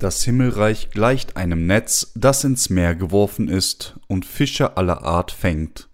Das 0.00 0.24
Himmelreich 0.24 0.88
gleicht 0.88 1.36
einem 1.36 1.66
Netz, 1.66 2.12
das 2.14 2.42
ins 2.42 2.70
Meer 2.70 2.94
geworfen 2.94 3.48
ist 3.48 4.00
und 4.08 4.24
Fische 4.24 4.78
aller 4.78 5.02
Art 5.02 5.30
fängt. 5.30 5.90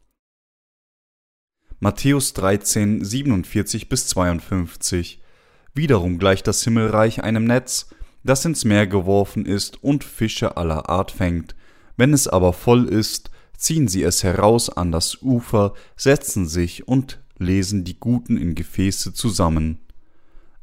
Matthäus 1.80 2.32
13, 2.34 3.04
47 3.04 3.88
bis 3.88 4.06
52 4.06 5.20
Wiederum 5.74 6.20
gleicht 6.20 6.46
das 6.46 6.62
Himmelreich 6.62 7.24
einem 7.24 7.46
Netz, 7.46 7.88
das 8.22 8.44
ins 8.44 8.64
Meer 8.64 8.86
geworfen 8.86 9.44
ist 9.44 9.82
und 9.82 10.04
Fische 10.04 10.56
aller 10.56 10.88
Art 10.88 11.10
fängt. 11.10 11.56
Wenn 11.96 12.12
es 12.12 12.28
aber 12.28 12.52
voll 12.52 12.84
ist, 12.88 13.32
ziehen 13.58 13.88
sie 13.88 14.04
es 14.04 14.22
heraus 14.22 14.70
an 14.70 14.92
das 14.92 15.20
Ufer, 15.20 15.74
setzen 15.96 16.46
sich 16.46 16.86
und 16.86 17.20
lesen 17.38 17.82
die 17.82 17.98
Guten 17.98 18.36
in 18.36 18.54
Gefäße 18.54 19.14
zusammen. 19.14 19.80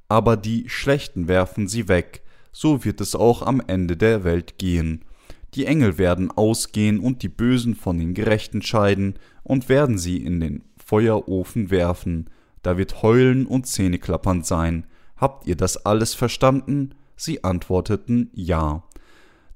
Aber 0.08 0.38
die 0.38 0.70
Schlechten 0.70 1.28
werfen 1.28 1.68
sie 1.68 1.90
weg, 1.90 2.23
so 2.54 2.86
wird 2.86 3.02
es 3.02 3.16
auch 3.16 3.42
am 3.42 3.62
Ende 3.68 3.98
der 3.98 4.24
Welt 4.24 4.58
gehen. 4.58 5.04
Die 5.56 5.66
Engel 5.66 5.98
werden 5.98 6.32
ausgehen 6.32 7.00
und 7.00 7.22
die 7.22 7.30
Bösen 7.30 7.76
von 7.76 7.98
den 7.98 8.14
Gerechten 8.14 8.62
scheiden 8.62 9.16
und 9.44 9.68
werden 9.68 9.98
sie 9.98 10.18
in 10.18 10.40
den 10.40 10.64
Feuerofen 10.78 11.70
werfen. 11.70 12.30
Da 12.62 12.78
wird 12.78 13.02
Heulen 13.02 13.46
und 13.46 13.68
Zähneklappern 13.68 14.44
sein. 14.44 14.86
Habt 15.18 15.48
ihr 15.48 15.58
das 15.58 15.86
alles 15.86 16.14
verstanden? 16.14 16.96
Sie 17.16 17.44
antworteten 17.44 18.30
Ja. 18.34 18.84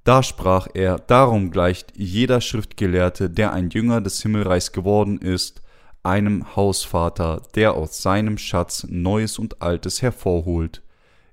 Da 0.03 0.23
sprach 0.23 0.67
er, 0.73 0.99
darum 0.99 1.51
gleicht 1.51 1.93
jeder 1.97 2.41
Schriftgelehrte, 2.41 3.29
der 3.29 3.53
ein 3.53 3.69
Jünger 3.69 3.99
des 4.01 4.21
Himmelreichs 4.21 4.71
geworden 4.71 5.17
ist, 5.17 5.61
einem 6.03 6.55
Hausvater, 6.55 7.41
der 7.55 7.73
aus 7.73 8.01
seinem 8.01 8.37
Schatz 8.37 8.85
Neues 8.89 9.37
und 9.37 9.61
Altes 9.61 10.01
hervorholt. 10.01 10.81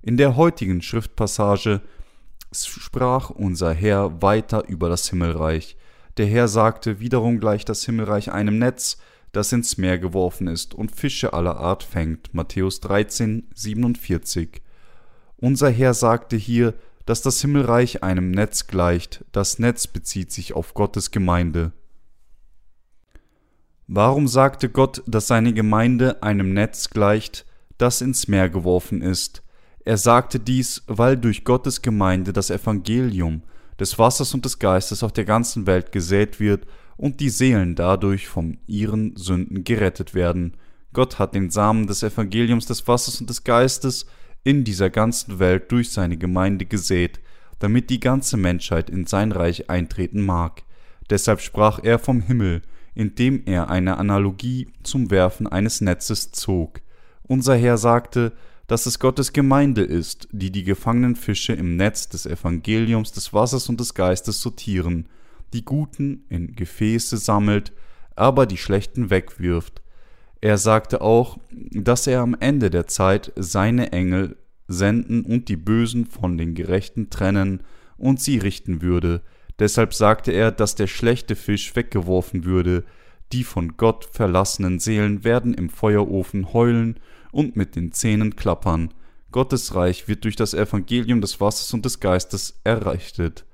In 0.07 0.19
der 0.19 0.37
heutigen 0.37 0.83
Schriftpassage 0.83 1.81
sprach 2.53 3.31
unser 3.31 3.73
Herr 3.73 4.21
weiter 4.21 4.69
über 4.69 4.91
das 4.91 5.09
Himmelreich. 5.09 5.79
Der 6.19 6.27
Herr 6.27 6.47
sagte, 6.47 7.01
wiederum 7.01 7.41
gleicht 7.41 7.71
das 7.71 7.87
Himmelreich 7.87 8.31
einem 8.31 8.59
Netz, 8.59 8.99
das 9.33 9.51
ins 9.51 9.79
Meer 9.79 9.99
geworfen 9.99 10.47
ist 10.47 10.75
und 10.75 10.95
Fische 10.95 11.33
aller 11.33 11.57
Art 11.57 11.83
fängt. 11.83 12.35
Matthäus 12.35 12.81
13, 12.81 13.49
47. 13.55 14.61
Unser 15.39 15.71
Herr 15.71 15.95
sagte 15.95 16.37
hier, 16.37 16.75
dass 17.07 17.23
das 17.23 17.41
Himmelreich 17.41 18.03
einem 18.03 18.31
Netz 18.31 18.67
gleicht. 18.67 19.25
Das 19.33 19.59
Netz 19.59 19.87
bezieht 19.87 20.33
sich 20.33 20.53
auf 20.53 20.75
Gottes 20.75 21.13
Gemeinde. 21.13 21.73
Warum 23.87 24.29
sagte 24.29 24.69
Gott, 24.69 25.03
dass 25.07 25.29
seine 25.29 25.55
Gemeinde 25.55 26.23
einem 26.23 26.53
Netz 26.53 26.91
gleicht, 26.91 27.47
das 27.79 28.03
ins 28.03 28.29
Meer 28.29 28.51
geworfen 28.51 29.01
ist? 29.01 29.41
Er 29.85 29.99
sagte 29.99 30.41
dies, 30.41 30.83
weil 30.87 31.17
durch 31.17 31.45
Gottes 31.45 31.83
Gemeinde 31.83 32.33
das 32.33 32.51
Evangelium 32.51 33.43
des 33.79 33.99
Wassers 33.99 34.33
und 34.35 34.45
des 34.45 34.59
Geistes 34.59 35.03
auf 35.03 35.13
der 35.13 35.25
ganzen 35.25 35.67
Welt 35.67 35.93
gesät 35.93 36.41
wird 36.41 36.67
und 36.97 37.21
die 37.21 37.29
Seelen 37.29 37.75
dadurch 37.75 38.29
von 38.29 38.59
ihren 38.67 39.17
Sünden 39.17 39.65
gerettet 39.65 40.15
werden. 40.15 40.57
Gott 40.93 41.19
hat 41.19 41.35
den 41.35 41.51
Samen 41.51 41.87
des 41.87 42.03
Evangeliums 42.03 42.67
des 42.67 42.87
Wassers 42.87 43.21
und 43.21 43.29
des 43.29 43.45
Geistes 43.45 44.07
in 44.45 44.65
dieser 44.65 44.91
ganzen 44.91 45.39
Welt 45.39 45.73
durch 45.73 45.91
seine 45.91 46.17
Gemeinde 46.17 46.67
gesät, 46.67 47.21
damit 47.59 47.91
die 47.91 48.01
ganze 48.01 48.37
Menschheit 48.37 48.89
in 48.89 49.07
sein 49.07 49.33
Reich 49.33 49.69
eintreten 49.69 50.23
mag. 50.23 50.63
Deshalb 51.11 51.41
sprach 51.41 51.81
er 51.83 51.99
vom 51.99 52.21
Himmel, 52.21 52.63
indem 52.95 53.43
er 53.47 53.71
eine 53.71 53.99
Analogie 53.99 54.69
zum 54.83 55.11
Werfen 55.11 55.47
eines 55.47 55.81
Netzes 55.81 56.31
zog. 56.31 56.81
Unser 57.23 57.57
Herr 57.57 57.77
sagte, 57.77 58.33
dass 58.67 58.87
es 58.87 58.99
Gottes 58.99 59.33
Gemeinde 59.33 59.83
ist, 59.83 60.29
die 60.33 60.51
die 60.51 60.65
gefangenen 60.65 61.17
Fische 61.17 61.53
im 61.53 61.77
Netz 61.77 62.09
des 62.09 62.27
Evangeliums 62.27 63.13
des 63.13 63.33
Wassers 63.33 63.69
und 63.69 63.81
des 63.81 63.95
Geistes 63.95 64.41
sortieren, 64.41 65.09
die 65.53 65.65
Guten 65.65 66.25
in 66.29 66.55
Gefäße 66.55 67.17
sammelt, 67.17 67.73
aber 68.17 68.47
die 68.47 68.57
Schlechten 68.57 69.11
wegwirft. 69.11 69.83
Er 70.41 70.59
sagte 70.59 71.01
auch, 71.01 71.39
dass 71.51 72.07
er 72.07 72.21
am 72.21 72.37
Ende 72.39 72.71
der 72.71 72.87
Zeit 72.87 73.33
seine 73.37 73.93
Engel 73.93 74.37
senden 74.69 75.25
und 75.25 75.49
die 75.49 75.57
Bösen 75.57 76.07
von 76.07 76.39
den 76.39 76.55
Gerechten 76.55 77.11
trennen 77.11 77.63
und 77.97 78.21
sie 78.21 78.39
richten 78.39 78.83
würde. 78.83 79.23
Deshalb 79.59 79.95
sagte 79.95 80.33
er, 80.33 80.51
dass 80.51 80.75
der 80.75 80.87
schlechte 80.87 81.37
Fisch 81.37 81.75
weggeworfen 81.77 82.45
würde. 82.45 82.85
Die 83.33 83.45
von 83.45 83.77
Gott 83.77 84.05
verlassenen 84.11 84.81
Seelen 84.81 85.25
werden 85.25 85.55
im 85.55 85.71
Feuerofen 85.71 86.53
heulen 86.53 86.99
und 87.35 87.57
mit 87.57 87.77
den 87.77 87.93
Zähnen 87.93 88.37
klappern. 88.37 88.95
Gottes 89.33 89.75
Reich 89.75 90.09
wird 90.09 90.25
durch 90.25 90.37
das 90.37 90.55
Evangelium 90.55 91.21
des 91.21 91.41
Wassers 91.41 91.75
und 91.75 91.85
des 91.85 92.01
Geistes 92.01 92.61
errichtet, 92.63 93.45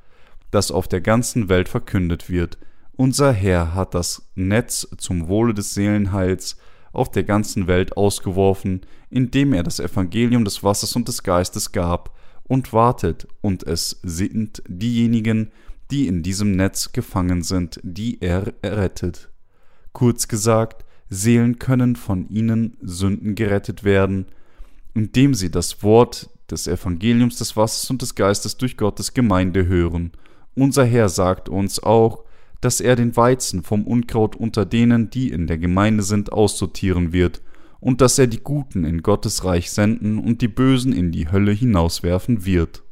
das 0.50 0.70
auf 0.70 0.86
der 0.86 1.00
ganzen 1.00 1.48
Welt 1.48 1.68
verkündet 1.68 2.28
wird. 2.28 2.58
Unser 2.92 3.32
Herr 3.32 3.74
hat 3.74 3.94
das 3.94 4.30
Netz 4.34 4.86
zum 4.98 5.28
Wohle 5.28 5.54
des 5.54 5.72
Seelenheils 5.72 6.58
auf 6.92 7.10
der 7.10 7.24
ganzen 7.24 7.66
Welt 7.66 7.96
ausgeworfen, 7.96 8.82
indem 9.08 9.54
er 9.54 9.62
das 9.62 9.80
Evangelium 9.80 10.44
des 10.44 10.62
Wassers 10.62 10.94
und 10.96 11.08
des 11.08 11.22
Geistes 11.22 11.72
gab 11.72 12.14
und 12.44 12.72
wartet, 12.72 13.26
und 13.40 13.62
es 13.62 14.00
sind 14.02 14.62
diejenigen, 14.66 15.50
die 15.90 16.08
in 16.08 16.22
diesem 16.22 16.52
Netz 16.52 16.92
gefangen 16.92 17.42
sind, 17.42 17.80
die 17.82 18.20
er 18.20 18.52
errettet. 18.60 19.30
Kurz 19.92 20.28
gesagt, 20.28 20.84
Seelen 21.10 21.58
können 21.58 21.96
von 21.96 22.28
ihnen 22.28 22.76
Sünden 22.80 23.34
gerettet 23.34 23.82
werden, 23.84 24.26
indem 24.94 25.34
sie 25.34 25.50
das 25.50 25.82
Wort 25.82 26.30
des 26.50 26.66
Evangeliums 26.66 27.36
des 27.36 27.56
Wassers 27.56 27.90
und 27.90 28.02
des 28.02 28.14
Geistes 28.14 28.56
durch 28.56 28.76
Gottes 28.76 29.12
Gemeinde 29.12 29.66
hören. 29.66 30.12
Unser 30.54 30.84
Herr 30.84 31.08
sagt 31.08 31.48
uns 31.48 31.82
auch, 31.82 32.24
dass 32.60 32.80
er 32.80 32.96
den 32.96 33.16
Weizen 33.16 33.62
vom 33.62 33.86
Unkraut 33.86 34.36
unter 34.36 34.64
denen, 34.64 35.10
die 35.10 35.30
in 35.30 35.46
der 35.46 35.58
Gemeinde 35.58 36.02
sind, 36.02 36.32
aussortieren 36.32 37.12
wird, 37.12 37.42
und 37.80 38.00
dass 38.00 38.18
er 38.18 38.26
die 38.26 38.42
Guten 38.42 38.84
in 38.84 39.02
Gottes 39.02 39.44
Reich 39.44 39.70
senden 39.70 40.18
und 40.18 40.42
die 40.42 40.48
Bösen 40.48 40.92
in 40.92 41.12
die 41.12 41.30
Hölle 41.30 41.52
hinauswerfen 41.52 42.44
wird. 42.44 42.82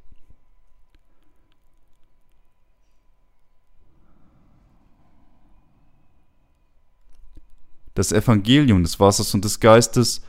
Das 7.98 8.12
Evangelium 8.12 8.84
des 8.84 9.00
Wassers 9.00 9.34
und 9.34 9.44
des 9.44 9.58
Geistes 9.58 10.22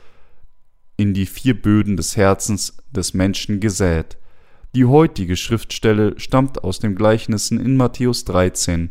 in 0.96 1.14
die 1.14 1.26
vier 1.26 1.54
Böden 1.54 1.96
des 1.96 2.16
Herzens 2.16 2.76
des 2.90 3.14
Menschen 3.14 3.60
gesät. 3.60 4.18
Die 4.74 4.86
heutige 4.86 5.36
Schriftstelle 5.36 6.18
stammt 6.18 6.64
aus 6.64 6.80
den 6.80 6.96
Gleichnissen 6.96 7.60
in 7.60 7.76
Matthäus 7.76 8.24
13. 8.24 8.90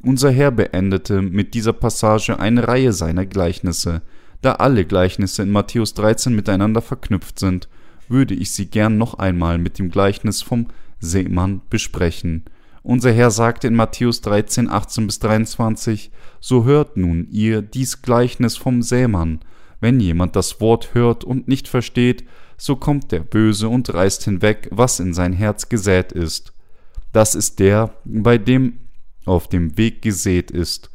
Unser 0.00 0.30
Herr 0.30 0.50
beendete 0.50 1.20
mit 1.20 1.52
dieser 1.52 1.74
Passage 1.74 2.40
eine 2.40 2.66
Reihe 2.66 2.94
seiner 2.94 3.26
Gleichnisse. 3.26 4.00
Da 4.40 4.52
alle 4.52 4.86
Gleichnisse 4.86 5.42
in 5.42 5.50
Matthäus 5.50 5.92
13 5.92 6.34
miteinander 6.34 6.80
verknüpft 6.80 7.38
sind, 7.38 7.68
würde 8.08 8.32
ich 8.32 8.52
sie 8.52 8.66
gern 8.66 8.96
noch 8.96 9.14
einmal 9.14 9.58
mit 9.58 9.78
dem 9.78 9.90
Gleichnis 9.90 10.40
vom 10.40 10.68
Seemann 10.98 11.60
besprechen. 11.68 12.44
Unser 12.88 13.12
Herr 13.12 13.30
sagte 13.30 13.66
in 13.66 13.74
Matthäus 13.74 14.22
13, 14.22 14.70
18 14.70 15.06
bis 15.06 15.18
23, 15.18 16.10
So 16.40 16.64
hört 16.64 16.96
nun 16.96 17.28
ihr 17.30 17.60
dies 17.60 18.00
Gleichnis 18.00 18.56
vom 18.56 18.80
Sämann. 18.80 19.40
Wenn 19.78 20.00
jemand 20.00 20.34
das 20.36 20.58
Wort 20.62 20.94
hört 20.94 21.22
und 21.22 21.48
nicht 21.48 21.68
versteht, 21.68 22.24
so 22.56 22.76
kommt 22.76 23.12
der 23.12 23.20
Böse 23.20 23.68
und 23.68 23.92
reißt 23.92 24.24
hinweg, 24.24 24.70
was 24.72 25.00
in 25.00 25.12
sein 25.12 25.34
Herz 25.34 25.68
gesät 25.68 26.12
ist. 26.12 26.54
Das 27.12 27.34
ist 27.34 27.58
der, 27.58 27.92
bei 28.06 28.38
dem 28.38 28.78
auf 29.26 29.48
dem 29.48 29.76
Weg 29.76 30.00
gesät 30.00 30.50
ist. 30.50 30.88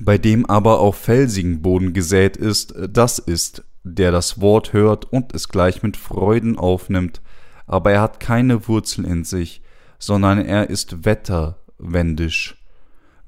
Bei 0.00 0.16
dem 0.16 0.46
aber 0.46 0.78
auf 0.78 0.94
felsigen 0.94 1.60
Boden 1.60 1.92
gesät 1.92 2.36
ist, 2.36 2.72
das 2.88 3.18
ist, 3.18 3.64
der 3.82 4.12
das 4.12 4.40
Wort 4.40 4.72
hört 4.72 5.12
und 5.12 5.34
es 5.34 5.48
gleich 5.48 5.82
mit 5.82 5.96
Freuden 5.96 6.56
aufnimmt, 6.56 7.20
aber 7.66 7.90
er 7.90 8.00
hat 8.00 8.20
keine 8.20 8.68
Wurzel 8.68 9.04
in 9.04 9.24
sich, 9.24 9.60
sondern 10.02 10.44
er 10.44 10.68
ist 10.68 11.04
wetterwendisch. 11.04 12.56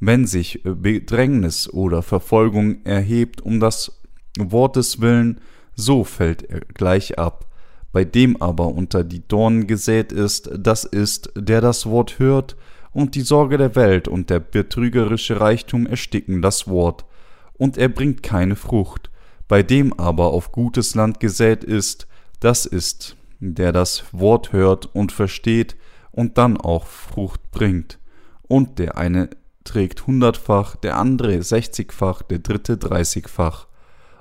Wenn 0.00 0.26
sich 0.26 0.60
Bedrängnis 0.64 1.68
oder 1.72 2.02
Verfolgung 2.02 2.84
erhebt 2.84 3.40
um 3.40 3.60
das 3.60 4.00
Wortes 4.36 5.00
willen, 5.00 5.40
so 5.76 6.02
fällt 6.02 6.42
er 6.42 6.60
gleich 6.60 7.16
ab. 7.16 7.46
Bei 7.92 8.04
dem 8.04 8.42
aber 8.42 8.74
unter 8.74 9.04
die 9.04 9.26
Dornen 9.28 9.68
gesät 9.68 10.10
ist, 10.10 10.50
das 10.52 10.82
ist, 10.82 11.30
der 11.36 11.60
das 11.60 11.86
Wort 11.86 12.18
hört, 12.18 12.56
und 12.90 13.14
die 13.14 13.22
Sorge 13.22 13.56
der 13.56 13.76
Welt 13.76 14.08
und 14.08 14.28
der 14.28 14.40
betrügerische 14.40 15.40
Reichtum 15.40 15.86
ersticken 15.86 16.42
das 16.42 16.66
Wort, 16.66 17.04
und 17.52 17.78
er 17.78 17.88
bringt 17.88 18.24
keine 18.24 18.56
Frucht. 18.56 19.12
Bei 19.46 19.62
dem 19.62 19.92
aber 19.92 20.32
auf 20.32 20.50
gutes 20.50 20.96
Land 20.96 21.20
gesät 21.20 21.62
ist, 21.62 22.08
das 22.40 22.66
ist, 22.66 23.16
der 23.38 23.70
das 23.70 24.02
Wort 24.10 24.52
hört 24.52 24.92
und 24.92 25.12
versteht, 25.12 25.76
und 26.14 26.38
dann 26.38 26.56
auch 26.56 26.86
Frucht 26.86 27.50
bringt. 27.50 27.98
Und 28.42 28.78
der 28.78 28.96
eine 28.96 29.30
trägt 29.64 30.06
hundertfach, 30.06 30.76
der 30.76 30.96
andere 30.96 31.42
sechzigfach, 31.42 32.22
der 32.22 32.38
dritte 32.38 32.76
dreißigfach. 32.76 33.66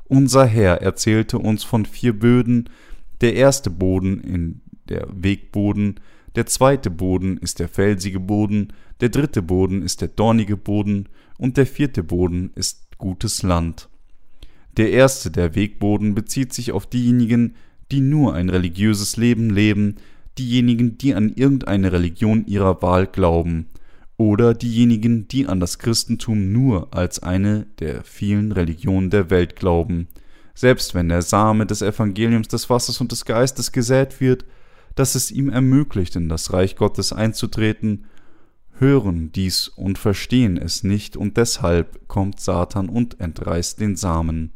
Unser 0.06 0.46
Herr 0.46 0.82
erzählte 0.82 1.38
uns 1.38 1.64
von 1.64 1.86
vier 1.86 2.18
Böden, 2.18 2.70
der 3.22 3.36
erste 3.36 3.70
Boden, 3.70 4.22
in 4.22 4.62
der 4.90 5.08
Wegboden, 5.12 6.00
der 6.36 6.48
zweite 6.48 6.90
Boden 6.90 7.38
ist 7.38 7.60
der 7.60 7.70
felsige 7.70 8.20
Boden, 8.20 8.74
der 9.02 9.10
dritte 9.10 9.42
Boden 9.42 9.84
ist 9.84 10.02
der 10.02 10.08
dornige 10.08 10.58
Boden 10.58 11.10
und 11.38 11.58
der 11.58 11.68
vierte 11.68 12.04
Boden 12.04 12.52
ist 12.56 12.98
gutes 12.98 13.44
Land. 13.44 13.88
Der 14.78 14.92
erste, 14.92 15.30
der 15.30 15.54
Wegboden, 15.54 16.16
bezieht 16.16 16.54
sich 16.54 16.72
auf 16.72 16.88
diejenigen, 16.88 17.56
die 17.92 18.02
nur 18.02 18.34
ein 18.34 18.50
religiöses 18.50 19.18
Leben 19.18 19.52
leben, 19.52 19.98
diejenigen, 20.38 20.98
die 20.98 21.14
an 21.16 21.34
irgendeine 21.34 21.92
Religion 21.92 22.46
ihrer 22.46 22.82
Wahl 22.82 23.08
glauben, 23.08 23.68
oder 24.18 24.54
diejenigen, 24.54 25.28
die 25.28 25.48
an 25.48 25.60
das 25.60 25.80
Christentum 25.80 26.52
nur 26.52 26.94
als 26.94 27.22
eine 27.22 27.66
der 27.80 28.04
vielen 28.04 28.52
Religionen 28.52 29.10
der 29.10 29.30
Welt 29.30 29.56
glauben. 29.56 30.08
Selbst 30.54 30.94
wenn 30.94 31.10
der 31.10 31.24
Same 31.24 31.66
des 31.66 31.82
Evangeliums 31.82 32.48
des 32.48 32.70
Wassers 32.70 33.02
und 33.02 33.12
des 33.12 33.26
Geistes 33.26 33.72
gesät 33.72 34.22
wird, 34.22 34.46
dass 34.96 35.16
es 35.16 35.32
ihm 35.32 35.50
ermöglicht, 35.50 36.16
in 36.16 36.30
das 36.30 36.54
Reich 36.54 36.76
Gottes 36.76 37.12
einzutreten, 37.12 38.06
hören 38.78 39.32
dies 39.32 39.68
und 39.68 39.98
verstehen 39.98 40.58
es 40.58 40.84
nicht, 40.84 41.18
und 41.18 41.38
deshalb 41.38 42.08
kommt 42.08 42.40
Satan 42.40 42.90
und 42.90 43.20
entreißt 43.20 43.80
den 43.80 43.96
Samen. 43.96 44.52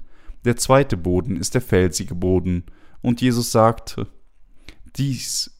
Der 0.45 0.55
zweite 0.55 0.97
Boden 0.97 1.35
ist 1.35 1.55
der 1.55 1.61
felsige 1.61 2.15
Boden, 2.15 2.63
und 3.01 3.21
Jesus 3.21 3.51
sagte, 3.51 4.07
dies, 4.95 5.56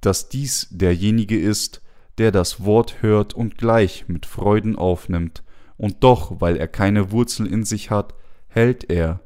dass 0.00 0.28
dies 0.28 0.68
derjenige 0.70 1.38
ist, 1.38 1.82
der 2.18 2.32
das 2.32 2.64
Wort 2.64 3.02
hört 3.02 3.34
und 3.34 3.58
gleich 3.58 4.06
mit 4.08 4.26
Freuden 4.26 4.76
aufnimmt, 4.76 5.42
und 5.76 6.04
doch, 6.04 6.42
weil 6.42 6.58
er 6.58 6.68
keine 6.68 7.10
Wurzel 7.10 7.46
in 7.46 7.64
sich 7.64 7.90
hat, 7.90 8.14
hält 8.48 8.90
er 8.90 9.20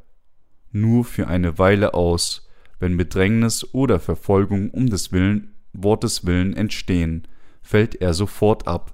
nur 0.71 1.05
für 1.05 1.27
eine 1.27 1.59
Weile 1.59 1.95
aus, 1.95 2.49
wenn 2.79 2.97
Bedrängnis 2.97 3.75
oder 3.75 3.99
Verfolgung 3.99 4.71
um 4.71 4.89
des 4.89 5.11
Willen, 5.11 5.55
Wortes 5.73 6.25
willen 6.25 6.55
entstehen, 6.55 7.27
fällt 7.63 7.97
er 7.97 8.15
sofort 8.15 8.69
ab. 8.69 8.93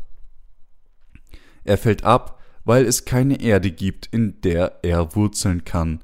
Er 1.65 1.77
fällt 1.77 2.05
ab, 2.05 2.41
weil 2.65 2.87
es 2.87 3.05
keine 3.05 3.41
Erde 3.43 3.71
gibt, 3.71 4.06
in 4.06 4.41
der 4.41 4.79
er 4.82 5.15
wurzeln 5.15 5.65
kann. 5.65 6.00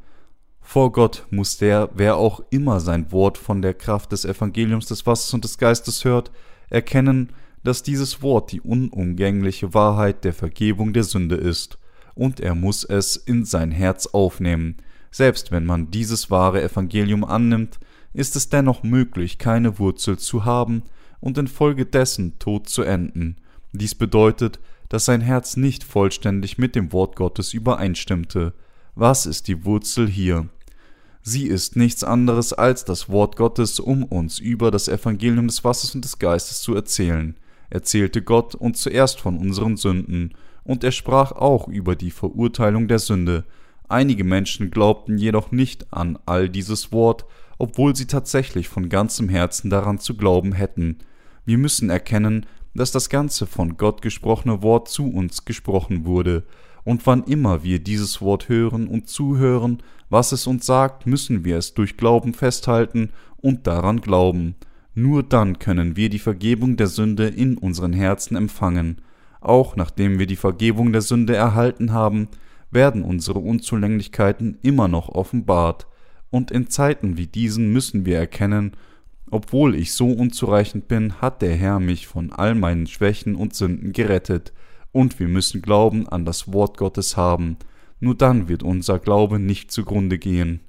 Vor 0.68 0.90
Gott 0.90 1.24
muss 1.30 1.58
der, 1.58 1.90
wer 1.94 2.16
auch 2.16 2.40
immer 2.50 2.80
sein 2.80 3.12
Wort 3.12 3.38
von 3.38 3.62
der 3.62 3.72
Kraft 3.72 4.10
des 4.10 4.24
Evangeliums 4.24 4.86
des 4.86 5.06
Wassers 5.06 5.32
und 5.32 5.44
des 5.44 5.58
Geistes 5.58 6.04
hört, 6.04 6.32
erkennen, 6.68 7.30
dass 7.62 7.84
dieses 7.84 8.20
Wort 8.20 8.50
die 8.50 8.60
unumgängliche 8.60 9.74
Wahrheit 9.74 10.24
der 10.24 10.32
Vergebung 10.34 10.92
der 10.92 11.04
Sünde 11.04 11.36
ist, 11.36 11.78
und 12.16 12.40
er 12.40 12.56
muss 12.56 12.82
es 12.82 13.14
in 13.14 13.44
sein 13.44 13.70
Herz 13.70 14.08
aufnehmen. 14.08 14.78
Selbst 15.12 15.52
wenn 15.52 15.64
man 15.64 15.92
dieses 15.92 16.32
wahre 16.32 16.60
Evangelium 16.60 17.22
annimmt, 17.24 17.78
ist 18.12 18.34
es 18.34 18.48
dennoch 18.48 18.82
möglich, 18.82 19.38
keine 19.38 19.78
Wurzel 19.78 20.18
zu 20.18 20.44
haben 20.44 20.82
und 21.20 21.38
infolgedessen 21.38 22.40
tot 22.40 22.68
zu 22.68 22.82
enden. 22.82 23.36
Dies 23.72 23.94
bedeutet, 23.94 24.58
dass 24.88 25.04
sein 25.04 25.20
Herz 25.20 25.56
nicht 25.56 25.84
vollständig 25.84 26.58
mit 26.58 26.74
dem 26.74 26.92
Wort 26.92 27.14
Gottes 27.14 27.54
übereinstimmte. 27.54 28.52
Was 28.96 29.26
ist 29.26 29.46
die 29.46 29.64
Wurzel 29.64 30.08
hier? 30.08 30.48
Sie 31.28 31.48
ist 31.48 31.74
nichts 31.74 32.04
anderes 32.04 32.52
als 32.52 32.84
das 32.84 33.08
Wort 33.08 33.34
Gottes, 33.34 33.80
um 33.80 34.04
uns 34.04 34.38
über 34.38 34.70
das 34.70 34.86
Evangelium 34.86 35.48
des 35.48 35.64
Wassers 35.64 35.92
und 35.92 36.04
des 36.04 36.20
Geistes 36.20 36.60
zu 36.60 36.76
erzählen. 36.76 37.34
Erzählte 37.68 38.22
Gott 38.22 38.54
uns 38.54 38.80
zuerst 38.80 39.18
von 39.18 39.36
unseren 39.36 39.76
Sünden, 39.76 40.34
und 40.62 40.84
er 40.84 40.92
sprach 40.92 41.32
auch 41.32 41.66
über 41.66 41.96
die 41.96 42.12
Verurteilung 42.12 42.86
der 42.86 43.00
Sünde. 43.00 43.42
Einige 43.88 44.22
Menschen 44.22 44.70
glaubten 44.70 45.18
jedoch 45.18 45.50
nicht 45.50 45.92
an 45.92 46.16
all 46.26 46.48
dieses 46.48 46.92
Wort, 46.92 47.24
obwohl 47.58 47.96
sie 47.96 48.06
tatsächlich 48.06 48.68
von 48.68 48.88
ganzem 48.88 49.28
Herzen 49.28 49.68
daran 49.68 49.98
zu 49.98 50.16
glauben 50.16 50.52
hätten. 50.52 50.98
Wir 51.44 51.58
müssen 51.58 51.90
erkennen, 51.90 52.46
dass 52.72 52.92
das 52.92 53.08
ganze 53.08 53.48
von 53.48 53.76
Gott 53.76 54.00
gesprochene 54.00 54.62
Wort 54.62 54.88
zu 54.88 55.10
uns 55.10 55.44
gesprochen 55.44 56.04
wurde, 56.04 56.44
und 56.86 57.04
wann 57.04 57.24
immer 57.24 57.64
wir 57.64 57.80
dieses 57.80 58.22
Wort 58.22 58.48
hören 58.48 58.86
und 58.86 59.08
zuhören, 59.08 59.82
was 60.08 60.30
es 60.30 60.46
uns 60.46 60.64
sagt, 60.64 61.04
müssen 61.04 61.44
wir 61.44 61.58
es 61.58 61.74
durch 61.74 61.96
Glauben 61.96 62.32
festhalten 62.32 63.10
und 63.38 63.66
daran 63.66 64.00
glauben. 64.00 64.54
Nur 64.94 65.24
dann 65.24 65.58
können 65.58 65.96
wir 65.96 66.10
die 66.10 66.20
Vergebung 66.20 66.76
der 66.76 66.86
Sünde 66.86 67.26
in 67.26 67.58
unseren 67.58 67.92
Herzen 67.92 68.36
empfangen. 68.36 69.02
Auch 69.40 69.74
nachdem 69.74 70.20
wir 70.20 70.26
die 70.26 70.36
Vergebung 70.36 70.92
der 70.92 71.02
Sünde 71.02 71.34
erhalten 71.34 71.92
haben, 71.92 72.28
werden 72.70 73.02
unsere 73.02 73.40
Unzulänglichkeiten 73.40 74.58
immer 74.62 74.86
noch 74.86 75.08
offenbart, 75.08 75.88
und 76.30 76.52
in 76.52 76.68
Zeiten 76.68 77.16
wie 77.16 77.26
diesen 77.26 77.72
müssen 77.72 78.06
wir 78.06 78.18
erkennen, 78.18 78.72
obwohl 79.28 79.74
ich 79.74 79.92
so 79.92 80.08
unzureichend 80.08 80.86
bin, 80.86 81.20
hat 81.20 81.42
der 81.42 81.56
Herr 81.56 81.80
mich 81.80 82.06
von 82.06 82.32
all 82.32 82.54
meinen 82.54 82.86
Schwächen 82.86 83.34
und 83.34 83.54
Sünden 83.54 83.92
gerettet, 83.92 84.52
und 84.96 85.20
wir 85.20 85.28
müssen 85.28 85.60
Glauben 85.60 86.08
an 86.08 86.24
das 86.24 86.54
Wort 86.54 86.78
Gottes 86.78 87.18
haben, 87.18 87.58
nur 88.00 88.14
dann 88.14 88.48
wird 88.48 88.62
unser 88.62 88.98
Glaube 88.98 89.38
nicht 89.38 89.70
zugrunde 89.70 90.16
gehen. 90.16 90.60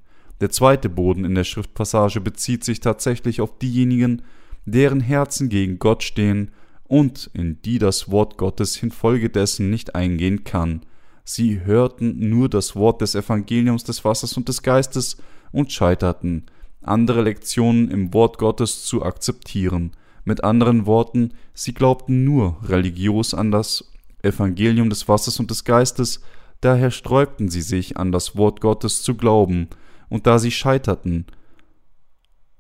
Der 0.42 0.50
zweite 0.50 0.90
Boden 0.90 1.24
in 1.24 1.34
der 1.34 1.46
Schriftpassage 1.46 2.20
bezieht 2.20 2.66
sich 2.66 2.82
tatsächlich 2.82 3.40
auf 3.40 3.58
diejenigen, 3.58 4.24
deren 4.66 5.00
Herzen 5.00 5.48
gegen 5.48 5.80
Gott 5.80 6.04
stehen 6.04 6.52
und 6.84 7.30
in 7.34 7.62
die 7.62 7.80
das 7.80 8.12
Wort 8.12 8.38
Gottes 8.38 8.84
infolgedessen 8.84 9.70
nicht 9.70 9.96
eingehen 9.96 10.44
kann. 10.44 10.82
Sie 11.24 11.62
hörten 11.64 12.28
nur 12.30 12.50
das 12.50 12.76
Wort 12.76 13.00
des 13.00 13.16
Evangeliums 13.16 13.86
des 13.86 14.04
Wassers 14.04 14.36
und 14.36 14.50
des 14.50 14.62
Geistes 14.62 15.16
und 15.54 15.72
scheiterten, 15.72 16.48
andere 16.82 17.22
Lektionen 17.22 17.90
im 17.90 18.14
Wort 18.14 18.40
Gottes 18.40 18.84
zu 18.84 19.04
akzeptieren. 19.04 19.92
Mit 20.26 20.44
anderen 20.44 20.86
Worten, 20.86 21.32
sie 21.54 21.74
glaubten 21.74 22.26
nur 22.26 22.58
religiös 22.68 23.34
an 23.34 23.52
das 23.52 23.90
Evangelium 24.28 24.90
des 24.90 25.08
Wassers 25.08 25.40
und 25.40 25.50
des 25.50 25.64
Geistes, 25.64 26.22
daher 26.62 26.92
sträubten 26.92 27.50
sie 27.50 27.62
sich 27.62 27.98
an 27.98 28.12
das 28.12 28.36
Wort 28.36 28.62
Gottes 28.62 29.02
zu 29.02 29.16
glauben, 29.16 29.68
und 30.10 30.26
da 30.26 30.40
sie 30.40 30.52
scheiterten, 30.52 31.26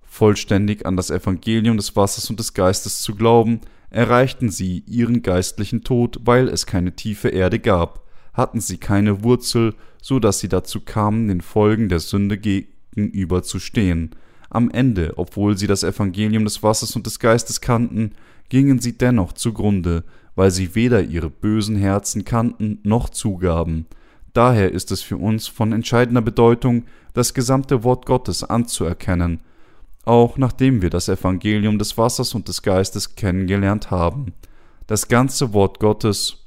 vollständig 0.01 0.85
an 0.85 0.97
das 0.97 1.11
Evangelium 1.11 1.77
des 1.77 1.95
Wassers 1.95 2.29
und 2.29 2.39
des 2.39 2.53
Geistes 2.53 3.01
zu 3.01 3.15
glauben, 3.15 3.61
erreichten 3.89 4.49
sie 4.49 4.83
ihren 4.87 5.21
geistlichen 5.21 5.83
Tod, 5.83 6.19
weil 6.23 6.49
es 6.49 6.65
keine 6.65 6.95
tiefe 6.95 7.29
Erde 7.29 7.59
gab, 7.59 8.03
hatten 8.33 8.59
sie 8.59 8.77
keine 8.77 9.23
Wurzel, 9.23 9.75
so 10.01 10.19
dass 10.19 10.39
sie 10.39 10.49
dazu 10.49 10.81
kamen, 10.81 11.27
den 11.27 11.41
Folgen 11.41 11.89
der 11.89 11.99
Sünde 11.99 12.37
gegenüber 12.37 13.43
zu 13.43 13.59
stehen. 13.59 14.11
Am 14.49 14.69
Ende, 14.71 15.13
obwohl 15.17 15.57
sie 15.57 15.67
das 15.67 15.83
Evangelium 15.83 16.43
des 16.43 16.63
Wassers 16.63 16.95
und 16.95 17.05
des 17.05 17.19
Geistes 17.19 17.61
kannten, 17.61 18.13
gingen 18.49 18.79
sie 18.79 18.97
dennoch 18.97 19.33
zugrunde, 19.33 20.03
weil 20.37 20.51
sie 20.51 20.75
weder 20.75 21.01
ihre 21.01 21.31
bösen 21.31 21.75
Herzen 21.75 22.23
kannten 22.23 22.79
noch 22.83 23.09
zugaben. 23.09 23.87
Daher 24.33 24.71
ist 24.71 24.91
es 24.91 25.01
für 25.01 25.17
uns 25.17 25.47
von 25.47 25.73
entscheidender 25.73 26.21
Bedeutung, 26.21 26.85
das 27.15 27.33
gesamte 27.33 27.83
Wort 27.83 28.05
Gottes 28.05 28.43
anzuerkennen, 28.43 29.41
auch 30.05 30.37
nachdem 30.37 30.83
wir 30.83 30.91
das 30.91 31.09
Evangelium 31.09 31.79
des 31.79 31.97
Wassers 31.97 32.35
und 32.35 32.47
des 32.47 32.61
Geistes 32.61 33.15
kennengelernt 33.15 33.89
haben. 33.89 34.33
Das 34.85 35.07
ganze 35.07 35.53
Wort 35.53 35.79
Gottes 35.79 36.45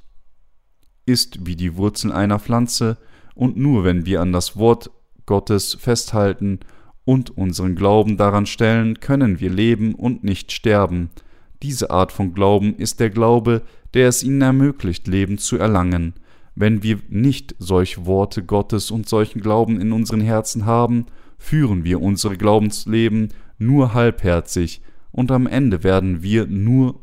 ist 1.04 1.44
wie 1.44 1.56
die 1.56 1.76
Wurzel 1.76 2.12
einer 2.12 2.38
Pflanze, 2.38 2.96
und 3.34 3.56
nur 3.56 3.82
wenn 3.82 4.06
wir 4.06 4.20
an 4.20 4.32
das 4.32 4.56
Wort 4.56 4.92
Gottes 5.26 5.74
festhalten 5.74 6.60
und 7.04 7.36
unseren 7.36 7.74
Glauben 7.74 8.16
daran 8.16 8.46
stellen, 8.46 9.00
können 9.00 9.40
wir 9.40 9.50
leben 9.50 9.96
und 9.96 10.22
nicht 10.22 10.52
sterben. 10.52 11.10
Diese 11.62 11.90
Art 11.90 12.12
von 12.12 12.32
Glauben 12.32 12.76
ist 12.76 13.00
der 13.00 13.10
Glaube, 13.10 13.62
der 13.94 14.08
es 14.08 14.22
ihnen 14.22 14.42
ermöglicht, 14.42 15.06
Leben 15.06 15.38
zu 15.38 15.56
erlangen. 15.56 16.14
Wenn 16.54 16.82
wir 16.82 16.98
nicht 17.08 17.54
solche 17.58 18.06
Worte 18.06 18.42
Gottes 18.42 18.90
und 18.90 19.08
solchen 19.08 19.40
Glauben 19.40 19.80
in 19.80 19.92
unseren 19.92 20.20
Herzen 20.20 20.66
haben, 20.66 21.06
führen 21.38 21.84
wir 21.84 22.00
unsere 22.00 22.36
Glaubensleben 22.36 23.28
nur 23.58 23.94
halbherzig, 23.94 24.82
und 25.12 25.32
am 25.32 25.46
Ende 25.46 25.82
werden 25.82 26.22
wir 26.22 26.46
nur 26.46 27.00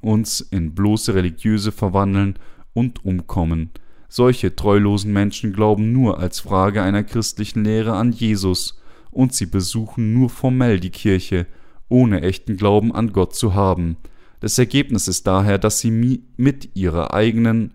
uns 0.00 0.40
in 0.40 0.74
bloße 0.74 1.14
Religiöse 1.14 1.70
verwandeln 1.70 2.36
und 2.72 3.04
umkommen. 3.04 3.70
Solche 4.08 4.54
treulosen 4.54 5.12
Menschen 5.12 5.52
glauben 5.52 5.92
nur 5.92 6.18
als 6.18 6.40
Frage 6.40 6.82
einer 6.82 7.02
christlichen 7.04 7.64
Lehre 7.64 7.94
an 7.94 8.12
Jesus, 8.12 8.80
und 9.10 9.32
sie 9.32 9.46
besuchen 9.46 10.12
nur 10.12 10.30
formell 10.30 10.80
die 10.80 10.90
Kirche, 10.90 11.46
ohne 11.88 12.22
echten 12.22 12.56
Glauben 12.56 12.94
an 12.94 13.12
Gott 13.12 13.34
zu 13.34 13.54
haben. 13.54 13.96
Das 14.44 14.58
Ergebnis 14.58 15.08
ist 15.08 15.26
daher, 15.26 15.56
dass 15.56 15.80
sie 15.80 16.20
mit 16.36 16.76
ihrer 16.76 17.14
eigenen 17.14 17.72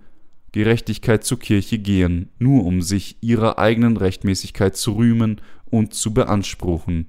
Gerechtigkeit 0.51 1.23
zur 1.23 1.39
Kirche 1.39 1.79
gehen, 1.79 2.29
nur 2.37 2.63
um 2.63 2.83
sich 2.83 3.17
ihrer 3.21 3.57
eigenen 3.57 3.97
Rechtmäßigkeit 3.97 4.77
zu 4.77 4.91
rühmen 4.91 5.41
und 5.65 5.95
zu 5.95 6.13
beanspruchen. 6.13 7.07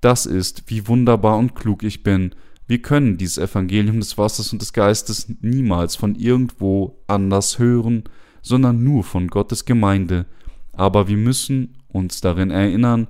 Das 0.00 0.24
ist, 0.24 0.62
wie 0.68 0.88
wunderbar 0.88 1.36
und 1.36 1.54
klug 1.54 1.82
ich 1.82 2.02
bin. 2.02 2.34
Wir 2.66 2.80
können 2.80 3.18
dieses 3.18 3.36
Evangelium 3.36 4.00
des 4.00 4.16
Wassers 4.16 4.50
und 4.50 4.62
des 4.62 4.72
Geistes 4.72 5.26
niemals 5.42 5.94
von 5.94 6.14
irgendwo 6.14 6.96
anders 7.06 7.58
hören, 7.58 8.04
sondern 8.40 8.82
nur 8.82 9.04
von 9.04 9.28
Gottes 9.28 9.66
Gemeinde. 9.66 10.24
Aber 10.72 11.06
wir 11.08 11.18
müssen 11.18 11.76
uns 11.88 12.22
darin 12.22 12.50
erinnern, 12.50 13.08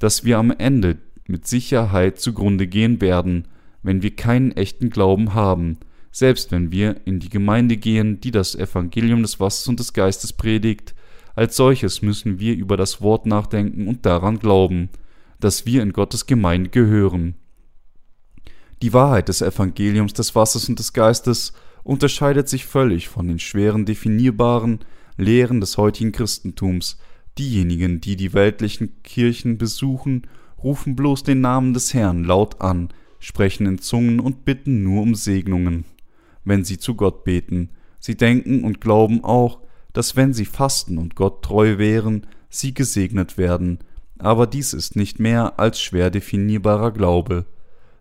dass 0.00 0.24
wir 0.24 0.38
am 0.38 0.50
Ende 0.50 0.98
mit 1.28 1.46
Sicherheit 1.46 2.18
zugrunde 2.18 2.66
gehen 2.66 3.00
werden, 3.00 3.46
wenn 3.84 4.02
wir 4.02 4.16
keinen 4.16 4.50
echten 4.52 4.90
Glauben 4.90 5.34
haben, 5.34 5.78
selbst 6.10 6.50
wenn 6.50 6.72
wir 6.72 6.96
in 7.04 7.20
die 7.20 7.28
Gemeinde 7.28 7.76
gehen, 7.76 8.20
die 8.20 8.30
das 8.30 8.54
Evangelium 8.56 9.22
des 9.22 9.38
Wassers 9.38 9.68
und 9.68 9.78
des 9.78 9.92
Geistes 9.92 10.32
predigt, 10.32 10.94
als 11.36 11.56
solches 11.56 12.02
müssen 12.02 12.40
wir 12.40 12.56
über 12.56 12.76
das 12.76 13.00
Wort 13.00 13.26
nachdenken 13.26 13.86
und 13.86 14.06
daran 14.06 14.38
glauben, 14.38 14.88
dass 15.40 15.66
wir 15.66 15.82
in 15.82 15.92
Gottes 15.92 16.26
Gemeinde 16.26 16.70
gehören. 16.70 17.34
Die 18.82 18.92
Wahrheit 18.92 19.28
des 19.28 19.42
Evangeliums 19.42 20.12
des 20.12 20.34
Wassers 20.34 20.68
und 20.68 20.78
des 20.78 20.92
Geistes 20.92 21.52
unterscheidet 21.82 22.48
sich 22.48 22.64
völlig 22.64 23.08
von 23.08 23.28
den 23.28 23.38
schweren 23.38 23.84
definierbaren 23.84 24.80
Lehren 25.16 25.60
des 25.60 25.76
heutigen 25.76 26.12
Christentums. 26.12 26.98
Diejenigen, 27.38 28.00
die 28.00 28.16
die 28.16 28.32
weltlichen 28.32 29.02
Kirchen 29.02 29.58
besuchen, 29.58 30.26
rufen 30.62 30.96
bloß 30.96 31.24
den 31.24 31.40
Namen 31.40 31.74
des 31.74 31.92
Herrn 31.92 32.24
laut 32.24 32.60
an, 32.60 32.88
sprechen 33.24 33.64
in 33.64 33.78
Zungen 33.78 34.20
und 34.20 34.44
bitten 34.44 34.82
nur 34.82 35.00
um 35.00 35.14
Segnungen, 35.14 35.86
wenn 36.44 36.62
sie 36.62 36.76
zu 36.76 36.94
Gott 36.94 37.24
beten. 37.24 37.70
Sie 37.98 38.16
denken 38.16 38.64
und 38.64 38.82
glauben 38.82 39.24
auch, 39.24 39.60
dass 39.94 40.14
wenn 40.14 40.34
sie 40.34 40.44
fasten 40.44 40.98
und 40.98 41.14
Gott 41.14 41.42
treu 41.42 41.78
wären, 41.78 42.26
sie 42.50 42.74
gesegnet 42.74 43.38
werden, 43.38 43.78
aber 44.18 44.46
dies 44.46 44.74
ist 44.74 44.94
nicht 44.94 45.20
mehr 45.20 45.58
als 45.58 45.80
schwer 45.80 46.10
definierbarer 46.10 46.92
Glaube. 46.92 47.46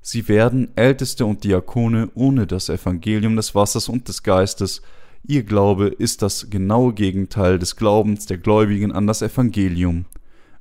Sie 0.02 0.28
werden 0.28 0.76
Älteste 0.76 1.26
und 1.26 1.46
Diakone 1.46 2.10
ohne 2.16 2.46
das 2.46 2.68
Evangelium 2.68 3.38
des 3.38 3.56
Wassers 3.56 3.88
und 3.88 4.10
des 4.10 4.24
Geistes, 4.24 4.82
ihr 5.26 5.44
Glaube 5.44 5.88
ist 5.88 6.22
das 6.22 6.50
genaue 6.50 6.94
Gegenteil 6.94 7.60
des 7.60 7.78
Glaubens 7.78 8.26
der 8.26 8.40
Gläubigen 8.40 8.92
an 8.92 9.08
das 9.08 9.22
Evangelium. 9.22 10.04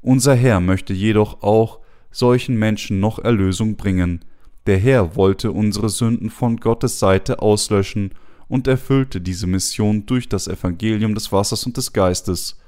Unser 0.02 0.37
Herr 0.37 0.61
möchte 0.61 0.92
jedoch 0.92 1.42
auch 1.42 1.81
solchen 2.12 2.57
Menschen 2.57 3.00
noch 3.00 3.19
Erlösung 3.19 3.75
bringen. 3.75 4.21
Der 4.66 4.78
Herr 4.78 5.16
wollte 5.16 5.50
unsere 5.50 5.88
Sünden 5.88 6.31
von 6.31 6.59
Gottes 6.59 6.99
Seite 6.99 7.42
auslöschen 7.42 8.12
und 8.49 8.69
erfüllte 8.69 9.21
diese 9.21 9.47
Mission 9.47 10.07
durch 10.07 10.28
das 10.28 10.47
Evangelium 10.47 11.14
des 11.14 11.33
Wassers 11.33 11.66
und 11.66 11.76
des 11.76 11.92
Geistes. 11.92 12.59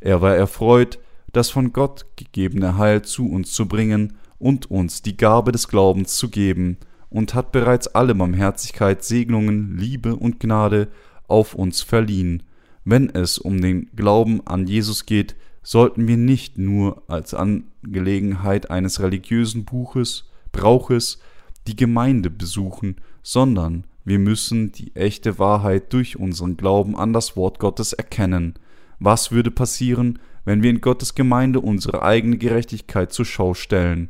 Er 0.00 0.22
war 0.22 0.34
erfreut, 0.34 0.98
das 1.32 1.50
von 1.50 1.72
Gott 1.72 2.06
gegebene 2.16 2.78
Heil 2.78 3.02
zu 3.02 3.28
uns 3.28 3.52
zu 3.52 3.66
bringen 3.66 4.14
und 4.38 4.70
uns 4.70 5.02
die 5.02 5.16
Gabe 5.16 5.52
des 5.52 5.68
Glaubens 5.68 6.16
zu 6.16 6.28
geben, 6.28 6.78
und 7.12 7.34
hat 7.34 7.52
bereits 7.52 7.88
alle 7.88 8.14
Barmherzigkeit, 8.14 9.04
Segnungen, 9.04 9.76
Liebe 9.76 10.16
und 10.16 10.40
Gnade 10.40 10.88
auf 11.28 11.54
uns 11.54 11.82
verliehen. 11.82 12.42
Wenn 12.84 13.10
es 13.10 13.36
um 13.36 13.60
den 13.60 13.90
Glauben 13.94 14.40
an 14.46 14.66
Jesus 14.66 15.04
geht, 15.04 15.36
sollten 15.62 16.08
wir 16.08 16.16
nicht 16.16 16.56
nur 16.56 17.02
als 17.08 17.34
Angelegenheit 17.34 18.70
eines 18.70 19.00
religiösen 19.00 19.64
Buches, 19.64 20.30
Brauches 20.52 21.18
die 21.66 21.76
Gemeinde 21.76 22.30
besuchen, 22.30 22.96
sondern 23.22 23.84
wir 24.04 24.18
müssen 24.18 24.72
die 24.72 24.94
echte 24.96 25.38
Wahrheit 25.38 25.92
durch 25.92 26.18
unseren 26.18 26.56
Glauben 26.56 26.96
an 26.96 27.12
das 27.12 27.36
Wort 27.36 27.58
Gottes 27.58 27.92
erkennen. 27.92 28.54
Was 28.98 29.30
würde 29.30 29.50
passieren, 29.50 30.18
wenn 30.44 30.62
wir 30.62 30.70
in 30.70 30.80
Gottes 30.80 31.14
Gemeinde 31.14 31.60
unsere 31.60 32.02
eigene 32.02 32.36
Gerechtigkeit 32.36 33.12
zur 33.12 33.24
Schau 33.24 33.54
stellen? 33.54 34.08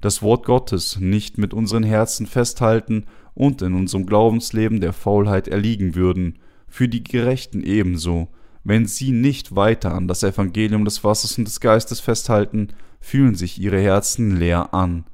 Das 0.00 0.20
Wort 0.20 0.44
Gottes 0.44 0.98
nicht 0.98 1.38
mit 1.38 1.54
unseren 1.54 1.84
Herzen 1.84 2.26
festhalten 2.26 3.06
und 3.34 3.62
in 3.62 3.74
unserem 3.74 4.06
Glaubensleben 4.06 4.80
der 4.80 4.92
Faulheit 4.92 5.48
erliegen 5.48 5.94
würden, 5.94 6.38
für 6.68 6.88
die 6.88 7.04
Gerechten 7.04 7.62
ebenso. 7.62 8.28
Wenn 8.64 8.86
sie 8.86 9.12
nicht 9.12 9.54
weiter 9.54 9.94
an 9.94 10.08
das 10.08 10.22
Evangelium 10.22 10.84
des 10.84 11.04
Wassers 11.04 11.38
und 11.38 11.46
des 11.46 11.60
Geistes 11.60 12.00
festhalten, 12.00 12.68
fühlen 13.00 13.34
sich 13.34 13.60
ihre 13.60 13.80
Herzen 13.80 14.36
leer 14.36 14.74
an. 14.74 15.04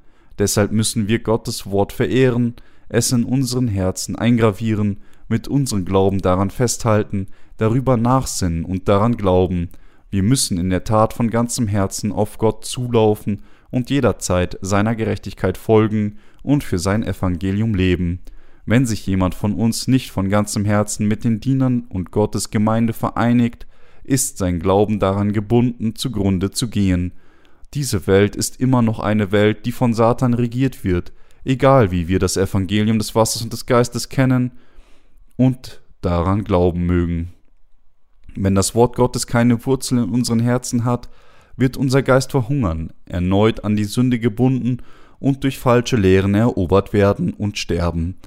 Deshalb 0.41 0.71
müssen 0.71 1.07
wir 1.07 1.19
Gottes 1.19 1.69
Wort 1.69 1.93
verehren, 1.93 2.55
es 2.89 3.11
in 3.11 3.25
unseren 3.25 3.67
Herzen 3.67 4.15
eingravieren, 4.15 4.97
mit 5.27 5.47
unserem 5.47 5.85
Glauben 5.85 6.17
daran 6.17 6.49
festhalten, 6.49 7.27
darüber 7.57 7.95
nachsinnen 7.95 8.65
und 8.65 8.89
daran 8.89 9.17
glauben. 9.17 9.69
Wir 10.09 10.23
müssen 10.23 10.57
in 10.57 10.71
der 10.71 10.83
Tat 10.83 11.13
von 11.13 11.29
ganzem 11.29 11.67
Herzen 11.67 12.11
auf 12.11 12.39
Gott 12.39 12.65
zulaufen 12.65 13.43
und 13.69 13.91
jederzeit 13.91 14.57
seiner 14.61 14.95
Gerechtigkeit 14.95 15.59
folgen 15.59 16.17
und 16.41 16.63
für 16.63 16.79
sein 16.79 17.03
Evangelium 17.03 17.75
leben. 17.75 18.17
Wenn 18.65 18.87
sich 18.87 19.05
jemand 19.05 19.35
von 19.35 19.53
uns 19.53 19.87
nicht 19.87 20.09
von 20.09 20.27
ganzem 20.27 20.65
Herzen 20.65 21.07
mit 21.07 21.23
den 21.23 21.39
Dienern 21.39 21.81
und 21.87 22.09
Gottes 22.09 22.49
Gemeinde 22.49 22.93
vereinigt, 22.93 23.67
ist 24.03 24.39
sein 24.39 24.59
Glauben 24.59 24.97
daran 24.97 25.33
gebunden, 25.33 25.95
zugrunde 25.95 26.49
zu 26.49 26.67
gehen. 26.67 27.11
Diese 27.73 28.05
Welt 28.05 28.35
ist 28.35 28.59
immer 28.59 28.81
noch 28.81 28.99
eine 28.99 29.31
Welt, 29.31 29.65
die 29.65 29.71
von 29.71 29.93
Satan 29.93 30.33
regiert 30.33 30.83
wird, 30.83 31.13
egal 31.45 31.91
wie 31.91 32.07
wir 32.07 32.19
das 32.19 32.35
Evangelium 32.35 32.97
des 32.97 33.15
Wassers 33.15 33.41
und 33.41 33.53
des 33.53 33.65
Geistes 33.65 34.09
kennen 34.09 34.51
und 35.37 35.81
daran 36.01 36.43
glauben 36.43 36.85
mögen. 36.85 37.33
Wenn 38.35 38.55
das 38.55 38.75
Wort 38.75 38.95
Gottes 38.95 39.27
keine 39.27 39.65
Wurzel 39.65 39.99
in 39.99 40.09
unseren 40.09 40.39
Herzen 40.39 40.83
hat, 40.83 41.09
wird 41.55 41.77
unser 41.77 42.01
Geist 42.01 42.31
verhungern, 42.31 42.91
erneut 43.05 43.63
an 43.63 43.75
die 43.75 43.85
Sünde 43.85 44.19
gebunden 44.19 44.77
und 45.19 45.43
durch 45.43 45.59
falsche 45.59 45.95
Lehren 45.95 46.33
erobert 46.33 46.93
werden 46.93 47.33
und 47.33 47.57
sterben. 47.57 48.17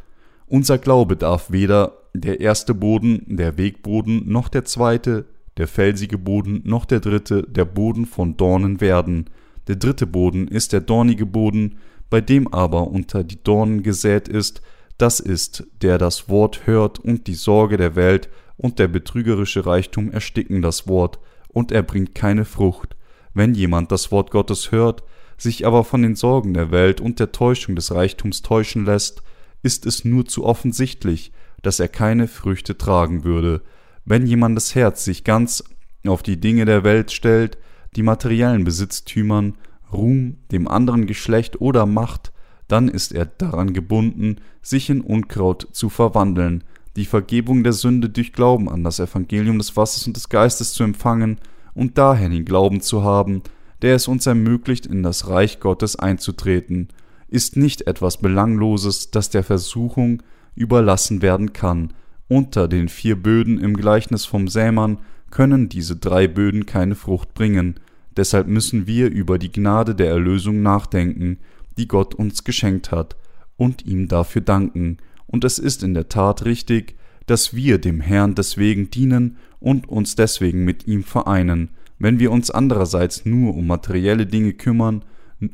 Unser 0.46 0.78
Glaube 0.78 1.16
darf 1.16 1.50
weder 1.50 1.98
der 2.14 2.40
erste 2.40 2.74
Boden, 2.74 3.24
der 3.26 3.58
Wegboden, 3.58 4.30
noch 4.30 4.48
der 4.48 4.64
zweite, 4.64 5.26
der 5.56 5.68
felsige 5.68 6.18
Boden, 6.18 6.62
noch 6.64 6.84
der 6.84 7.00
dritte, 7.00 7.42
der 7.42 7.64
Boden 7.64 8.06
von 8.06 8.36
Dornen 8.36 8.80
werden. 8.80 9.30
Der 9.68 9.76
dritte 9.76 10.06
Boden 10.06 10.48
ist 10.48 10.72
der 10.72 10.80
dornige 10.80 11.26
Boden, 11.26 11.78
bei 12.10 12.20
dem 12.20 12.52
aber 12.52 12.88
unter 12.88 13.24
die 13.24 13.42
Dornen 13.42 13.82
gesät 13.82 14.28
ist, 14.28 14.62
das 14.98 15.20
ist, 15.20 15.64
der 15.82 15.98
das 15.98 16.28
Wort 16.28 16.66
hört 16.66 17.00
und 17.00 17.26
die 17.26 17.34
Sorge 17.34 17.76
der 17.76 17.96
Welt 17.96 18.28
und 18.56 18.78
der 18.78 18.88
betrügerische 18.88 19.66
Reichtum 19.66 20.10
ersticken 20.10 20.62
das 20.62 20.86
Wort, 20.86 21.18
und 21.48 21.72
er 21.72 21.82
bringt 21.82 22.14
keine 22.14 22.44
Frucht. 22.44 22.96
Wenn 23.32 23.54
jemand 23.54 23.90
das 23.90 24.12
Wort 24.12 24.30
Gottes 24.30 24.70
hört, 24.70 25.02
sich 25.36 25.66
aber 25.66 25.84
von 25.84 26.02
den 26.02 26.14
Sorgen 26.14 26.54
der 26.54 26.70
Welt 26.70 27.00
und 27.00 27.18
der 27.18 27.32
Täuschung 27.32 27.74
des 27.74 27.92
Reichtums 27.92 28.42
täuschen 28.42 28.84
lässt, 28.84 29.22
ist 29.62 29.86
es 29.86 30.04
nur 30.04 30.26
zu 30.26 30.44
offensichtlich, 30.44 31.32
dass 31.62 31.80
er 31.80 31.88
keine 31.88 32.28
Früchte 32.28 32.78
tragen 32.78 33.24
würde. 33.24 33.62
Wenn 34.04 34.26
jemand 34.26 34.56
das 34.56 34.74
Herz 34.74 35.04
sich 35.04 35.24
ganz 35.24 35.64
auf 36.06 36.22
die 36.22 36.38
Dinge 36.38 36.64
der 36.64 36.84
Welt 36.84 37.10
stellt, 37.10 37.58
die 37.96 38.02
materiellen 38.02 38.64
Besitztümern, 38.64 39.54
Ruhm, 39.92 40.38
dem 40.50 40.68
anderen 40.68 41.06
Geschlecht 41.06 41.60
oder 41.60 41.86
Macht, 41.86 42.32
dann 42.68 42.88
ist 42.88 43.12
er 43.12 43.26
daran 43.26 43.72
gebunden, 43.72 44.36
sich 44.62 44.90
in 44.90 45.00
Unkraut 45.00 45.68
zu 45.72 45.88
verwandeln, 45.88 46.64
die 46.96 47.04
Vergebung 47.04 47.62
der 47.62 47.72
Sünde 47.72 48.08
durch 48.08 48.32
Glauben 48.32 48.68
an 48.68 48.84
das 48.84 49.00
Evangelium 49.00 49.58
des 49.58 49.76
Wassers 49.76 50.06
und 50.06 50.16
des 50.16 50.28
Geistes 50.28 50.72
zu 50.72 50.84
empfangen 50.84 51.38
und 51.74 51.98
daher 51.98 52.28
den 52.28 52.44
Glauben 52.44 52.80
zu 52.80 53.02
haben, 53.02 53.42
der 53.82 53.96
es 53.96 54.08
uns 54.08 54.26
ermöglicht, 54.26 54.86
in 54.86 55.02
das 55.02 55.28
Reich 55.28 55.60
Gottes 55.60 55.96
einzutreten, 55.96 56.88
ist 57.28 57.56
nicht 57.56 57.86
etwas 57.86 58.18
Belangloses, 58.18 59.10
das 59.10 59.30
der 59.30 59.42
Versuchung 59.42 60.22
überlassen 60.54 61.20
werden 61.20 61.52
kann. 61.52 61.92
Unter 62.28 62.68
den 62.68 62.88
vier 62.88 63.16
Böden 63.16 63.58
im 63.58 63.74
Gleichnis 63.76 64.24
vom 64.24 64.48
Sämann 64.48 64.98
können 65.30 65.68
diese 65.68 65.96
drei 65.96 66.26
Böden 66.28 66.64
keine 66.64 66.94
Frucht 66.94 67.34
bringen, 67.34 67.80
deshalb 68.16 68.46
müssen 68.46 68.86
wir 68.86 69.10
über 69.10 69.38
die 69.38 69.52
Gnade 69.52 69.94
der 69.94 70.08
Erlösung 70.08 70.62
nachdenken, 70.62 71.38
die 71.76 71.88
Gott 71.88 72.14
uns 72.14 72.44
geschenkt 72.44 72.92
hat, 72.92 73.16
und 73.56 73.84
ihm 73.84 74.08
dafür 74.08 74.42
danken, 74.42 74.98
und 75.26 75.44
es 75.44 75.58
ist 75.58 75.82
in 75.82 75.94
der 75.94 76.08
Tat 76.08 76.44
richtig, 76.44 76.96
dass 77.26 77.54
wir 77.54 77.78
dem 77.78 78.00
Herrn 78.00 78.34
deswegen 78.34 78.90
dienen 78.90 79.36
und 79.60 79.88
uns 79.88 80.14
deswegen 80.14 80.64
mit 80.64 80.86
ihm 80.86 81.02
vereinen. 81.02 81.70
Wenn 81.98 82.18
wir 82.18 82.30
uns 82.30 82.50
andererseits 82.50 83.24
nur 83.24 83.54
um 83.54 83.66
materielle 83.66 84.26
Dinge 84.26 84.52
kümmern 84.52 85.04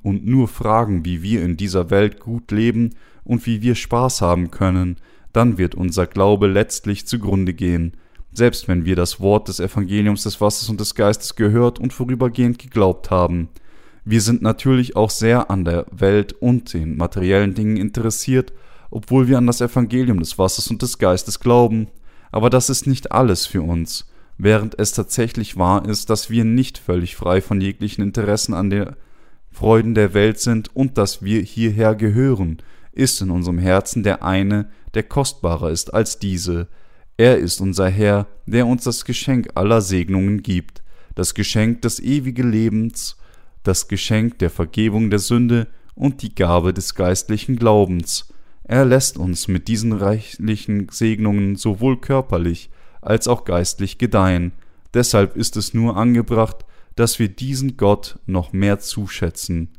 und 0.03 0.27
nur 0.27 0.49
fragen, 0.49 1.05
wie 1.05 1.23
wir 1.23 1.43
in 1.43 1.57
dieser 1.57 1.91
Welt 1.91 2.21
gut 2.21 2.51
leben 2.51 2.91
und 3.25 3.47
wie 3.47 3.63
wir 3.63 3.75
Spaß 3.75 4.21
haben 4.21 4.51
können, 4.51 4.97
dann 5.33 5.59
wird 5.59 5.75
unser 5.75 6.07
Glaube 6.07 6.47
letztlich 6.47 7.07
zugrunde 7.07 7.55
gehen, 7.55 7.97
selbst 8.33 8.69
wenn 8.69 8.85
wir 8.85 8.97
das 8.97 9.21
Wort 9.21 9.49
des 9.49 9.61
Evangeliums 9.61 10.23
des 10.23 10.41
Wassers 10.41 10.69
und 10.69 10.81
des 10.81 10.95
Geistes 10.95 11.35
gehört 11.37 11.79
und 11.79 11.93
vorübergehend 11.93 12.59
geglaubt 12.59 13.11
haben. 13.11 13.49
Wir 14.05 14.21
sind 14.21 14.43
natürlich 14.43 14.97
auch 14.97 15.11
sehr 15.11 15.51
an 15.51 15.65
der 15.65 15.87
Welt 15.91 16.33
und 16.33 16.73
den 16.73 16.97
materiellen 16.97 17.55
Dingen 17.55 17.77
interessiert, 17.77 18.53
obwohl 18.91 19.29
wir 19.29 19.39
an 19.39 19.47
das 19.47 19.61
Evangelium 19.61 20.19
des 20.19 20.39
Wassers 20.39 20.69
und 20.69 20.83
des 20.83 20.99
Geistes 20.99 21.41
glauben, 21.41 21.89
aber 22.33 22.51
das 22.51 22.71
ist 22.71 22.87
nicht 22.87 23.13
alles 23.13 23.47
für 23.47 23.63
uns, 23.63 24.09
während 24.39 24.79
es 24.79 24.93
tatsächlich 24.93 25.57
wahr 25.57 25.87
ist, 25.87 26.11
dass 26.11 26.31
wir 26.31 26.45
nicht 26.45 26.79
völlig 26.79 27.17
frei 27.17 27.41
von 27.41 27.61
jeglichen 27.61 28.03
Interessen 28.03 28.55
an 28.55 28.71
den 28.71 28.91
Freuden 29.51 29.95
der 29.95 30.15
Welt 30.15 30.39
sind 30.41 30.75
und 30.75 30.97
dass 30.97 31.23
wir 31.23 31.43
hierher 31.43 31.95
gehören, 31.95 32.59
ist 32.93 33.21
in 33.21 33.31
unserem 33.31 33.59
Herzen 33.59 34.03
der 34.03 34.25
eine, 34.25 34.69
der 34.95 35.05
kostbarer 35.05 35.71
ist 35.71 35.95
als 35.95 36.19
diese. 36.19 36.69
Er 37.17 37.39
ist 37.39 37.61
unser 37.61 37.89
Herr, 37.89 38.27
der 38.47 38.67
uns 38.67 38.85
das 38.85 39.05
Geschenk 39.05 39.51
aller 39.55 39.81
Segnungen 39.81 40.43
gibt, 40.43 40.83
das 41.15 41.35
Geschenk 41.35 41.83
des 41.83 42.01
ewigen 42.01 42.51
Lebens, 42.51 43.17
das 43.63 43.89
Geschenk 43.89 44.39
der 44.39 44.51
Vergebung 44.51 45.11
der 45.11 45.19
Sünde 45.19 45.67
und 45.95 46.23
die 46.23 46.35
Gabe 46.35 46.73
des 46.73 46.95
geistlichen 46.95 47.57
Glaubens. 47.57 48.33
Er 48.65 48.85
lässt 48.85 49.19
uns 49.19 49.49
mit 49.49 49.69
diesen 49.69 49.93
reichlichen 49.93 50.89
Segnungen 50.91 51.57
sowohl 51.57 52.01
körperlich 52.01 52.71
als 53.03 53.29
auch 53.29 53.45
geistlich 53.45 53.99
gedeihen. 53.99 54.53
Deshalb 54.95 55.37
ist 55.37 55.57
es 55.57 55.75
nur 55.75 55.97
angebracht, 55.97 56.65
dass 56.97 57.19
wir 57.19 57.29
diesen 57.29 57.77
Gott 57.77 58.19
noch 58.27 58.53
mehr 58.53 58.79
zuschätzen. 58.79 59.71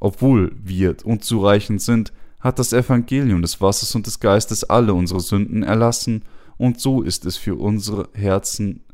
Obwohl 0.00 0.52
wir 0.62 0.96
unzureichend 1.04 1.80
sind, 1.82 2.12
hat 2.40 2.58
das 2.58 2.72
Evangelium 2.72 3.42
des 3.42 3.60
Wassers 3.60 3.94
und 3.94 4.06
des 4.06 4.18
Geistes 4.18 4.64
alle 4.64 4.94
unsere 4.94 5.20
Sünden 5.20 5.62
erlassen, 5.62 6.24
und 6.56 6.78
so 6.78 7.00
ist 7.00 7.24
es 7.24 7.38
für 7.38 7.54
unsere 7.54 8.08
Herzen 8.12 8.84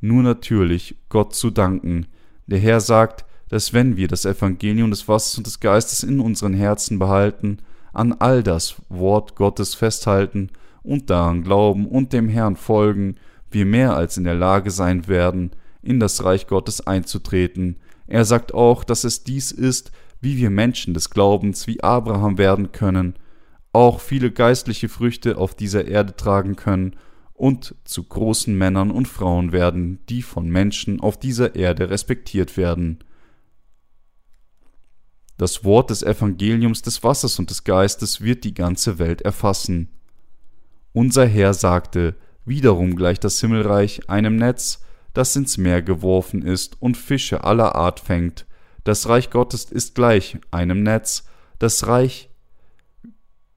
nur 0.00 0.22
natürlich, 0.22 0.96
Gott 1.08 1.34
zu 1.34 1.50
danken. 1.50 2.06
Der 2.46 2.58
Herr 2.58 2.80
sagt, 2.80 3.24
dass 3.48 3.72
wenn 3.72 3.96
wir 3.96 4.06
das 4.08 4.24
Evangelium 4.24 4.90
des 4.90 5.08
Wassers 5.08 5.38
und 5.38 5.46
des 5.46 5.58
Geistes 5.58 6.02
in 6.02 6.20
unseren 6.20 6.54
Herzen 6.54 6.98
behalten, 6.98 7.58
an 7.92 8.12
all 8.12 8.42
das 8.42 8.76
Wort 8.88 9.34
Gottes 9.36 9.74
festhalten 9.74 10.50
und 10.82 11.10
daran 11.10 11.42
glauben 11.42 11.86
und 11.86 12.12
dem 12.12 12.28
Herrn 12.28 12.56
folgen, 12.56 13.16
wir 13.50 13.66
mehr 13.66 13.96
als 13.96 14.16
in 14.16 14.24
der 14.24 14.34
Lage 14.34 14.70
sein 14.70 15.08
werden, 15.08 15.50
in 15.82 15.98
das 15.98 16.24
Reich 16.24 16.46
Gottes 16.46 16.86
einzutreten. 16.86 17.76
Er 18.06 18.24
sagt 18.24 18.52
auch, 18.54 18.84
dass 18.84 19.04
es 19.04 19.24
dies 19.24 19.50
ist, 19.50 19.90
wie 20.20 20.36
wir 20.36 20.50
Menschen 20.50 20.94
des 20.94 21.10
Glaubens 21.10 21.66
wie 21.66 21.82
Abraham 21.82 22.38
werden 22.38 22.72
können, 22.72 23.14
auch 23.72 24.00
viele 24.00 24.30
geistliche 24.30 24.88
Früchte 24.88 25.36
auf 25.36 25.54
dieser 25.54 25.86
Erde 25.86 26.16
tragen 26.16 26.56
können 26.56 26.96
und 27.34 27.74
zu 27.84 28.04
großen 28.04 28.56
Männern 28.56 28.90
und 28.90 29.06
Frauen 29.06 29.52
werden, 29.52 29.98
die 30.08 30.22
von 30.22 30.48
Menschen 30.48 31.00
auf 31.00 31.18
dieser 31.18 31.54
Erde 31.54 31.90
respektiert 31.90 32.56
werden. 32.56 33.00
Das 35.36 35.64
Wort 35.64 35.90
des 35.90 36.02
Evangeliums 36.02 36.80
des 36.80 37.04
Wassers 37.04 37.38
und 37.38 37.50
des 37.50 37.64
Geistes 37.64 38.22
wird 38.22 38.44
die 38.44 38.54
ganze 38.54 38.98
Welt 38.98 39.20
erfassen. 39.20 39.90
Unser 40.92 41.26
Herr 41.26 41.52
sagte, 41.52 42.14
wiederum 42.46 42.96
gleich 42.96 43.20
das 43.20 43.38
Himmelreich 43.40 44.08
einem 44.08 44.36
Netz, 44.36 44.82
das 45.12 45.36
ins 45.36 45.58
Meer 45.58 45.82
geworfen 45.82 46.40
ist 46.40 46.80
und 46.80 46.96
Fische 46.96 47.44
aller 47.44 47.74
Art 47.74 48.00
fängt. 48.00 48.46
Das 48.86 49.08
Reich 49.08 49.30
Gottes 49.30 49.64
ist 49.64 49.96
gleich 49.96 50.38
einem 50.52 50.84
Netz. 50.84 51.24
Das 51.58 51.88
Reich 51.88 52.30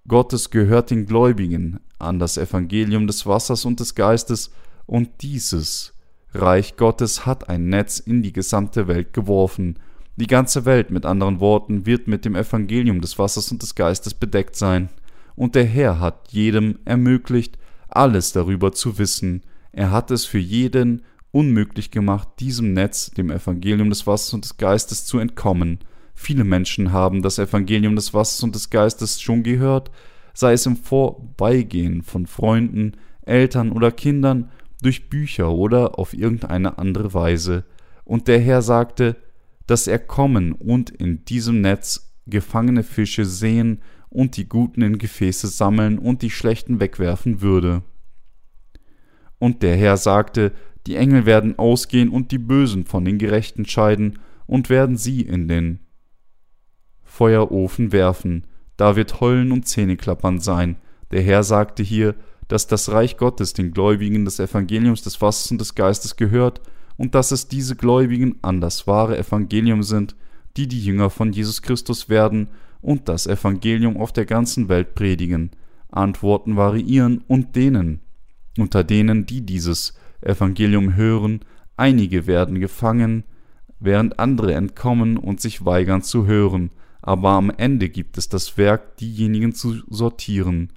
Gottes 0.08 0.50
gehört 0.50 0.90
den 0.90 1.06
Gläubigen 1.06 1.82
an 2.00 2.18
das 2.18 2.40
Evangelium 2.40 3.06
des 3.06 3.28
Wassers 3.28 3.64
und 3.64 3.80
des 3.80 3.94
Geistes, 3.94 4.50
und 4.88 5.22
dieses 5.22 5.94
Reich 6.34 6.78
Gottes 6.78 7.28
hat 7.28 7.48
ein 7.48 7.70
Netz 7.70 8.00
in 8.00 8.24
die 8.24 8.34
gesamte 8.34 8.88
Welt 8.88 9.14
geworfen, 9.14 9.78
die 10.16 10.26
ganze 10.26 10.66
Welt, 10.66 10.90
mit 10.90 11.06
anderen 11.06 11.40
Worten, 11.40 11.86
wird 11.86 12.08
mit 12.08 12.26
dem 12.26 12.36
Evangelium 12.36 13.00
des 13.00 13.20
Wassers 13.20 13.52
und 13.52 13.62
des 13.62 13.76
Geistes 13.76 14.16
bedeckt 14.16 14.56
sein. 14.56 14.90
Und 15.36 15.54
der 15.54 15.66
Herr 15.66 16.00
hat 16.00 16.30
jedem 16.32 16.80
ermöglicht, 16.86 17.60
alles 17.88 18.32
darüber 18.32 18.72
zu 18.72 18.98
wissen. 18.98 19.44
Er 19.74 19.92
hat 19.92 20.10
es 20.10 20.26
für 20.26 20.40
jeden 20.40 21.04
unmöglich 21.32 21.92
gemacht, 21.92 22.28
diesem 22.40 22.74
Netz, 22.74 23.12
dem 23.12 23.30
Evangelium 23.30 23.90
des 23.90 24.08
Wassers 24.08 24.34
und 24.34 24.46
des 24.46 24.58
Geistes, 24.58 25.06
zu 25.06 25.20
entkommen. 25.20 25.80
Viele 26.14 26.44
Menschen 26.44 26.92
haben 26.92 27.22
das 27.22 27.40
Evangelium 27.40 27.96
des 27.96 28.14
Wassers 28.14 28.44
und 28.44 28.56
des 28.56 28.70
Geistes 28.70 29.22
schon 29.22 29.44
gehört, 29.44 29.92
sei 30.34 30.54
es 30.54 30.66
im 30.66 30.76
Vorbeigehen 30.76 32.02
von 32.02 32.26
Freunden, 32.26 32.94
Eltern 33.22 33.72
oder 33.72 33.92
Kindern, 33.92 34.52
durch 34.82 35.10
Bücher 35.10 35.52
oder 35.52 36.00
auf 36.00 36.14
irgendeine 36.14 36.78
andere 36.78 37.14
Weise. 37.14 37.66
Und 38.06 38.28
der 38.28 38.40
Herr 38.40 38.62
sagte, 38.62 39.18
dass 39.68 39.88
er 39.88 40.00
kommen 40.00 40.54
und 40.54 40.90
in 40.90 41.26
diesem 41.26 41.62
Netz 41.62 42.16
gefangene 42.26 42.84
Fische 42.84 43.26
sehen 43.26 43.82
und 44.10 44.38
die 44.38 44.48
Guten 44.50 44.82
in 44.82 44.98
Gefäße 44.98 45.48
sammeln 45.48 46.00
und 46.00 46.22
die 46.22 46.32
Schlechten 46.32 46.80
wegwerfen 46.80 47.42
würde. 47.42 47.84
Und 49.38 49.64
der 49.64 49.76
Herr 49.78 49.98
sagte, 49.98 50.52
die 50.88 50.96
Engel 50.96 51.26
werden 51.26 51.58
ausgehen 51.60 52.10
und 52.10 52.32
die 52.32 52.38
Bösen 52.38 52.86
von 52.86 53.06
den 53.06 53.18
Gerechten 53.18 53.66
scheiden 53.66 54.20
und 54.48 54.70
werden 54.70 54.98
sie 54.98 55.22
in 55.22 55.48
den 55.48 55.80
Feuerofen 57.04 57.92
werfen. 57.92 58.48
Da 58.78 58.96
wird 58.96 59.20
Heulen 59.20 59.52
und 59.52 59.68
Zähneklappern 59.68 60.40
sein. 60.40 60.78
Der 61.12 61.22
Herr 61.22 61.44
sagte 61.44 61.84
hier, 61.84 62.16
dass 62.48 62.66
das 62.66 62.92
Reich 62.92 63.18
Gottes 63.18 63.54
den 63.54 63.72
Gläubigen 63.72 64.26
des 64.26 64.40
Evangeliums 64.40 65.04
des 65.04 65.22
Wassers 65.22 65.52
und 65.52 65.60
des 65.62 65.76
Geistes 65.76 66.16
gehört 66.16 66.62
und 66.98 67.16
dass 67.16 67.32
es 67.32 67.48
diese 67.48 67.76
Gläubigen 67.76 68.38
an 68.42 68.62
das 68.62 68.88
wahre 68.88 69.18
Evangelium 69.18 69.84
sind, 69.84 70.16
die 70.58 70.68
die 70.68 70.84
Jünger 70.84 71.10
von 71.10 71.32
Jesus 71.32 71.62
Christus 71.62 72.10
werden 72.10 72.50
und 72.82 73.08
das 73.08 73.28
Evangelium 73.28 73.98
auf 73.98 74.14
der 74.14 74.26
ganzen 74.26 74.70
Welt 74.70 74.96
predigen. 74.96 75.52
Antworten 75.92 76.56
variieren 76.56 77.24
und 77.28 77.56
denen, 77.56 78.02
unter 78.58 78.84
denen, 78.84 79.26
die 79.26 79.42
dieses 79.42 79.94
Evangelium 80.22 80.96
hören, 80.96 81.42
einige 81.78 82.28
werden 82.28 82.60
gefangen, 82.60 83.24
während 83.80 84.20
andere 84.20 84.54
entkommen 84.54 85.18
und 85.18 85.40
sich 85.40 85.66
weigern 85.66 86.02
zu 86.02 86.26
hören, 86.26 86.72
aber 87.02 87.30
am 87.30 87.50
Ende 87.50 87.90
gibt 87.90 88.18
es 88.18 88.28
das 88.28 88.58
Werk, 88.58 88.98
diejenigen 88.98 89.54
zu 89.54 89.82
sortieren, 89.90 90.74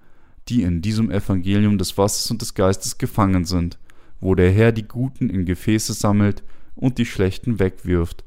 die 0.48 0.62
in 0.62 0.82
diesem 0.82 1.10
Evangelium 1.10 1.78
des 1.78 1.98
Wassers 1.98 2.30
und 2.30 2.42
des 2.42 2.54
Geistes 2.54 2.98
gefangen 2.98 3.44
sind 3.44 3.78
wo 4.22 4.36
der 4.36 4.52
Herr 4.52 4.72
die 4.72 4.86
Guten 4.86 5.28
in 5.28 5.44
Gefäße 5.44 5.92
sammelt 5.92 6.44
und 6.76 6.96
die 6.96 7.04
Schlechten 7.04 7.58
wegwirft. 7.58 8.24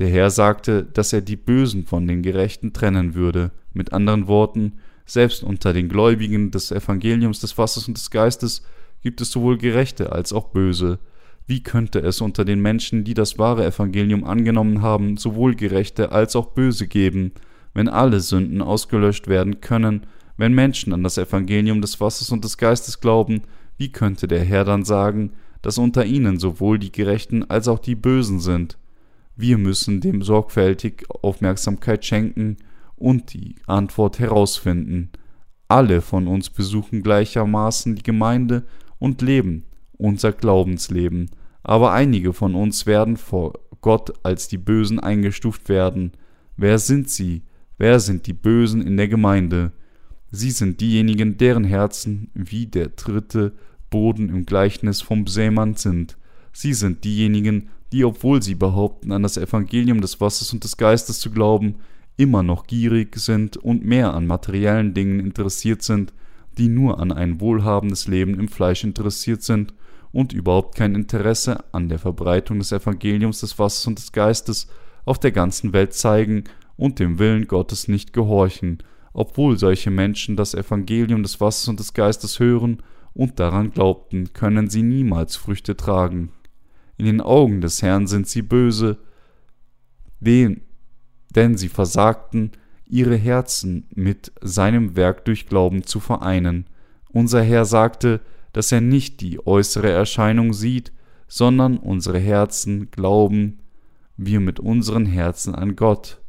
Der 0.00 0.08
Herr 0.08 0.30
sagte, 0.30 0.82
dass 0.82 1.12
er 1.12 1.22
die 1.22 1.36
Bösen 1.36 1.86
von 1.86 2.06
den 2.06 2.20
Gerechten 2.20 2.72
trennen 2.72 3.14
würde. 3.14 3.52
Mit 3.72 3.92
anderen 3.92 4.26
Worten, 4.26 4.74
selbst 5.06 5.44
unter 5.44 5.72
den 5.72 5.88
Gläubigen 5.88 6.50
des 6.50 6.72
Evangeliums 6.72 7.40
des 7.40 7.56
Wassers 7.56 7.86
und 7.86 7.96
des 7.96 8.10
Geistes 8.10 8.62
gibt 9.06 9.20
es 9.20 9.30
sowohl 9.30 9.56
Gerechte 9.56 10.10
als 10.10 10.32
auch 10.32 10.48
Böse. 10.48 10.98
Wie 11.46 11.62
könnte 11.62 12.00
es 12.00 12.20
unter 12.20 12.44
den 12.44 12.60
Menschen, 12.60 13.04
die 13.04 13.14
das 13.14 13.38
wahre 13.38 13.64
Evangelium 13.64 14.24
angenommen 14.24 14.82
haben, 14.82 15.16
sowohl 15.16 15.54
Gerechte 15.54 16.10
als 16.10 16.34
auch 16.34 16.46
Böse 16.46 16.88
geben, 16.88 17.30
wenn 17.72 17.88
alle 17.88 18.18
Sünden 18.18 18.60
ausgelöscht 18.60 19.28
werden 19.28 19.60
können, 19.60 20.06
wenn 20.36 20.54
Menschen 20.54 20.92
an 20.92 21.04
das 21.04 21.18
Evangelium 21.18 21.80
des 21.80 22.00
Wassers 22.00 22.32
und 22.32 22.42
des 22.42 22.58
Geistes 22.58 23.00
glauben, 23.00 23.42
wie 23.78 23.92
könnte 23.92 24.26
der 24.26 24.42
Herr 24.42 24.64
dann 24.64 24.84
sagen, 24.84 25.34
dass 25.62 25.78
unter 25.78 26.04
ihnen 26.04 26.40
sowohl 26.40 26.80
die 26.80 26.90
Gerechten 26.90 27.48
als 27.48 27.68
auch 27.68 27.78
die 27.78 27.94
Bösen 27.94 28.40
sind? 28.40 28.76
Wir 29.36 29.56
müssen 29.56 30.00
dem 30.00 30.20
sorgfältig 30.20 31.04
Aufmerksamkeit 31.22 32.04
schenken 32.04 32.56
und 32.96 33.34
die 33.34 33.54
Antwort 33.68 34.18
herausfinden. 34.18 35.12
Alle 35.68 36.00
von 36.00 36.26
uns 36.26 36.50
besuchen 36.50 37.04
gleichermaßen 37.04 37.94
die 37.94 38.02
Gemeinde 38.02 38.64
und 38.98 39.22
leben 39.22 39.64
unser 39.98 40.32
Glaubensleben, 40.32 41.30
aber 41.62 41.92
einige 41.92 42.32
von 42.32 42.54
uns 42.54 42.86
werden 42.86 43.16
vor 43.16 43.54
Gott 43.80 44.12
als 44.22 44.48
die 44.48 44.58
Bösen 44.58 45.00
eingestuft 45.00 45.68
werden. 45.68 46.12
Wer 46.56 46.78
sind 46.78 47.10
sie? 47.10 47.42
Wer 47.78 48.00
sind 48.00 48.26
die 48.26 48.32
Bösen 48.32 48.82
in 48.82 48.96
der 48.96 49.08
Gemeinde? 49.08 49.72
Sie 50.30 50.50
sind 50.50 50.80
diejenigen, 50.80 51.38
deren 51.38 51.64
Herzen 51.64 52.30
wie 52.34 52.66
der 52.66 52.88
dritte 52.88 53.52
Boden 53.90 54.28
im 54.28 54.44
Gleichnis 54.46 55.00
vom 55.00 55.26
Sämann 55.26 55.74
sind. 55.74 56.16
Sie 56.52 56.74
sind 56.74 57.04
diejenigen, 57.04 57.68
die, 57.92 58.04
obwohl 58.04 58.42
sie 58.42 58.54
behaupten, 58.54 59.12
an 59.12 59.22
das 59.22 59.36
Evangelium 59.36 60.00
des 60.00 60.20
Wassers 60.20 60.52
und 60.52 60.64
des 60.64 60.76
Geistes 60.76 61.20
zu 61.20 61.30
glauben, 61.30 61.76
immer 62.16 62.42
noch 62.42 62.66
gierig 62.66 63.16
sind 63.16 63.56
und 63.56 63.84
mehr 63.84 64.14
an 64.14 64.26
materiellen 64.26 64.94
Dingen 64.94 65.20
interessiert 65.20 65.82
sind, 65.82 66.12
die 66.58 66.68
nur 66.68 67.00
an 67.00 67.12
ein 67.12 67.40
wohlhabendes 67.40 68.08
Leben 68.08 68.38
im 68.38 68.48
Fleisch 68.48 68.84
interessiert 68.84 69.42
sind 69.42 69.74
und 70.12 70.32
überhaupt 70.32 70.76
kein 70.76 70.94
Interesse 70.94 71.64
an 71.72 71.88
der 71.88 71.98
Verbreitung 71.98 72.58
des 72.58 72.72
Evangeliums 72.72 73.40
des 73.40 73.58
Wassers 73.58 73.86
und 73.86 73.98
des 73.98 74.12
Geistes 74.12 74.68
auf 75.04 75.18
der 75.18 75.32
ganzen 75.32 75.72
Welt 75.72 75.92
zeigen 75.92 76.44
und 76.76 76.98
dem 76.98 77.18
Willen 77.18 77.46
Gottes 77.46 77.88
nicht 77.88 78.12
gehorchen, 78.12 78.78
obwohl 79.12 79.58
solche 79.58 79.90
Menschen 79.90 80.36
das 80.36 80.54
Evangelium 80.54 81.22
des 81.22 81.40
Wassers 81.40 81.68
und 81.68 81.80
des 81.80 81.94
Geistes 81.94 82.38
hören 82.38 82.82
und 83.14 83.40
daran 83.40 83.70
glaubten, 83.70 84.32
können 84.32 84.68
sie 84.68 84.82
niemals 84.82 85.36
Früchte 85.36 85.76
tragen. 85.76 86.30
In 86.98 87.06
den 87.06 87.20
Augen 87.20 87.60
des 87.60 87.82
Herrn 87.82 88.06
sind 88.06 88.26
sie 88.26 88.42
böse, 88.42 88.98
den, 90.20 90.62
denn 91.34 91.56
sie 91.56 91.68
versagten, 91.68 92.52
ihre 92.88 93.16
Herzen 93.16 93.86
mit 93.94 94.32
seinem 94.40 94.96
Werk 94.96 95.24
durch 95.24 95.46
Glauben 95.46 95.84
zu 95.84 96.00
vereinen. 96.00 96.66
Unser 97.08 97.42
Herr 97.42 97.64
sagte, 97.64 98.20
dass 98.52 98.72
er 98.72 98.80
nicht 98.80 99.20
die 99.20 99.44
äußere 99.46 99.90
Erscheinung 99.90 100.52
sieht, 100.52 100.92
sondern 101.28 101.76
unsere 101.78 102.18
Herzen 102.18 102.90
glauben 102.90 103.58
wir 104.16 104.40
mit 104.40 104.60
unseren 104.60 105.06
Herzen 105.06 105.54
an 105.54 105.76
Gott 105.76 106.20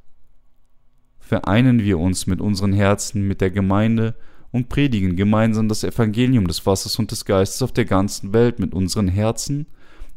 vereinen 1.28 1.84
wir 1.84 2.00
uns 2.00 2.26
mit 2.26 2.40
unseren 2.40 2.74
Herzen 2.74 3.28
mit 3.28 3.42
der 3.42 3.52
Gemeinde 3.52 4.16
und 4.52 4.70
predigen 4.70 5.18
gemeinsam 5.18 5.68
das 5.68 5.84
Evangelium 5.84 6.48
des 6.48 6.66
Wassers 6.66 6.98
und 6.98 7.12
des 7.12 7.26
Geistes 7.26 7.62
auf 7.62 7.74
der 7.74 7.86
ganzen 7.86 8.34
Welt 8.34 8.60
mit 8.60 8.74
unseren 8.74 9.10
Herzen? 9.10 9.68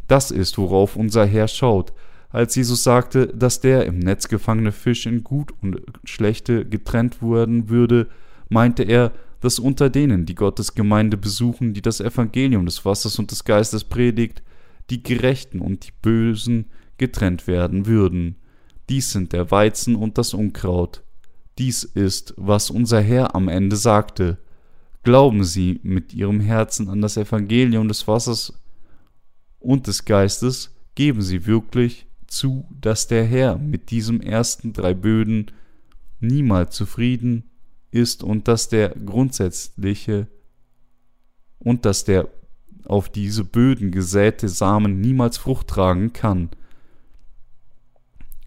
Das 0.06 0.30
ist, 0.30 0.56
worauf 0.56 0.96
unser 0.96 1.26
Herr 1.26 1.48
schaut. 1.48 1.92
Als 2.30 2.54
Jesus 2.54 2.84
sagte, 2.84 3.26
dass 3.26 3.60
der 3.60 3.86
im 3.86 3.98
Netz 3.98 4.28
gefangene 4.28 4.72
Fisch 4.72 5.06
in 5.06 5.24
gut 5.24 5.52
und 5.60 5.82
schlechte 6.04 6.64
getrennt 6.64 7.22
werden 7.22 7.68
würde, 7.68 8.08
meinte 8.48 8.84
er, 8.84 9.12
dass 9.40 9.58
unter 9.58 9.90
denen, 9.90 10.26
die 10.26 10.34
Gottes 10.34 10.74
Gemeinde 10.74 11.16
besuchen, 11.16 11.74
die 11.74 11.82
das 11.82 12.00
Evangelium 12.00 12.66
des 12.66 12.84
Wassers 12.84 13.18
und 13.18 13.30
des 13.30 13.44
Geistes 13.44 13.84
predigt, 13.84 14.42
die 14.90 15.02
Gerechten 15.02 15.60
und 15.60 15.86
die 15.86 15.92
Bösen 16.02 16.66
getrennt 16.98 17.46
werden 17.46 17.86
würden. 17.86 18.36
Dies 18.88 19.10
sind 19.10 19.32
der 19.32 19.50
Weizen 19.50 19.96
und 19.96 20.18
das 20.18 20.34
Unkraut. 20.34 21.02
Dies 21.58 21.84
ist, 21.84 22.34
was 22.36 22.70
unser 22.70 23.00
Herr 23.00 23.34
am 23.34 23.48
Ende 23.48 23.76
sagte. 23.76 24.38
Glauben 25.02 25.44
Sie 25.44 25.80
mit 25.82 26.12
Ihrem 26.12 26.40
Herzen 26.40 26.88
an 26.88 27.00
das 27.00 27.16
Evangelium 27.16 27.88
des 27.88 28.06
Wassers 28.06 28.52
und 29.58 29.86
des 29.86 30.04
Geistes, 30.04 30.74
geben 30.94 31.22
Sie 31.22 31.46
wirklich 31.46 32.09
zu, 32.30 32.66
dass 32.80 33.08
der 33.08 33.24
Herr 33.24 33.58
mit 33.58 33.90
diesem 33.90 34.20
ersten 34.20 34.72
drei 34.72 34.94
Böden 34.94 35.50
niemals 36.20 36.74
zufrieden 36.74 37.50
ist 37.90 38.22
und 38.22 38.48
dass 38.48 38.68
der 38.68 38.90
grundsätzliche 38.90 40.28
und 41.58 41.84
dass 41.84 42.04
der 42.04 42.28
auf 42.84 43.08
diese 43.08 43.44
Böden 43.44 43.90
gesäte 43.90 44.48
Samen 44.48 45.00
niemals 45.00 45.38
Frucht 45.38 45.68
tragen 45.68 46.12
kann. 46.12 46.50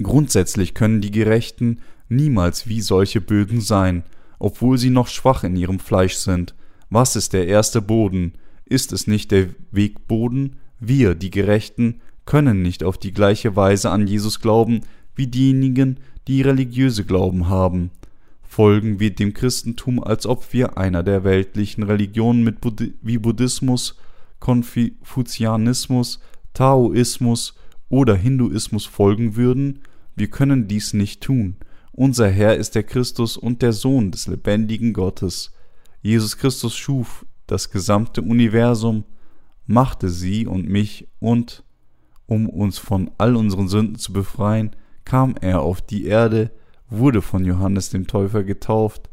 Grundsätzlich 0.02 0.74
können 0.74 1.02
die 1.02 1.12
Gerechten 1.12 1.80
niemals 2.10 2.68
wie 2.68 2.82
solche 2.82 3.22
Böden 3.22 3.62
sein, 3.62 4.04
obwohl 4.40 4.78
sie 4.78 4.90
noch 4.90 5.08
schwach 5.08 5.44
in 5.44 5.56
ihrem 5.56 5.80
Fleisch 5.80 6.16
sind. 6.16 6.56
Was 6.90 7.16
ist 7.16 7.34
der 7.34 7.48
erste 7.48 7.82
Boden? 7.82 8.34
Ist 8.66 8.92
es 8.92 9.08
nicht 9.08 9.32
der 9.32 9.50
Wegboden? 9.72 10.58
Wir, 10.80 11.16
die 11.16 11.32
Gerechten, 11.32 12.02
können 12.26 12.62
nicht 12.62 12.84
auf 12.84 12.98
die 12.98 13.12
gleiche 13.12 13.56
Weise 13.56 13.90
an 13.90 14.08
Jesus 14.08 14.40
glauben 14.40 14.82
wie 15.16 15.28
diejenigen, 15.28 16.00
die 16.28 16.42
religiöse 16.42 17.04
Glauben 17.04 17.50
haben. 17.50 17.92
Folgen 18.42 19.00
wir 19.00 19.14
dem 19.14 19.34
Christentum, 19.34 20.04
als 20.04 20.26
ob 20.26 20.54
wir 20.54 20.78
einer 20.78 21.04
der 21.04 21.24
weltlichen 21.24 21.84
Religionen 21.84 22.44
mit 22.44 22.62
Bud 22.62 22.94
wie 23.02 23.18
Buddhismus, 23.18 23.98
Konfuzianismus, 24.40 26.20
Taoismus 26.54 27.56
oder 27.90 28.16
Hinduismus 28.16 28.86
folgen 28.86 29.36
würden? 29.36 29.80
Wir 30.16 30.30
können 30.30 30.68
dies 30.68 30.94
nicht 30.94 31.22
tun. 31.22 31.56
Unser 31.92 32.30
Herr 32.30 32.56
ist 32.56 32.76
der 32.76 32.84
Christus 32.84 33.38
und 33.38 33.62
der 33.62 33.74
Sohn 33.74 34.12
des 34.12 34.28
lebendigen 34.28 34.94
Gottes. 34.94 35.52
Jesus 36.02 36.38
Christus 36.38 36.76
schuf 36.76 37.26
das 37.48 37.72
gesamte 37.72 38.22
Universum, 38.22 39.04
machte 39.66 40.10
sie 40.10 40.46
und 40.46 40.68
mich 40.68 41.08
und, 41.20 41.64
um 42.26 42.50
uns 42.50 42.78
von 42.78 43.12
all 43.18 43.36
unseren 43.36 43.68
Sünden 43.68 43.96
zu 43.96 44.14
befreien, 44.14 44.76
kam 45.06 45.36
er 45.42 45.62
auf 45.62 45.82
die 45.82 46.06
Erde, 46.06 46.52
wurde 46.90 47.22
von 47.22 47.46
Johannes 47.46 47.90
dem 47.90 48.08
Täufer 48.08 48.44
getauft, 48.44 49.10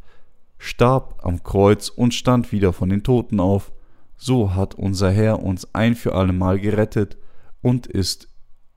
starb 0.58 1.20
am 1.24 1.42
Kreuz 1.42 1.88
und 1.88 2.14
stand 2.14 2.52
wieder 2.52 2.72
von 2.72 2.90
den 2.90 3.02
Toten 3.02 3.40
auf. 3.40 3.72
So 4.16 4.54
hat 4.54 4.74
unser 4.74 5.10
Herr 5.10 5.42
uns 5.42 5.74
ein 5.74 5.94
für 5.94 6.14
allemal 6.14 6.60
gerettet 6.60 7.16
und 7.62 7.86
ist 7.86 8.28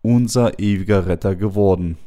unser 0.01 0.59
ewiger 0.59 1.05
Retter 1.07 1.35
geworden. 1.35 1.97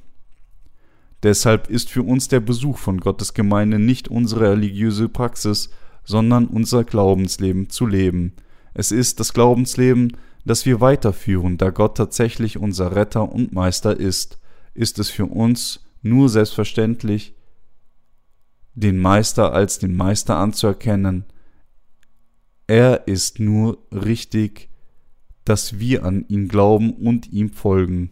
Deshalb 1.23 1.69
ist 1.69 1.91
für 1.91 2.03
uns 2.03 2.29
der 2.29 2.41
Besuch 2.41 2.79
von 2.79 3.01
Gottes 3.01 3.35
Gemeinde 3.35 3.79
nicht 3.79 4.09
unsere 4.09 4.53
religiöse 4.53 5.09
Praxis, 5.09 5.71
sondern 6.05 6.47
unser 6.47 6.85
Glaubensleben 6.85 7.69
zu 7.69 7.87
leben. 7.87 8.35
Es 8.75 8.93
ist 8.93 9.19
das 9.19 9.33
Glaubensleben, 9.33 10.17
das 10.47 10.65
wir 10.65 10.81
weiterführen, 10.81 11.59
da 11.59 11.71
Gott 11.71 11.97
tatsächlich 11.97 12.57
unser 12.57 12.95
Retter 12.95 13.31
und 13.31 13.53
Meister 13.53 13.99
ist. 13.99 14.39
Ist 14.75 15.01
es 15.01 15.11
für 15.11 15.27
uns 15.27 15.85
nur 16.03 16.29
selbstverständlich, 16.29 17.35
den 18.75 18.99
Meister 18.99 19.53
als 19.53 19.81
den 19.81 19.97
Meister 19.97 20.37
anzuerkennen. 20.37 21.25
Er 22.69 23.09
ist 23.09 23.41
nur 23.41 23.79
richtig, 23.91 24.69
dass 25.45 25.81
wir 25.81 26.05
an 26.05 26.25
ihn 26.29 26.47
glauben 26.47 26.93
und 26.93 27.33
ihm 27.33 27.51
folgen. 27.51 28.11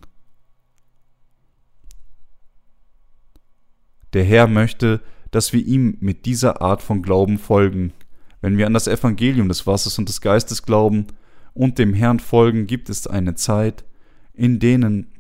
Der 4.13 4.25
Herr 4.25 4.49
möchte, 4.49 5.01
dass 5.31 5.53
wir 5.53 5.65
ihm 5.65 5.99
mit 6.01 6.27
dieser 6.27 6.63
Art 6.63 6.83
von 6.83 7.03
Glauben 7.03 7.39
folgen. 7.39 7.93
Wenn 8.41 8.59
wir 8.59 8.67
an 8.67 8.75
das 8.75 8.89
Evangelium 8.89 9.49
des 9.49 9.67
Wassers 9.69 9.99
und 9.99 10.09
des 10.09 10.21
Geistes 10.21 10.65
glauben 10.65 11.07
und 11.55 11.79
dem 11.79 11.95
Herrn 11.95 12.21
folgen, 12.21 12.67
gibt 12.67 12.91
es 12.91 13.07
eine 13.07 13.35
Zeit, 13.35 13.85
in 14.33 14.59
denen 14.59 15.13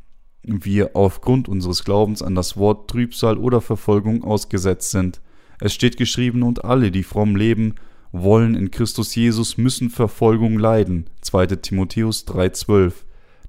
wir 0.42 0.94
aufgrund 0.94 1.49
unseres 1.49 1.85
Glaubens 1.85 2.23
an 2.23 2.35
das 2.35 2.57
Wort 2.57 2.90
Trübsal 2.90 3.38
oder 3.38 3.61
Verfolgung 3.61 4.25
ausgesetzt 4.25 4.90
sind. 4.90 5.20
Es 5.61 5.73
steht 5.73 5.97
geschrieben, 5.97 6.42
und 6.42 6.64
alle, 6.64 6.90
die 6.90 7.05
fromm 7.05 7.37
leben, 7.37 7.77
wollen 8.12 8.55
in 8.55 8.70
Christus 8.70 9.14
Jesus, 9.14 9.57
müssen 9.57 9.90
Verfolgung 9.90 10.59
leiden. 10.59 11.07
2. 11.23 11.47
Timotheus 11.47 12.27
3,12. 12.27 12.92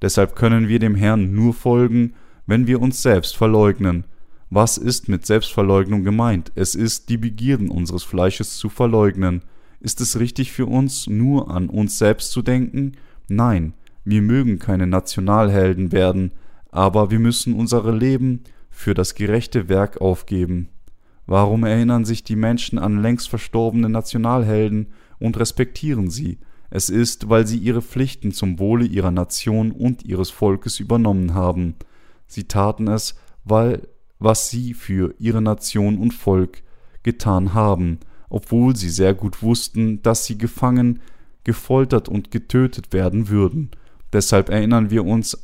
Deshalb 0.02 0.36
können 0.36 0.68
wir 0.68 0.80
dem 0.80 0.96
Herrn 0.96 1.34
nur 1.34 1.54
folgen, 1.54 2.14
wenn 2.48 2.68
wir 2.68 2.82
uns 2.82 3.02
selbst 3.02 3.36
verleugnen. 3.36 4.06
Was 4.50 4.78
ist 4.78 5.10
mit 5.10 5.26
Selbstverleugnung 5.26 6.04
gemeint? 6.04 6.52
Es 6.56 6.76
ist, 6.76 7.10
die 7.10 7.18
Begierden 7.18 7.70
unseres 7.70 8.04
Fleisches 8.04 8.58
zu 8.58 8.70
verleugnen. 8.70 9.42
Ist 9.86 10.02
es 10.02 10.20
richtig 10.20 10.52
für 10.52 10.66
uns, 10.66 11.06
nur 11.06 11.52
an 11.52 11.70
uns 11.70 12.00
selbst 12.00 12.32
zu 12.32 12.42
denken? 12.42 12.94
Nein, 13.28 13.74
wir 14.04 14.24
mögen 14.24 14.58
keine 14.58 14.88
Nationalhelden 14.88 15.92
werden, 15.92 16.32
aber 16.72 17.12
wir 17.12 17.20
müssen 17.20 17.54
unsere 17.54 17.96
Leben 17.96 18.46
für 18.72 18.96
das 18.96 19.14
gerechte 19.14 19.70
Werk 19.70 20.02
aufgeben. 20.02 20.70
Warum 21.28 21.66
erinnern 21.66 22.04
sich 22.04 22.24
die 22.24 22.36
Menschen 22.36 22.80
an 22.80 23.04
längst 23.04 23.30
verstorbene 23.30 23.88
Nationalhelden 23.88 24.88
und 25.20 25.38
respektieren 25.38 26.10
sie? 26.10 26.40
Es 26.72 26.90
ist, 26.90 27.30
weil 27.30 27.46
sie 27.46 27.60
ihre 27.60 27.84
Pflichten 27.84 28.32
zum 28.32 28.58
Wohle 28.58 28.86
ihrer 28.86 29.12
Nation 29.12 29.72
und 29.72 30.04
ihres 30.04 30.32
Volkes 30.32 30.80
übernommen 30.80 31.36
haben. 31.36 31.76
Sie 32.26 32.46
taten 32.46 32.88
es, 32.88 33.14
weil 33.44 33.88
was 34.18 34.50
sie 34.50 34.74
für 34.74 35.14
ihre 35.20 35.44
Nation 35.44 36.00
und 36.00 36.16
Volk 36.16 36.64
getan 37.04 37.54
haben, 37.54 38.00
obwohl 38.30 38.76
sie 38.76 38.90
sehr 38.90 39.14
gut 39.14 39.42
wussten, 39.42 40.02
dass 40.02 40.26
sie 40.26 40.38
gefangen, 40.38 41.02
gefoltert 41.44 42.10
und 42.10 42.32
getötet 42.32 42.94
werden 42.94 43.30
würden. 43.30 43.72
Deshalb 44.14 44.50
erinnern 44.50 44.90
wir 44.90 45.06
uns 45.06 45.42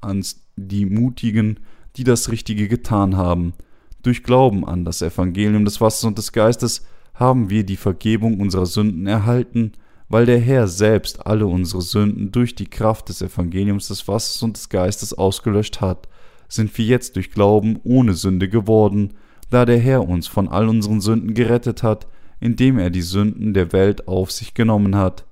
an 0.00 0.24
die 0.56 0.86
Mutigen, 0.86 1.60
die 1.96 2.04
das 2.04 2.30
Richtige 2.30 2.68
getan 2.68 3.16
haben. 3.16 3.54
Durch 4.02 4.22
Glauben 4.22 4.66
an 4.66 4.84
das 4.84 5.02
Evangelium 5.02 5.64
des 5.64 5.80
Wassers 5.80 6.04
und 6.04 6.18
des 6.18 6.32
Geistes 6.32 6.86
haben 7.14 7.50
wir 7.50 7.64
die 7.64 7.76
Vergebung 7.76 8.40
unserer 8.40 8.66
Sünden 8.66 9.06
erhalten, 9.06 9.72
weil 10.08 10.26
der 10.26 10.40
Herr 10.40 10.68
selbst 10.68 11.26
alle 11.26 11.46
unsere 11.46 11.82
Sünden 11.82 12.32
durch 12.32 12.54
die 12.54 12.66
Kraft 12.66 13.08
des 13.08 13.22
Evangeliums 13.22 13.88
des 13.88 14.06
Wassers 14.08 14.42
und 14.42 14.56
des 14.56 14.68
Geistes 14.68 15.14
ausgelöscht 15.14 15.80
hat 15.80 16.08
sind 16.54 16.76
wir 16.78 16.84
jetzt 16.84 17.16
durch 17.16 17.30
Glauben 17.30 17.80
ohne 17.84 18.14
Sünde 18.14 18.48
geworden, 18.48 19.14
da 19.50 19.64
der 19.64 19.78
Herr 19.78 20.08
uns 20.08 20.26
von 20.26 20.48
all 20.48 20.68
unseren 20.68 21.00
Sünden 21.00 21.34
gerettet 21.34 21.82
hat, 21.82 22.06
indem 22.44 22.78
er 22.78 22.90
die 22.90 23.00
Sünden 23.00 23.54
der 23.54 23.72
Welt 23.72 24.06
auf 24.06 24.30
sich 24.30 24.52
genommen 24.52 24.96
hat, 24.96 25.24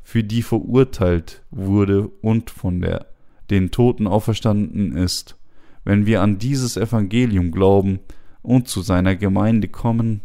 für 0.00 0.22
die 0.22 0.42
verurteilt 0.42 1.42
wurde 1.50 2.06
und 2.06 2.50
von 2.50 2.80
der, 2.80 3.06
den 3.50 3.72
Toten 3.72 4.06
auferstanden 4.06 4.96
ist. 4.96 5.36
Wenn 5.82 6.06
wir 6.06 6.22
an 6.22 6.38
dieses 6.38 6.76
Evangelium 6.76 7.50
glauben 7.50 7.98
und 8.42 8.68
zu 8.68 8.80
seiner 8.80 9.16
Gemeinde 9.16 9.66
kommen, 9.66 10.20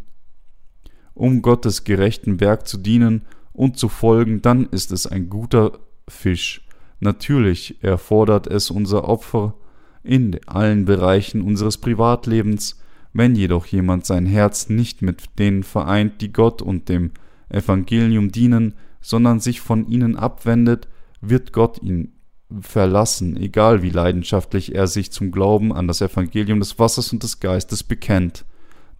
um 1.12 1.42
Gottes 1.42 1.82
gerechten 1.82 2.38
Werk 2.38 2.68
zu 2.68 2.78
dienen 2.78 3.22
und 3.52 3.76
zu 3.76 3.88
folgen, 3.88 4.42
dann 4.42 4.66
ist 4.66 4.92
es 4.92 5.08
ein 5.08 5.28
guter 5.28 5.80
Fisch. 6.06 6.68
Natürlich 7.00 7.82
erfordert 7.82 8.46
es 8.46 8.70
unser 8.70 9.08
Opfer, 9.08 9.56
in 10.04 10.38
allen 10.46 10.84
Bereichen 10.84 11.42
unseres 11.42 11.78
Privatlebens, 11.78 12.78
wenn 13.16 13.34
jedoch 13.34 13.66
jemand 13.66 14.06
sein 14.06 14.26
Herz 14.26 14.68
nicht 14.68 15.02
mit 15.02 15.38
denen 15.38 15.62
vereint, 15.62 16.20
die 16.20 16.32
Gott 16.32 16.62
und 16.62 16.88
dem 16.88 17.12
Evangelium 17.48 18.30
dienen, 18.30 18.74
sondern 19.00 19.40
sich 19.40 19.60
von 19.60 19.88
ihnen 19.88 20.16
abwendet, 20.16 20.88
wird 21.20 21.52
Gott 21.52 21.82
ihn 21.82 22.12
verlassen, 22.60 23.36
egal 23.36 23.82
wie 23.82 23.90
leidenschaftlich 23.90 24.74
er 24.74 24.86
sich 24.86 25.10
zum 25.10 25.32
Glauben 25.32 25.72
an 25.72 25.88
das 25.88 26.00
Evangelium 26.00 26.60
des 26.60 26.78
Wassers 26.78 27.12
und 27.12 27.22
des 27.22 27.40
Geistes 27.40 27.82
bekennt. 27.82 28.44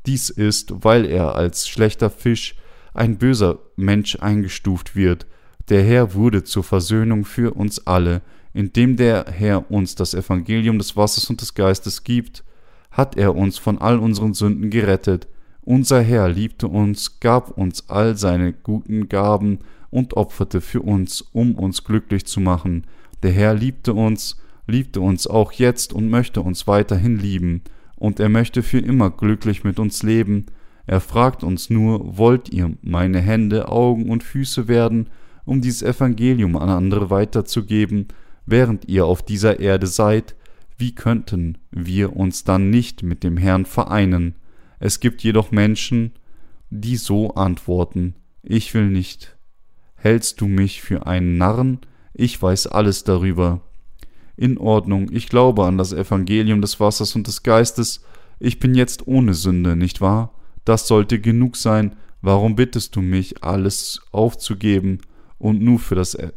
Dies 0.07 0.31
ist, 0.31 0.73
weil 0.85 1.05
er 1.05 1.35
als 1.35 1.69
schlechter 1.69 2.11
Fisch, 2.11 2.57
ein 2.95 3.19
böser 3.19 3.59
Mensch 3.77 4.17
eingestuft 4.21 4.97
wird. 4.97 5.27
Der 5.69 5.83
Herr 5.83 6.15
wurde 6.15 6.45
zur 6.45 6.65
Versöhnung 6.65 7.25
für 7.25 7.55
uns 7.55 7.87
alle, 7.87 8.23
indem 8.55 8.97
der 8.97 9.27
Herr 9.31 9.71
uns 9.71 9.97
das 9.97 10.15
Evangelium 10.15 10.79
des 10.79 10.97
Wassers 10.97 11.29
und 11.29 11.43
des 11.43 11.55
Geistes 11.55 12.05
gibt, 12.05 12.43
hat 12.97 13.19
er 13.19 13.37
uns 13.37 13.59
von 13.59 13.77
all 13.77 13.99
unseren 13.99 14.33
Sünden 14.33 14.71
gerettet. 14.71 15.29
Unser 15.61 16.01
Herr 16.01 16.31
liebte 16.31 16.67
uns, 16.67 17.21
gab 17.21 17.51
uns 17.59 17.91
all 17.91 18.17
seine 18.17 18.55
guten 18.55 19.11
Gaben 19.11 19.59
und 19.91 20.17
opferte 20.17 20.63
für 20.63 20.81
uns, 20.81 21.21
um 21.21 21.57
uns 21.57 21.85
glücklich 21.85 22.25
zu 22.25 22.41
machen. 22.41 22.87
Der 23.23 23.33
Herr 23.33 23.53
liebte 23.53 23.93
uns, 23.93 24.41
liebte 24.67 25.03
uns 25.03 25.27
auch 25.27 25.53
jetzt 25.53 25.93
und 25.93 26.09
möchte 26.09 26.41
uns 26.41 26.67
weiterhin 26.67 27.19
lieben, 27.19 27.61
und 27.97 28.19
er 28.19 28.31
möchte 28.31 28.63
für 28.63 28.79
immer 28.79 29.11
glücklich 29.11 29.63
mit 29.63 29.79
uns 29.79 30.03
leben. 30.03 30.47
Er 30.87 31.01
fragt 31.01 31.45
uns 31.45 31.69
nur, 31.69 32.17
wollt 32.17 32.51
ihr 32.51 32.73
meine 32.81 33.21
Hände, 33.21 33.69
Augen 33.69 34.09
und 34.11 34.23
Füße 34.23 34.69
werden, 34.69 35.09
um 35.45 35.61
dieses 35.61 35.83
Evangelium 35.83 36.57
an 36.57 36.71
andere 36.71 37.11
weiterzugeben, 37.11 38.09
während 38.47 38.89
ihr 38.89 39.05
auf 39.05 39.23
dieser 39.23 39.61
Erde 39.61 39.87
seid, 39.87 40.35
wie 40.79 40.95
könnten 40.95 41.59
wir 41.71 42.17
uns 42.17 42.45
dann 42.45 42.71
nicht 42.71 43.03
mit 43.03 43.23
dem 43.23 43.37
Herrn 43.37 43.65
vereinen? 43.65 44.35
Es 44.79 45.01
gibt 45.01 45.23
jedoch 45.23 45.51
Menschen, 45.51 46.13
die 46.71 46.97
so 46.97 47.35
antworten, 47.35 48.15
ich 48.43 48.75
will 48.75 48.89
nicht. 48.89 49.37
Hältst 49.95 50.41
du 50.41 50.47
mich 50.47 50.83
für 50.83 51.07
einen 51.07 51.39
Narren? 51.39 51.81
Ich 52.13 52.41
weiß 52.41 52.69
alles 52.69 53.05
darüber. 53.05 53.63
In 54.37 54.59
Ordnung, 54.59 55.11
ich 55.11 55.29
glaube 55.29 55.65
an 55.65 55.79
das 55.79 55.93
Evangelium 55.93 56.61
des 56.61 56.79
Wassers 56.79 57.17
und 57.17 57.27
des 57.27 57.43
Geistes, 57.43 58.03
ich 58.39 58.59
bin 58.59 58.75
jetzt 58.75 59.07
ohne 59.07 59.33
Sünde, 59.35 59.77
nicht 59.77 60.01
wahr? 60.01 60.35
Das 60.65 60.87
sollte 60.87 61.21
genug 61.21 61.57
sein, 61.57 61.97
warum 62.21 62.55
bittest 62.55 62.95
du 62.97 63.01
mich, 63.01 63.43
alles 63.43 64.03
aufzugeben 64.13 64.99
und 65.39 65.63
nur 65.63 65.79
für 65.79 65.95
das 65.95 66.15
e- 66.15 66.33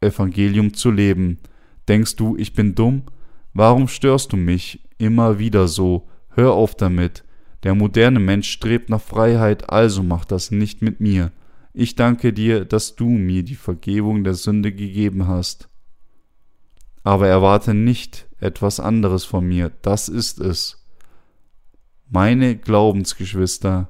Evangelium 0.00 0.72
zu 0.72 0.90
leben? 0.90 1.38
Denkst 1.88 2.16
du, 2.16 2.36
ich 2.36 2.52
bin 2.52 2.74
dumm? 2.74 3.02
Warum 3.54 3.88
störst 3.88 4.32
du 4.32 4.36
mich 4.36 4.80
immer 4.98 5.38
wieder 5.38 5.68
so? 5.68 6.08
Hör 6.30 6.52
auf 6.52 6.74
damit. 6.74 7.24
Der 7.62 7.74
moderne 7.74 8.20
Mensch 8.20 8.50
strebt 8.50 8.90
nach 8.90 9.00
Freiheit, 9.00 9.70
also 9.70 10.02
mach 10.02 10.24
das 10.24 10.50
nicht 10.50 10.82
mit 10.82 11.00
mir. 11.00 11.32
Ich 11.72 11.94
danke 11.94 12.32
dir, 12.32 12.64
dass 12.64 12.96
du 12.96 13.08
mir 13.08 13.42
die 13.42 13.54
Vergebung 13.54 14.24
der 14.24 14.34
Sünde 14.34 14.72
gegeben 14.72 15.26
hast. 15.26 15.68
Aber 17.02 17.28
erwarte 17.28 17.74
nicht 17.74 18.26
etwas 18.40 18.80
anderes 18.80 19.24
von 19.24 19.46
mir, 19.46 19.72
das 19.82 20.08
ist 20.08 20.40
es. 20.40 20.84
Meine 22.08 22.56
Glaubensgeschwister, 22.56 23.88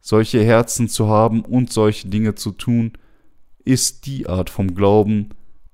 solche 0.00 0.42
Herzen 0.44 0.88
zu 0.88 1.08
haben 1.08 1.42
und 1.44 1.72
solche 1.72 2.08
Dinge 2.08 2.34
zu 2.34 2.52
tun, 2.52 2.92
ist 3.64 4.06
die 4.06 4.28
Art 4.28 4.50
vom 4.50 4.74
Glauben, 4.74 5.30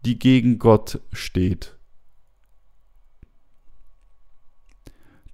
die 0.09 0.19
gegen 0.19 0.59
Gott 0.59 1.01
steht. 1.13 1.77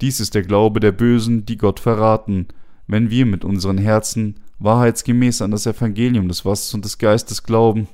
Dies 0.00 0.18
ist 0.18 0.34
der 0.34 0.42
Glaube 0.42 0.80
der 0.80 0.90
Bösen, 0.90 1.46
die 1.46 1.56
Gott 1.56 1.78
verraten, 1.78 2.48
wenn 2.88 3.08
wir 3.08 3.24
mit 3.24 3.44
unseren 3.44 3.78
Herzen 3.78 4.40
wahrheitsgemäß 4.58 5.42
an 5.42 5.52
das 5.52 5.66
Evangelium 5.66 6.26
des 6.26 6.44
Wassers 6.44 6.74
und 6.74 6.84
des 6.84 6.98
Geistes 6.98 7.44
glauben, 7.44 7.86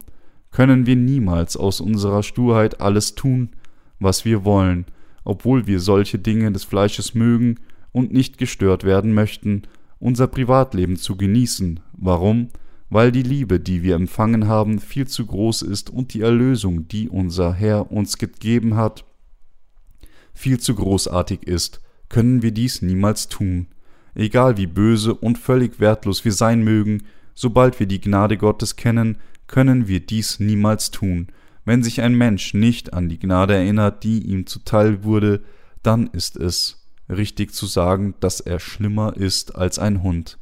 können 0.50 0.86
wir 0.86 0.96
niemals 0.96 1.54
aus 1.58 1.82
unserer 1.82 2.22
Sturheit 2.22 2.80
alles 2.80 3.14
tun, 3.14 3.50
was 3.98 4.24
wir 4.24 4.46
wollen, 4.46 4.86
obwohl 5.22 5.66
wir 5.66 5.80
solche 5.80 6.18
Dinge 6.18 6.50
des 6.50 6.64
Fleisches 6.64 7.14
mögen 7.14 7.56
und 7.92 8.10
nicht 8.10 8.38
gestört 8.38 8.84
werden 8.84 9.12
möchten, 9.12 9.64
unser 9.98 10.28
Privatleben 10.28 10.96
zu 10.96 11.16
genießen. 11.16 11.80
Warum? 11.92 12.48
Weil 12.90 13.12
die 13.12 13.22
Liebe, 13.22 13.60
die 13.60 13.82
wir 13.82 13.94
empfangen 13.94 14.48
haben, 14.48 14.80
viel 14.80 15.06
zu 15.06 15.24
groß 15.24 15.62
ist 15.62 15.90
und 15.90 16.12
die 16.12 16.20
Erlösung, 16.20 16.88
die 16.88 17.08
unser 17.08 17.54
Herr 17.54 17.90
uns 17.90 18.18
gegeben 18.18 18.74
hat, 18.74 19.04
viel 20.34 20.58
zu 20.58 20.74
großartig 20.74 21.44
ist, 21.44 21.80
können 22.08 22.42
wir 22.42 22.50
dies 22.50 22.82
niemals 22.82 23.28
tun. 23.28 23.68
Egal 24.14 24.56
wie 24.56 24.66
böse 24.66 25.14
und 25.14 25.38
völlig 25.38 25.78
wertlos 25.78 26.24
wir 26.24 26.32
sein 26.32 26.62
mögen, 26.62 27.04
sobald 27.34 27.78
wir 27.78 27.86
die 27.86 28.00
Gnade 28.00 28.36
Gottes 28.36 28.74
kennen, 28.74 29.18
können 29.46 29.86
wir 29.86 30.00
dies 30.00 30.40
niemals 30.40 30.90
tun. 30.90 31.28
Wenn 31.64 31.84
sich 31.84 32.00
ein 32.00 32.14
Mensch 32.14 32.54
nicht 32.54 32.92
an 32.92 33.08
die 33.08 33.18
Gnade 33.18 33.54
erinnert, 33.54 34.02
die 34.02 34.22
ihm 34.22 34.46
zuteil 34.46 35.04
wurde, 35.04 35.42
dann 35.82 36.08
ist 36.08 36.36
es 36.36 36.88
richtig 37.08 37.52
zu 37.52 37.66
sagen, 37.66 38.14
dass 38.20 38.40
er 38.40 38.58
schlimmer 38.58 39.16
ist 39.16 39.54
als 39.54 39.78
ein 39.78 40.02
Hund. 40.02 40.38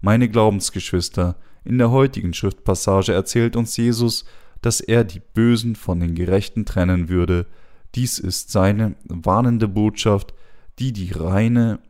Meine 0.00 0.28
Glaubensgeschwister, 0.28 1.36
in 1.64 1.78
der 1.78 1.90
heutigen 1.90 2.34
Schriftpassage 2.34 3.12
erzählt 3.12 3.56
uns 3.56 3.76
Jesus, 3.76 4.24
dass 4.60 4.80
er 4.80 5.04
die 5.04 5.20
Bösen 5.20 5.76
von 5.76 6.00
den 6.00 6.14
Gerechten 6.14 6.64
trennen 6.64 7.08
würde. 7.08 7.46
Dies 7.94 8.18
ist 8.18 8.50
seine 8.50 8.94
warnende 9.04 9.68
Botschaft, 9.68 10.34
die 10.78 10.92
die 10.92 11.12
reine 11.12 11.80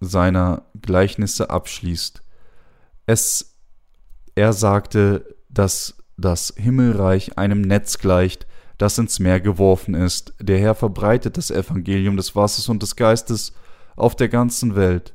seiner 0.00 0.66
Gleichnisse 0.80 1.50
abschließt. 1.50 2.22
Es, 3.06 3.56
er 4.34 4.52
sagte, 4.52 5.36
dass 5.48 5.96
das 6.16 6.54
Himmelreich 6.56 7.38
einem 7.38 7.62
Netz 7.62 7.98
gleicht, 7.98 8.46
das 8.78 8.98
ins 8.98 9.18
Meer 9.18 9.40
geworfen 9.40 9.94
ist. 9.94 10.34
Der 10.40 10.58
Herr 10.58 10.74
verbreitet 10.74 11.36
das 11.36 11.50
Evangelium 11.50 12.16
des 12.16 12.36
Wassers 12.36 12.68
und 12.68 12.82
des 12.82 12.96
Geistes 12.96 13.54
auf 13.96 14.16
der 14.16 14.28
ganzen 14.28 14.76
Welt. 14.76 15.14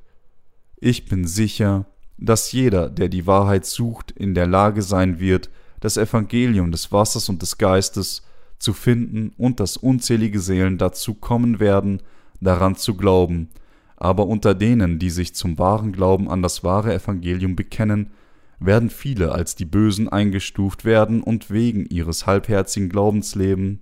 Ich 0.77 1.05
bin 1.05 1.27
sicher, 1.27 1.85
dass 2.21 2.51
jeder, 2.51 2.89
der 2.89 3.09
die 3.09 3.25
Wahrheit 3.27 3.65
sucht, 3.65 4.11
in 4.11 4.35
der 4.35 4.47
Lage 4.47 4.83
sein 4.83 5.19
wird, 5.19 5.49
das 5.79 5.97
Evangelium 5.97 6.71
des 6.71 6.91
Wassers 6.91 7.27
und 7.27 7.41
des 7.41 7.57
Geistes 7.57 8.21
zu 8.59 8.73
finden 8.73 9.33
und 9.37 9.59
dass 9.59 9.75
unzählige 9.75 10.39
Seelen 10.39 10.77
dazu 10.77 11.15
kommen 11.15 11.59
werden, 11.59 12.01
daran 12.39 12.75
zu 12.75 12.95
glauben. 12.95 13.49
Aber 13.97 14.27
unter 14.27 14.53
denen, 14.53 14.99
die 14.99 15.09
sich 15.09 15.33
zum 15.33 15.57
wahren 15.57 15.91
Glauben 15.91 16.29
an 16.29 16.43
das 16.43 16.63
wahre 16.63 16.93
Evangelium 16.93 17.55
bekennen, 17.55 18.11
werden 18.59 18.91
viele 18.91 19.31
als 19.31 19.55
die 19.55 19.65
Bösen 19.65 20.07
eingestuft 20.07 20.85
werden 20.85 21.23
und 21.23 21.49
wegen 21.49 21.87
ihres 21.87 22.27
halbherzigen 22.27 22.89
Glaubenslebens 22.89 23.79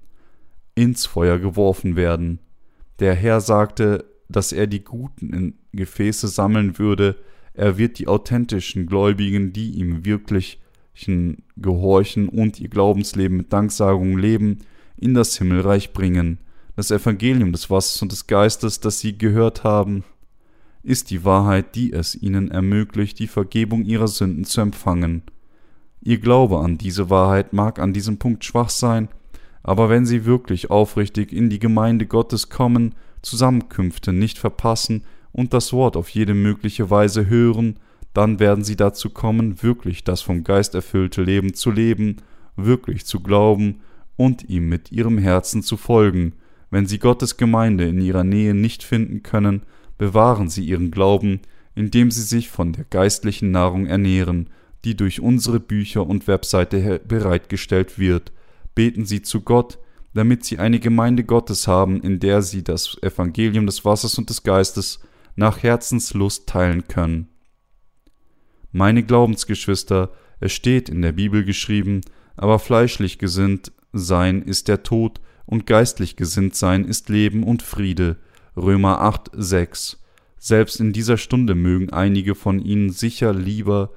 ins 0.76 1.06
Feuer 1.06 1.40
geworfen 1.40 1.98
werden. 1.98 2.40
Der 3.00 3.16
Herr 3.16 3.42
sagte, 3.42 4.06
dass 4.30 4.54
er 4.54 4.68
die 4.68 4.84
Guten 4.86 5.34
in 5.34 5.54
Gefäße 5.74 6.30
sammeln 6.30 6.80
würde, 6.80 7.18
er 7.54 7.78
wird 7.78 8.00
die 8.00 8.08
authentischen 8.08 8.86
Gläubigen, 8.86 9.54
die 9.54 9.72
ihm 9.72 10.06
wirklichen 10.06 11.44
gehorchen 11.58 12.30
und 12.30 12.60
ihr 12.60 12.70
Glaubensleben 12.70 13.38
mit 13.38 13.54
Danksagung 13.54 14.18
leben, 14.18 14.60
in 14.98 15.14
das 15.14 15.38
Himmelreich 15.38 15.94
bringen. 15.94 16.40
Das 16.76 16.92
Evangelium 16.92 17.52
des 17.52 17.70
Wassers 17.70 18.02
und 18.02 18.12
des 18.12 18.28
Geistes, 18.28 18.80
das 18.80 19.00
sie 19.00 19.18
gehört 19.18 19.64
haben, 19.64 20.04
ist 20.84 21.12
die 21.12 21.26
Wahrheit, 21.26 21.76
die 21.76 21.92
es 21.92 22.16
ihnen 22.16 22.52
ermöglicht, 22.52 23.20
die 23.20 23.28
Vergebung 23.28 23.84
ihrer 23.84 24.08
Sünden 24.08 24.46
zu 24.46 24.62
empfangen. 24.62 25.24
Ihr 26.02 26.20
Glaube 26.20 26.60
an 26.60 26.78
diese 26.78 27.10
Wahrheit 27.10 27.52
mag 27.52 27.80
an 27.80 27.92
diesem 27.92 28.18
Punkt 28.18 28.46
schwach 28.46 28.70
sein, 28.70 29.10
aber 29.64 29.90
wenn 29.90 30.06
sie 30.06 30.26
wirklich 30.26 30.70
aufrichtig 30.70 31.34
in 31.34 31.50
die 31.50 31.60
Gemeinde 31.60 32.06
Gottes 32.06 32.50
kommen, 32.50 32.96
Zusammenkünfte 33.22 34.14
nicht 34.14 34.38
verpassen 34.38 35.04
und 35.32 35.54
das 35.54 35.74
Wort 35.74 35.96
auf 35.96 36.10
jede 36.10 36.34
mögliche 36.34 36.90
Weise 36.90 37.28
hören, 37.28 37.78
dann 38.14 38.40
werden 38.40 38.64
sie 38.64 38.76
dazu 38.76 39.10
kommen, 39.10 39.62
wirklich 39.62 40.04
das 40.04 40.22
vom 40.22 40.44
Geist 40.44 40.76
erfüllte 40.76 41.22
Leben 41.22 41.54
zu 41.54 41.72
leben, 41.72 42.18
wirklich 42.56 43.06
zu 43.06 43.20
glauben 43.22 43.82
und 44.18 44.50
ihm 44.50 44.68
mit 44.68 44.92
ihrem 44.92 45.18
Herzen 45.18 45.64
zu 45.64 45.78
folgen. 45.78 46.34
Wenn 46.72 46.86
sie 46.86 47.00
Gottes 47.00 47.38
Gemeinde 47.38 47.88
in 47.88 48.02
ihrer 48.02 48.24
Nähe 48.24 48.54
nicht 48.54 48.84
finden 48.84 49.24
können, 49.24 49.64
bewahren 49.98 50.50
sie 50.50 50.66
ihren 50.66 50.92
Glauben, 50.92 51.42
indem 51.76 52.12
sie 52.12 52.24
sich 52.24 52.50
von 52.50 52.74
der 52.74 52.86
geistlichen 52.86 53.52
Nahrung 53.52 53.86
ernähren, 53.86 54.50
die 54.84 54.96
durch 54.96 55.22
unsere 55.22 55.60
Bücher 55.60 56.06
und 56.06 56.28
Webseite 56.28 57.02
bereitgestellt 57.08 58.00
wird. 58.00 58.32
Beten 58.76 59.06
sie 59.06 59.22
zu 59.22 59.42
Gott, 59.42 59.78
damit 60.14 60.44
sie 60.44 60.58
eine 60.58 60.80
Gemeinde 60.80 61.24
Gottes 61.24 61.68
haben, 61.68 62.02
in 62.02 62.20
der 62.20 62.42
sie 62.42 62.64
das 62.64 62.98
Evangelium 63.02 63.66
des 63.66 63.86
Wassers 63.86 64.18
und 64.18 64.30
des 64.30 64.44
Geistes 64.44 65.00
nach 65.40 65.64
Herzenslust 65.64 66.48
teilen 66.48 66.88
können. 66.88 67.30
Meine 68.72 69.04
Glaubensgeschwister, 69.04 70.12
es 70.40 70.52
steht 70.52 70.90
in 70.90 71.02
der 71.02 71.14
Bibel 71.14 71.44
geschrieben, 71.44 72.02
aber 72.36 72.60
fleischlich 72.60 73.18
gesinnt 73.18 73.72
sein 73.92 74.44
ist 74.44 74.68
der 74.68 74.84
Tod 74.84 75.22
und 75.46 75.66
geistlich 75.66 76.16
gesinnt 76.16 76.56
sein 76.56 76.86
ist 76.86 77.10
Leben 77.10 77.44
und 77.44 77.64
Friede. 77.64 78.18
Römer 78.56 79.02
8, 79.02 79.32
6. 79.34 80.04
Selbst 80.38 80.80
in 80.80 80.94
dieser 80.94 81.18
Stunde 81.18 81.56
mögen 81.56 81.90
einige 81.90 82.36
von 82.36 82.60
ihnen 82.60 82.92
sicher 82.92 83.34
lieber 83.34 83.92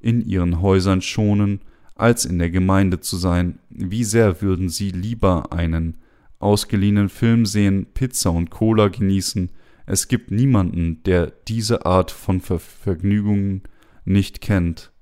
in 0.00 0.20
ihren 0.20 0.60
Häusern 0.60 1.00
schonen, 1.00 1.60
als 1.94 2.24
in 2.24 2.38
der 2.38 2.50
Gemeinde 2.50 3.00
zu 3.00 3.16
sein. 3.16 3.60
Wie 3.70 4.04
sehr 4.04 4.42
würden 4.42 4.68
sie 4.68 4.90
lieber 4.90 5.52
einen 5.52 5.98
ausgeliehenen 6.40 7.08
Film 7.08 7.46
sehen, 7.46 7.86
Pizza 7.94 8.30
und 8.30 8.50
Cola 8.50 8.88
genießen, 8.88 9.50
es 9.90 10.08
gibt 10.08 10.30
niemanden, 10.30 11.02
der 11.04 11.32
diese 11.48 11.86
Art 11.86 12.10
von 12.10 12.42
Ver 12.42 12.58
Vergnügungen 12.58 13.62
nicht 14.04 14.42
kennt. 14.42 14.92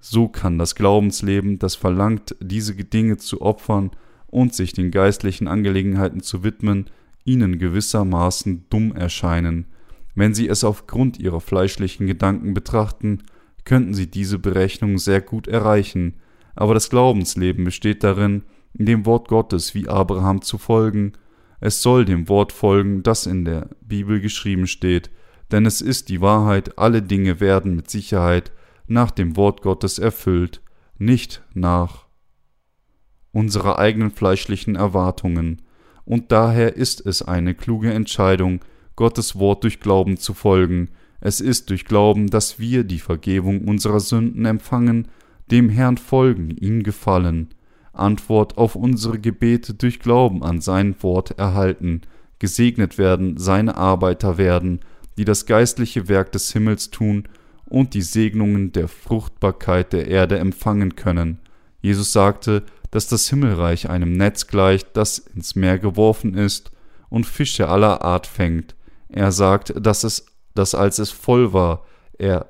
So 0.00 0.28
kann 0.28 0.58
das 0.58 0.76
Glaubensleben, 0.76 1.58
das 1.58 1.74
verlangt, 1.74 2.36
diese 2.40 2.74
Dinge 2.74 3.16
zu 3.16 3.42
opfern 3.42 3.90
und 4.28 4.54
sich 4.54 4.72
den 4.72 4.92
geistlichen 4.92 5.48
Angelegenheiten 5.48 6.20
zu 6.20 6.44
widmen, 6.44 6.88
ihnen 7.24 7.58
gewissermaßen 7.58 8.66
dumm 8.70 8.94
erscheinen. 8.94 9.66
Wenn 10.14 10.34
sie 10.34 10.48
es 10.48 10.62
aufgrund 10.62 11.18
ihrer 11.18 11.40
fleischlichen 11.40 12.06
Gedanken 12.06 12.54
betrachten, 12.54 13.24
könnten 13.64 13.92
sie 13.92 14.08
diese 14.08 14.38
Berechnung 14.38 14.98
sehr 14.98 15.20
gut 15.20 15.48
erreichen, 15.48 16.14
aber 16.54 16.74
das 16.74 16.90
Glaubensleben 16.90 17.64
besteht 17.64 18.04
darin, 18.04 18.42
dem 18.72 19.04
Wort 19.04 19.26
Gottes 19.26 19.74
wie 19.74 19.88
Abraham 19.88 20.42
zu 20.42 20.58
folgen. 20.58 21.14
Es 21.60 21.82
soll 21.82 22.04
dem 22.04 22.28
Wort 22.28 22.52
folgen, 22.52 23.02
das 23.02 23.26
in 23.26 23.44
der 23.44 23.70
Bibel 23.80 24.20
geschrieben 24.20 24.66
steht, 24.66 25.10
denn 25.50 25.64
es 25.64 25.80
ist 25.80 26.08
die 26.08 26.20
Wahrheit, 26.20 26.78
alle 26.78 27.02
Dinge 27.02 27.40
werden 27.40 27.76
mit 27.76 27.90
Sicherheit 27.90 28.52
nach 28.86 29.10
dem 29.10 29.36
Wort 29.36 29.62
Gottes 29.62 29.98
erfüllt, 29.98 30.60
nicht 30.98 31.42
nach 31.54 32.06
unserer 33.32 33.78
eigenen 33.78 34.10
fleischlichen 34.10 34.76
Erwartungen. 34.76 35.62
Und 36.04 36.32
daher 36.32 36.76
ist 36.76 37.04
es 37.04 37.22
eine 37.22 37.54
kluge 37.54 37.92
Entscheidung, 37.92 38.60
Gottes 38.94 39.38
Wort 39.38 39.62
durch 39.64 39.80
Glauben 39.80 40.16
zu 40.16 40.32
folgen. 40.32 40.90
Es 41.20 41.40
ist 41.40 41.68
durch 41.70 41.84
Glauben, 41.84 42.28
dass 42.28 42.58
wir 42.58 42.84
die 42.84 42.98
Vergebung 42.98 43.68
unserer 43.68 44.00
Sünden 44.00 44.46
empfangen, 44.46 45.08
dem 45.50 45.68
Herrn 45.68 45.98
folgen, 45.98 46.50
ihn 46.50 46.82
gefallen. 46.82 47.48
Antwort 47.98 48.58
auf 48.58 48.74
unsere 48.76 49.18
Gebete 49.18 49.74
durch 49.74 50.00
Glauben 50.00 50.42
an 50.42 50.60
sein 50.60 50.96
Wort 51.02 51.38
erhalten, 51.38 52.02
gesegnet 52.38 52.98
werden, 52.98 53.36
seine 53.38 53.76
Arbeiter 53.76 54.38
werden, 54.38 54.80
die 55.18 55.24
das 55.24 55.46
geistliche 55.46 56.08
Werk 56.08 56.32
des 56.32 56.52
Himmels 56.52 56.90
tun 56.90 57.28
und 57.64 57.94
die 57.94 58.02
Segnungen 58.02 58.72
der 58.72 58.88
Fruchtbarkeit 58.88 59.92
der 59.92 60.08
Erde 60.08 60.38
empfangen 60.38 60.96
können. 60.96 61.38
Jesus 61.80 62.12
sagte, 62.12 62.62
dass 62.90 63.08
das 63.08 63.28
Himmelreich 63.28 63.90
einem 63.90 64.12
Netz 64.12 64.46
gleicht, 64.46 64.96
das 64.96 65.18
ins 65.18 65.54
Meer 65.56 65.78
geworfen 65.78 66.34
ist 66.34 66.70
und 67.08 67.26
Fische 67.26 67.68
aller 67.68 68.02
Art 68.02 68.26
fängt. 68.26 68.74
Er 69.08 69.32
sagt, 69.32 69.74
dass 69.78 70.04
es, 70.04 70.26
dass 70.54 70.74
als 70.74 70.98
es 70.98 71.10
voll 71.10 71.52
war, 71.52 71.84
er 72.18 72.46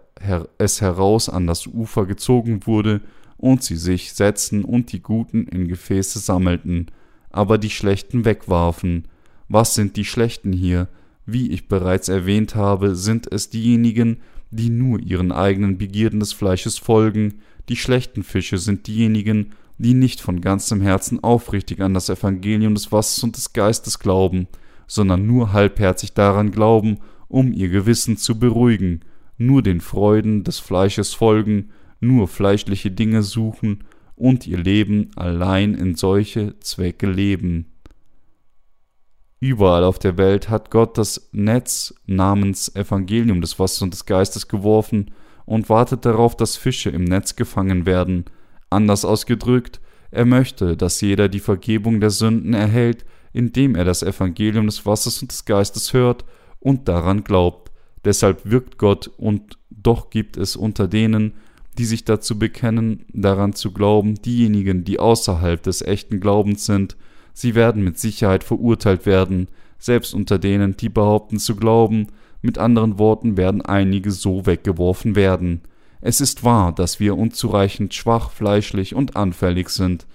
es 0.58 0.80
heraus 0.80 1.28
an 1.28 1.46
das 1.46 1.66
Ufer 1.66 2.06
gezogen 2.06 2.66
wurde 2.66 3.00
und 3.38 3.62
sie 3.62 3.76
sich 3.76 4.12
setzten 4.12 4.64
und 4.64 4.92
die 4.92 5.02
Guten 5.02 5.46
in 5.46 5.68
Gefäße 5.68 6.18
sammelten, 6.18 6.86
aber 7.30 7.58
die 7.58 7.70
Schlechten 7.70 8.24
wegwarfen. 8.24 9.04
Was 9.48 9.74
sind 9.74 9.96
die 9.96 10.04
Schlechten 10.04 10.52
hier? 10.52 10.88
Wie 11.26 11.50
ich 11.50 11.68
bereits 11.68 12.08
erwähnt 12.08 12.54
habe, 12.54 12.96
sind 12.96 13.30
es 13.30 13.50
diejenigen, 13.50 14.18
die 14.50 14.70
nur 14.70 15.00
ihren 15.00 15.32
eigenen 15.32 15.76
Begierden 15.76 16.20
des 16.20 16.32
Fleisches 16.32 16.78
folgen, 16.78 17.40
die 17.68 17.76
schlechten 17.76 18.22
Fische 18.22 18.58
sind 18.58 18.86
diejenigen, 18.86 19.52
die 19.78 19.92
nicht 19.92 20.20
von 20.20 20.40
ganzem 20.40 20.80
Herzen 20.80 21.22
aufrichtig 21.22 21.80
an 21.80 21.94
das 21.94 22.08
Evangelium 22.08 22.74
des 22.74 22.92
Wassers 22.92 23.22
und 23.24 23.36
des 23.36 23.52
Geistes 23.52 23.98
glauben, 23.98 24.46
sondern 24.86 25.26
nur 25.26 25.52
halbherzig 25.52 26.14
daran 26.14 26.52
glauben, 26.52 26.98
um 27.28 27.52
ihr 27.52 27.68
Gewissen 27.68 28.16
zu 28.16 28.38
beruhigen, 28.38 29.00
nur 29.36 29.62
den 29.62 29.80
Freuden 29.80 30.44
des 30.44 30.58
Fleisches 30.60 31.12
folgen 31.12 31.70
nur 32.00 32.28
fleischliche 32.28 32.90
Dinge 32.90 33.22
suchen 33.22 33.84
und 34.14 34.46
ihr 34.46 34.58
Leben 34.58 35.10
allein 35.16 35.74
in 35.74 35.94
solche 35.94 36.58
Zwecke 36.60 37.06
leben. 37.06 37.72
Überall 39.38 39.84
auf 39.84 39.98
der 39.98 40.16
Welt 40.16 40.48
hat 40.48 40.70
Gott 40.70 40.96
das 40.96 41.28
Netz 41.32 41.94
namens 42.06 42.74
Evangelium 42.74 43.40
des 43.40 43.58
Wassers 43.58 43.82
und 43.82 43.92
des 43.92 44.06
Geistes 44.06 44.48
geworfen 44.48 45.10
und 45.44 45.68
wartet 45.68 46.06
darauf, 46.06 46.36
dass 46.36 46.56
Fische 46.56 46.90
im 46.90 47.04
Netz 47.04 47.36
gefangen 47.36 47.84
werden. 47.84 48.24
Anders 48.70 49.04
ausgedrückt, 49.04 49.80
er 50.10 50.24
möchte, 50.24 50.76
dass 50.76 51.00
jeder 51.00 51.28
die 51.28 51.40
Vergebung 51.40 52.00
der 52.00 52.10
Sünden 52.10 52.54
erhält, 52.54 53.04
indem 53.32 53.74
er 53.74 53.84
das 53.84 54.02
Evangelium 54.02 54.66
des 54.66 54.86
Wassers 54.86 55.20
und 55.20 55.30
des 55.30 55.44
Geistes 55.44 55.92
hört 55.92 56.24
und 56.58 56.88
daran 56.88 57.22
glaubt. 57.22 57.70
Deshalb 58.04 58.48
wirkt 58.50 58.78
Gott 58.78 59.08
und 59.18 59.58
doch 59.68 60.08
gibt 60.08 60.38
es 60.38 60.56
unter 60.56 60.88
denen, 60.88 61.34
die 61.76 61.84
sich 61.84 62.04
dazu 62.04 62.38
bekennen, 62.38 63.04
daran 63.12 63.52
zu 63.52 63.72
glauben, 63.72 64.14
diejenigen, 64.14 64.84
die 64.84 64.98
außerhalb 64.98 65.62
des 65.62 65.82
echten 65.82 66.20
Glaubens 66.20 66.66
sind, 66.66 66.96
sie 67.32 67.54
werden 67.54 67.84
mit 67.84 67.98
Sicherheit 67.98 68.44
verurteilt 68.44 69.06
werden, 69.06 69.48
selbst 69.78 70.14
unter 70.14 70.38
denen, 70.38 70.76
die 70.76 70.88
behaupten 70.88 71.38
zu 71.38 71.56
glauben, 71.56 72.08
mit 72.42 72.58
anderen 72.58 72.98
Worten 72.98 73.36
werden 73.36 73.62
einige 73.62 74.10
so 74.10 74.46
weggeworfen 74.46 75.16
werden. 75.16 75.62
Es 76.00 76.20
ist 76.20 76.44
wahr, 76.44 76.72
dass 76.72 77.00
wir 77.00 77.16
unzureichend 77.16 77.94
schwach, 77.94 78.30
fleischlich 78.30 78.94
und 78.94 79.16
anfällig 79.16 79.68
sind, 79.70 80.06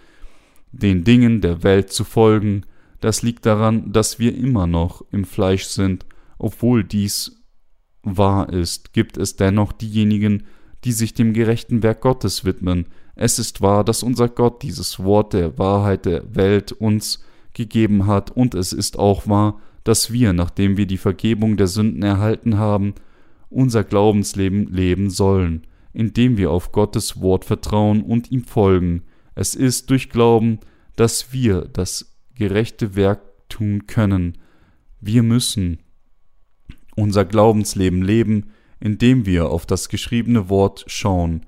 den 0.71 1.03
Dingen 1.03 1.41
der 1.41 1.63
Welt 1.63 1.91
zu 1.91 2.03
folgen, 2.03 2.65
das 3.01 3.23
liegt 3.23 3.45
daran, 3.47 3.91
dass 3.91 4.19
wir 4.19 4.35
immer 4.35 4.67
noch 4.67 5.03
im 5.11 5.25
Fleisch 5.25 5.65
sind, 5.65 6.05
obwohl 6.37 6.83
dies 6.83 7.43
wahr 8.03 8.53
ist, 8.53 8.93
gibt 8.93 9.17
es 9.17 9.35
dennoch 9.35 9.73
diejenigen, 9.73 10.43
die 10.83 10.91
sich 10.91 11.13
dem 11.13 11.33
gerechten 11.33 11.83
Werk 11.83 12.01
Gottes 12.01 12.45
widmen. 12.45 12.87
Es 13.15 13.39
ist 13.39 13.61
wahr, 13.61 13.83
dass 13.83 14.03
unser 14.03 14.29
Gott 14.29 14.63
dieses 14.63 15.03
Wort 15.03 15.33
der 15.33 15.57
Wahrheit 15.57 16.05
der 16.05 16.35
Welt 16.35 16.71
uns 16.71 17.23
gegeben 17.53 18.07
hat, 18.07 18.31
und 18.31 18.55
es 18.55 18.73
ist 18.73 18.97
auch 18.97 19.27
wahr, 19.27 19.59
dass 19.83 20.11
wir, 20.11 20.33
nachdem 20.33 20.77
wir 20.77 20.85
die 20.85 20.97
Vergebung 20.97 21.57
der 21.57 21.67
Sünden 21.67 22.03
erhalten 22.03 22.57
haben, 22.57 22.95
unser 23.49 23.83
Glaubensleben 23.83 24.67
leben 24.71 25.09
sollen, 25.09 25.67
indem 25.93 26.37
wir 26.37 26.51
auf 26.51 26.71
Gottes 26.71 27.19
Wort 27.19 27.45
vertrauen 27.45 28.01
und 28.01 28.31
ihm 28.31 28.45
folgen. 28.45 29.03
Es 29.35 29.55
ist 29.55 29.89
durch 29.89 30.09
Glauben, 30.09 30.59
dass 30.95 31.33
wir 31.33 31.61
das 31.61 32.15
gerechte 32.35 32.95
Werk 32.95 33.21
tun 33.49 33.87
können. 33.87 34.37
Wir 35.01 35.23
müssen 35.23 35.79
unser 36.95 37.25
Glaubensleben 37.25 38.01
leben, 38.01 38.51
indem 38.81 39.25
wir 39.25 39.49
auf 39.49 39.65
das 39.65 39.87
geschriebene 39.87 40.49
Wort 40.49 40.83
schauen, 40.87 41.45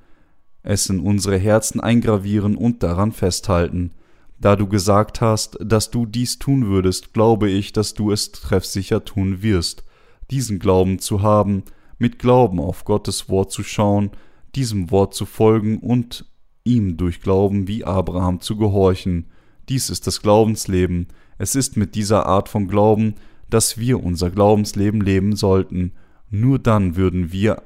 es 0.62 0.88
in 0.88 1.02
unsere 1.02 1.38
Herzen 1.38 1.82
eingravieren 1.82 2.56
und 2.56 2.84
daran 2.84 3.12
festhalten. 3.12 3.92
Da 4.40 4.56
du 4.56 4.68
gesagt 4.68 5.20
hast, 5.20 5.58
dass 5.62 5.92
du 5.92 6.06
dies 6.06 6.40
tun 6.40 6.68
würdest, 6.68 7.14
glaube 7.14 7.50
ich, 7.50 7.74
dass 7.74 7.94
du 7.94 8.12
es 8.12 8.32
treffsicher 8.32 9.04
tun 9.04 9.42
wirst. 9.42 9.84
Diesen 10.32 10.60
Glauben 10.60 11.00
zu 11.00 11.22
haben, 11.22 11.64
mit 11.98 12.20
Glauben 12.20 12.60
auf 12.60 12.86
Gottes 12.86 13.30
Wort 13.30 13.52
zu 13.52 13.64
schauen, 13.64 14.12
diesem 14.56 14.92
Wort 14.92 15.14
zu 15.14 15.26
folgen 15.26 15.80
und 15.80 16.26
ihm 16.64 16.98
durch 16.98 17.22
Glauben 17.22 17.68
wie 17.68 17.84
Abraham 17.84 18.40
zu 18.40 18.58
gehorchen. 18.58 19.28
Dies 19.70 19.90
ist 19.90 20.08
das 20.08 20.22
Glaubensleben. 20.22 21.08
Es 21.38 21.56
ist 21.56 21.78
mit 21.78 21.96
dieser 21.96 22.26
Art 22.26 22.50
von 22.50 22.68
Glauben, 22.68 23.16
dass 23.50 23.78
wir 23.78 24.04
unser 24.04 24.30
Glaubensleben 24.30 25.02
leben 25.02 25.36
sollten. 25.36 25.94
Nur 26.36 26.58
dann 26.58 26.96
würden 26.96 27.32
wir 27.32 27.62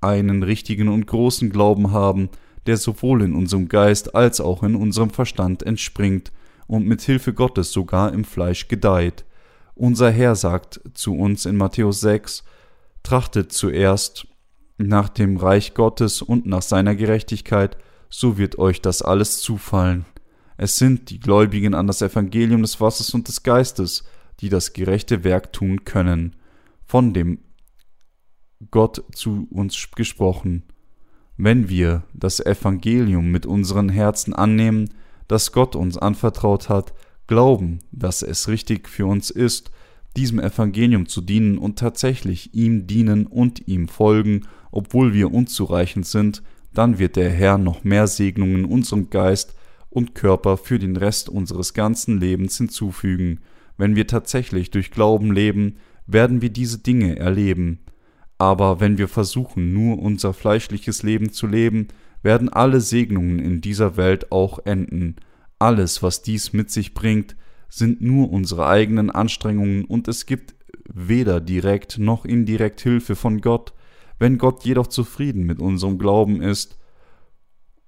einen 0.00 0.42
richtigen 0.42 0.88
und 0.88 1.06
großen 1.06 1.50
Glauben 1.50 1.90
haben, 1.92 2.30
der 2.64 2.78
sowohl 2.78 3.20
in 3.20 3.34
unserem 3.34 3.68
Geist 3.68 4.14
als 4.14 4.40
auch 4.40 4.62
in 4.62 4.74
unserem 4.74 5.10
Verstand 5.10 5.62
entspringt 5.62 6.32
und 6.66 6.86
mit 6.86 7.02
Hilfe 7.02 7.34
Gottes 7.34 7.72
sogar 7.72 8.14
im 8.14 8.24
Fleisch 8.24 8.68
gedeiht. 8.68 9.26
Unser 9.74 10.10
Herr 10.10 10.34
sagt 10.34 10.80
zu 10.94 11.14
uns 11.14 11.44
in 11.44 11.58
Matthäus 11.58 12.00
6, 12.00 12.42
Trachtet 13.02 13.52
zuerst 13.52 14.26
nach 14.78 15.10
dem 15.10 15.36
Reich 15.36 15.74
Gottes 15.74 16.22
und 16.22 16.46
nach 16.46 16.62
seiner 16.62 16.94
Gerechtigkeit, 16.94 17.76
so 18.08 18.38
wird 18.38 18.56
euch 18.58 18.80
das 18.80 19.02
alles 19.02 19.42
zufallen. 19.42 20.06
Es 20.56 20.78
sind 20.78 21.10
die 21.10 21.20
Gläubigen 21.20 21.74
an 21.74 21.86
das 21.86 22.00
Evangelium 22.00 22.62
des 22.62 22.80
Wassers 22.80 23.12
und 23.12 23.28
des 23.28 23.42
Geistes, 23.42 24.04
die 24.40 24.48
das 24.48 24.72
gerechte 24.72 25.22
Werk 25.22 25.52
tun 25.52 25.84
können. 25.84 26.34
Von 26.86 27.12
dem 27.12 27.40
Gott 28.70 29.04
zu 29.12 29.46
uns 29.50 29.90
gesprochen. 29.94 30.62
Wenn 31.36 31.68
wir 31.68 32.04
das 32.14 32.40
Evangelium 32.40 33.30
mit 33.30 33.44
unseren 33.44 33.88
Herzen 33.88 34.32
annehmen, 34.34 34.90
das 35.28 35.52
Gott 35.52 35.76
uns 35.76 35.98
anvertraut 35.98 36.68
hat, 36.68 36.94
glauben, 37.26 37.80
dass 37.92 38.22
es 38.22 38.48
richtig 38.48 38.88
für 38.88 39.06
uns 39.06 39.30
ist, 39.30 39.70
diesem 40.16 40.40
Evangelium 40.40 41.06
zu 41.06 41.20
dienen 41.20 41.58
und 41.58 41.78
tatsächlich 41.78 42.54
ihm 42.54 42.86
dienen 42.86 43.26
und 43.26 43.68
ihm 43.68 43.88
folgen, 43.88 44.46
obwohl 44.70 45.12
wir 45.12 45.32
unzureichend 45.32 46.06
sind, 46.06 46.42
dann 46.72 46.98
wird 46.98 47.16
der 47.16 47.30
Herr 47.30 47.58
noch 47.58 47.84
mehr 47.84 48.06
Segnungen 48.06 48.64
unserem 48.64 49.10
Geist 49.10 49.54
und 49.90 50.14
Körper 50.14 50.56
für 50.56 50.78
den 50.78 50.96
Rest 50.96 51.28
unseres 51.28 51.74
ganzen 51.74 52.18
Lebens 52.18 52.56
hinzufügen. 52.56 53.40
Wenn 53.76 53.96
wir 53.96 54.06
tatsächlich 54.06 54.70
durch 54.70 54.90
Glauben 54.90 55.32
leben, 55.32 55.76
werden 56.06 56.40
wir 56.40 56.50
diese 56.50 56.78
Dinge 56.78 57.18
erleben. 57.18 57.80
Aber 58.38 58.80
wenn 58.80 58.98
wir 58.98 59.08
versuchen, 59.08 59.72
nur 59.72 59.98
unser 59.98 60.34
fleischliches 60.34 61.02
Leben 61.02 61.32
zu 61.32 61.46
leben, 61.46 61.88
werden 62.22 62.48
alle 62.48 62.80
Segnungen 62.80 63.38
in 63.38 63.60
dieser 63.60 63.96
Welt 63.96 64.32
auch 64.32 64.58
enden. 64.66 65.16
Alles, 65.58 66.02
was 66.02 66.22
dies 66.22 66.52
mit 66.52 66.70
sich 66.70 66.92
bringt, 66.92 67.36
sind 67.68 68.00
nur 68.00 68.30
unsere 68.30 68.66
eigenen 68.66 69.10
Anstrengungen 69.10 69.84
und 69.84 70.08
es 70.08 70.26
gibt 70.26 70.54
weder 70.92 71.40
direkt 71.40 71.98
noch 71.98 72.24
indirekt 72.24 72.80
Hilfe 72.80 73.16
von 73.16 73.40
Gott. 73.40 73.72
Wenn 74.18 74.38
Gott 74.38 74.64
jedoch 74.64 74.86
zufrieden 74.86 75.44
mit 75.44 75.60
unserem 75.60 75.98
Glauben 75.98 76.42
ist 76.42 76.78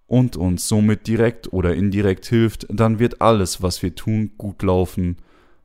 und 0.07 0.37
uns 0.37 0.69
somit 0.69 1.07
direkt 1.07 1.53
oder 1.53 1.75
indirekt 1.75 2.27
hilft, 2.27 2.67
dann 2.71 2.99
wird 2.99 3.21
alles, 3.21 3.63
was 3.63 3.83
wir 3.83 3.95
tun, 3.95 4.33
gut 4.37 4.63
laufen. 4.63 5.17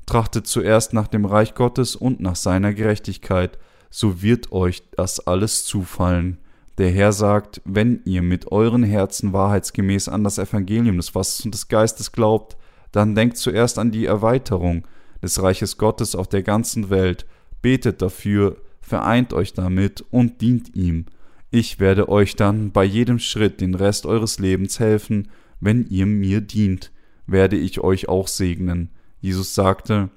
Trachtet 0.06 0.48
zuerst 0.48 0.94
nach 0.94 1.08
dem 1.08 1.26
Reich 1.26 1.56
Gottes 1.56 1.96
und 1.96 2.20
nach 2.20 2.36
seiner 2.36 2.74
Gerechtigkeit, 2.74 3.58
so 3.96 4.24
wird 4.24 4.52
euch 4.52 4.82
das 4.98 5.20
alles 5.20 5.66
zufallen. 5.66 6.40
Der 6.80 6.90
Herr 6.90 7.12
sagt, 7.12 7.62
wenn 7.64 8.02
ihr 8.06 8.24
mit 8.24 8.52
euren 8.52 8.82
Herzen 8.82 9.34
wahrheitsgemäß 9.34 10.10
an 10.10 10.24
das 10.24 10.40
Evangelium 10.40 10.98
des 10.98 11.14
Wassers 11.14 11.46
und 11.46 11.54
des 11.54 11.68
Geistes 11.68 12.12
glaubt, 12.12 12.58
dann 12.92 13.14
denkt 13.14 13.38
zuerst 13.38 13.78
an 13.78 13.92
die 13.92 14.08
Erweiterung 14.08 14.88
des 15.22 15.44
Reiches 15.44 15.78
Gottes 15.78 16.16
auf 16.16 16.28
der 16.28 16.42
ganzen 16.42 16.90
Welt, 16.90 17.28
betet 17.62 18.02
dafür, 18.02 18.58
vereint 18.82 19.32
euch 19.32 19.54
damit 19.54 20.04
und 20.10 20.42
dient 20.42 20.76
ihm. 20.76 21.06
Ich 21.52 21.80
werde 21.80 22.10
euch 22.10 22.36
dann 22.36 22.72
bei 22.72 22.86
jedem 22.86 23.20
Schritt 23.20 23.62
den 23.62 23.76
Rest 23.76 24.08
eures 24.08 24.40
Lebens 24.40 24.80
helfen, 24.80 25.30
wenn 25.60 25.86
ihr 25.86 26.08
mir 26.08 26.42
dient, 26.42 26.92
werde 27.28 27.58
ich 27.58 27.80
euch 27.82 28.10
auch 28.10 28.28
segnen. 28.28 28.90
Jesus 29.22 29.54
sagte, 29.54 30.10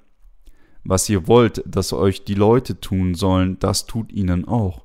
was 0.89 1.09
ihr 1.09 1.27
wollt, 1.27 1.63
dass 1.67 1.93
euch 1.93 2.25
die 2.25 2.35
Leute 2.35 2.81
tun 2.81 3.15
sollen, 3.15 3.59
das 3.59 3.87
tut 3.87 4.13
ihnen 4.13 4.47
auch. 4.47 4.85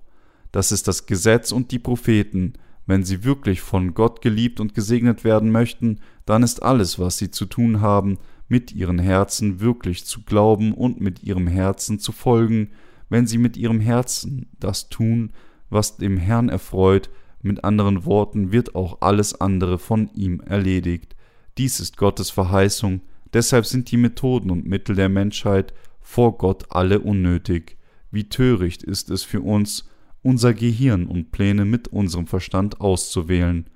Das 0.52 0.72
ist 0.72 0.88
das 0.88 1.06
Gesetz 1.06 1.52
und 1.52 1.72
die 1.72 1.80
Propheten. 1.80 2.54
Wenn 2.86 3.04
sie 3.04 3.24
wirklich 3.24 3.62
von 3.62 3.94
Gott 3.94 4.22
geliebt 4.22 4.60
und 4.60 4.74
gesegnet 4.74 5.24
werden 5.24 5.52
möchten, 5.52 6.00
dann 6.26 6.44
ist 6.44 6.64
alles, 6.64 7.00
was 7.00 7.18
sie 7.18 7.32
zu 7.32 7.46
tun 7.46 7.82
haben, 7.82 8.18
mit 8.48 8.74
ihren 8.74 9.00
Herzen 9.00 9.62
wirklich 9.62 10.06
zu 10.06 10.24
glauben 10.24 10.74
und 10.74 11.00
mit 11.00 11.24
ihrem 11.24 11.48
Herzen 11.48 12.00
zu 12.00 12.12
folgen, 12.12 12.72
wenn 13.08 13.28
sie 13.28 13.38
mit 13.38 13.56
ihrem 13.56 13.80
Herzen 13.80 14.48
das 14.60 14.90
tun, 14.90 15.32
was 15.70 15.98
dem 15.98 16.18
Herrn 16.18 16.50
erfreut, 16.50 17.10
mit 17.42 17.64
anderen 17.64 18.06
Worten 18.06 18.52
wird 18.52 18.76
auch 18.76 19.02
alles 19.02 19.40
andere 19.40 19.80
von 19.80 20.10
ihm 20.16 20.42
erledigt. 20.42 21.16
Dies 21.58 21.80
ist 21.80 21.98
Gottes 21.98 22.30
Verheißung, 22.30 23.02
deshalb 23.34 23.66
sind 23.66 23.90
die 23.92 23.98
Methoden 23.98 24.52
und 24.52 24.66
Mittel 24.66 24.96
der 24.96 25.10
Menschheit 25.10 25.74
vor 26.02 26.38
Gott 26.38 26.66
alle 26.70 27.00
unnötig. 27.00 27.78
Wie 28.12 28.30
töricht 28.30 28.84
ist 28.84 29.10
es 29.10 29.24
für 29.24 29.42
uns, 29.42 29.90
unser 30.22 30.54
Gehirn 30.54 31.08
und 31.08 31.32
Pläne 31.32 31.66
mit 31.66 31.88
unserem 31.88 32.28
Verstand 32.28 32.82
auszuwählen. 32.82 33.70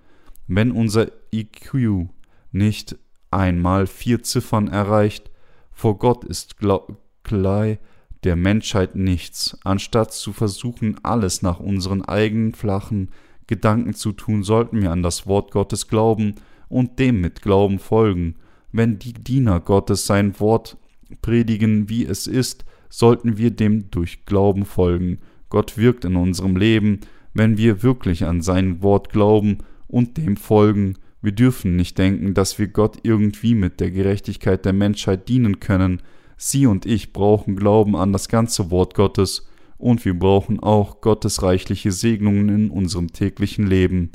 Wenn 0.48 0.72
unser 0.72 1.12
IQ 1.34 2.10
nicht 2.52 2.98
einmal 3.32 3.88
vier 3.88 4.24
Ziffern 4.24 4.68
erreicht, 4.68 5.32
vor 5.72 5.98
Gott 5.98 6.24
ist 6.24 6.58
Glei 6.58 7.80
der 8.26 8.36
Menschheit 8.36 8.96
nichts. 8.96 9.58
Anstatt 9.64 10.14
zu 10.14 10.34
versuchen, 10.34 10.98
alles 11.04 11.42
nach 11.42 11.60
unseren 11.60 12.04
eigenen 12.04 12.54
flachen 12.54 13.12
Gedanken 13.48 13.94
zu 13.94 14.12
tun, 14.12 14.44
sollten 14.44 14.82
wir 14.82 14.92
an 14.92 15.04
das 15.04 15.28
Wort 15.28 15.52
Gottes 15.52 15.88
glauben 15.88 16.36
und 16.68 16.98
dem 16.98 17.22
mit 17.22 17.42
Glauben 17.42 17.78
folgen. 17.78 18.36
Wenn 18.72 19.00
die 19.00 19.14
Diener 19.14 19.60
Gottes 19.60 20.08
sein 20.08 20.40
Wort 20.40 20.78
predigen, 21.22 21.90
wie 21.90 22.06
es 22.06 22.28
ist, 22.28 22.66
sollten 22.90 23.38
wir 23.38 23.52
dem 23.52 23.92
durch 23.92 24.26
Glauben 24.26 24.66
folgen. 24.66 25.20
Gott 25.50 25.78
wirkt 25.78 26.06
in 26.06 26.16
unserem 26.16 26.56
Leben, 26.56 27.02
wenn 27.34 27.58
wir 27.58 27.84
wirklich 27.84 28.26
an 28.26 28.42
sein 28.42 28.82
Wort 28.82 29.10
glauben 29.10 29.60
und 29.88 30.18
dem 30.18 30.38
folgen. 30.38 30.96
Wir 31.22 31.32
dürfen 31.32 31.76
nicht 31.76 31.98
denken, 31.98 32.34
dass 32.34 32.60
wir 32.60 32.68
Gott 32.68 33.00
irgendwie 33.04 33.56
mit 33.56 33.80
der 33.80 33.92
Gerechtigkeit 33.92 34.66
der 34.66 34.74
Menschheit 34.74 35.28
dienen 35.28 35.60
können. 35.60 36.02
Sie 36.38 36.66
und 36.66 36.86
ich 36.86 37.14
brauchen 37.14 37.56
Glauben 37.56 37.96
an 37.96 38.14
das 38.14 38.28
ganze 38.28 38.72
Wort 38.72 38.94
Gottes, 38.94 39.48
und 39.78 40.06
wir 40.06 40.18
brauchen 40.18 40.62
auch 40.62 41.02
Gottes 41.02 41.44
reichliche 41.44 41.92
Segnungen 41.92 42.50
in 42.50 42.70
unserem 42.70 43.12
täglichen 43.12 43.68
Leben. 43.68 44.12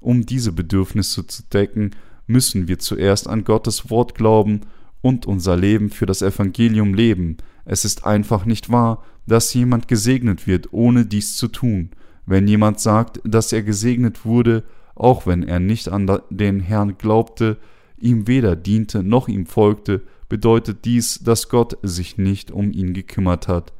Um 0.00 0.26
diese 0.26 0.52
Bedürfnisse 0.52 1.26
zu 1.26 1.44
decken, 1.44 1.92
müssen 2.26 2.68
wir 2.68 2.78
zuerst 2.78 3.28
an 3.28 3.44
Gottes 3.44 3.90
Wort 3.90 4.14
glauben 4.14 4.62
und 5.04 5.26
unser 5.26 5.54
Leben 5.54 5.90
für 5.90 6.06
das 6.06 6.22
Evangelium 6.22 6.94
leben. 6.94 7.36
Es 7.66 7.84
ist 7.84 8.06
einfach 8.06 8.46
nicht 8.46 8.72
wahr, 8.72 9.04
dass 9.26 9.52
jemand 9.52 9.86
gesegnet 9.86 10.46
wird, 10.46 10.72
ohne 10.72 11.04
dies 11.04 11.36
zu 11.36 11.48
tun. 11.48 11.90
Wenn 12.24 12.48
jemand 12.48 12.80
sagt, 12.80 13.20
dass 13.22 13.52
er 13.52 13.62
gesegnet 13.62 14.24
wurde, 14.24 14.64
auch 14.94 15.26
wenn 15.26 15.42
er 15.42 15.60
nicht 15.60 15.90
an 15.90 16.10
den 16.30 16.60
Herrn 16.60 16.96
glaubte, 16.96 17.58
ihm 17.98 18.26
weder 18.26 18.56
diente 18.56 19.02
noch 19.02 19.28
ihm 19.28 19.44
folgte, 19.44 20.00
bedeutet 20.30 20.86
dies, 20.86 21.18
dass 21.22 21.50
Gott 21.50 21.76
sich 21.82 22.16
nicht 22.16 22.50
um 22.50 22.72
ihn 22.72 22.94
gekümmert 22.94 23.46
hat. 23.46 23.74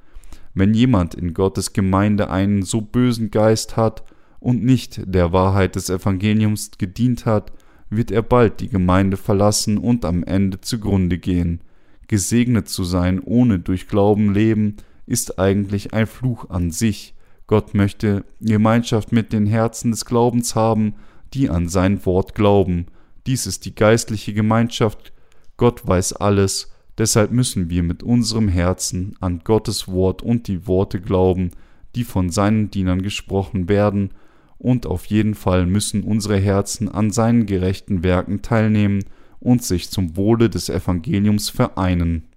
Wenn 0.53 0.75
jemand 0.75 1.15
in 1.15 1.33
Gottes 1.33 1.73
Gemeinde 1.73 2.29
einen 2.29 2.65
so 2.65 2.83
bösen 2.83 3.31
Geist 3.31 3.79
hat 3.79 4.05
und 4.41 4.63
nicht 4.63 5.01
der 5.07 5.33
Wahrheit 5.33 5.75
des 5.75 5.89
Evangeliums 5.89 6.73
gedient 6.77 7.25
hat, 7.25 7.51
wird 7.97 8.11
er 8.11 8.23
bald 8.23 8.61
die 8.61 8.69
Gemeinde 8.69 9.17
verlassen 9.17 9.79
und 9.79 10.05
am 10.05 10.23
Ende 10.25 10.61
zugrunde 10.61 11.19
gehen. 11.19 11.61
Gesegnet 12.09 12.69
zu 12.69 12.85
sein, 12.85 13.21
ohne 13.21 13.59
durch 13.59 13.89
Glauben 13.89 14.33
leben, 14.33 14.77
ist 15.07 15.39
eigentlich 15.39 15.93
ein 15.93 16.07
Fluch 16.07 16.51
an 16.51 16.71
sich. 16.71 17.15
Gott 17.47 17.75
möchte 17.75 18.25
Gemeinschaft 18.41 19.13
mit 19.13 19.33
den 19.33 19.47
Herzen 19.47 19.91
des 19.91 20.05
Glaubens 20.05 20.55
haben, 20.55 20.95
die 21.35 21.51
an 21.51 21.69
sein 21.69 22.05
Wort 22.07 22.35
glauben. 22.35 22.87
Dies 23.27 23.47
ist 23.47 23.65
die 23.65 23.75
geistliche 23.75 24.33
Gemeinschaft. 24.33 25.13
Gott 25.57 25.87
weiß 25.87 26.15
alles, 26.15 26.73
deshalb 26.99 27.33
müssen 27.33 27.71
wir 27.71 27.83
mit 27.83 28.03
unserem 28.03 28.49
Herzen 28.49 29.15
an 29.21 29.41
Gottes 29.45 29.89
Wort 29.89 30.23
und 30.23 30.49
die 30.49 30.67
Worte 30.67 31.01
glauben, 31.01 31.51
die 31.95 32.05
von 32.05 32.31
seinen 32.31 32.71
Dienern 32.71 33.03
gesprochen 33.03 33.69
werden, 33.69 34.11
und 34.59 34.87
auf 34.87 35.07
jeden 35.07 35.35
Fall 35.35 35.67
müssen 35.67 36.03
unsere 36.03 36.39
Herzen 36.39 36.89
an 36.89 37.11
seinen 37.11 37.47
gerechten 37.47 38.03
Werken 38.03 38.43
teilnehmen 38.43 39.05
und 39.41 39.63
sich 39.63 39.91
zum 39.91 40.17
Wohle 40.17 40.49
des 40.49 40.69
Evangeliums 40.69 41.51
vereinen. 41.51 42.29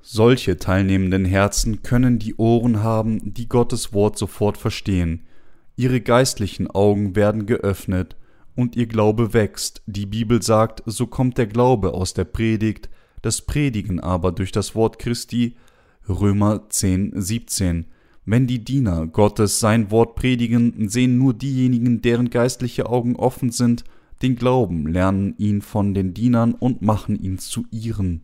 Solche 0.00 0.56
teilnehmenden 0.56 1.24
Herzen 1.24 1.82
können 1.82 2.18
die 2.18 2.34
Ohren 2.36 2.82
haben, 2.82 3.34
die 3.34 3.48
Gottes 3.48 3.92
Wort 3.92 4.18
sofort 4.18 4.58
verstehen, 4.58 5.22
ihre 5.76 6.00
geistlichen 6.00 6.68
Augen 6.68 7.16
werden 7.16 7.46
geöffnet 7.46 8.16
und 8.54 8.76
ihr 8.76 8.86
Glaube 8.86 9.32
wächst. 9.32 9.82
Die 9.86 10.06
Bibel 10.06 10.42
sagt, 10.42 10.82
so 10.86 11.06
kommt 11.06 11.38
der 11.38 11.46
Glaube 11.46 11.94
aus 11.94 12.14
der 12.14 12.24
Predigt, 12.24 12.90
das 13.22 13.42
Predigen 13.42 14.00
aber 14.00 14.32
durch 14.32 14.52
das 14.52 14.74
Wort 14.74 14.98
Christi. 14.98 15.56
Römer 16.08 16.68
10, 16.68 17.12
17. 17.14 17.86
Wenn 18.24 18.46
die 18.46 18.62
Diener 18.62 19.06
Gottes 19.08 19.58
sein 19.58 19.90
Wort 19.90 20.14
predigen, 20.14 20.88
sehen 20.88 21.18
nur 21.18 21.34
diejenigen, 21.34 22.02
deren 22.02 22.30
geistliche 22.30 22.88
Augen 22.88 23.16
offen 23.16 23.50
sind, 23.50 23.84
den 24.22 24.36
Glauben, 24.36 24.86
lernen 24.86 25.34
ihn 25.38 25.62
von 25.62 25.94
den 25.94 26.14
Dienern 26.14 26.54
und 26.54 26.82
machen 26.82 27.20
ihn 27.20 27.38
zu 27.38 27.66
ihren. 27.72 28.22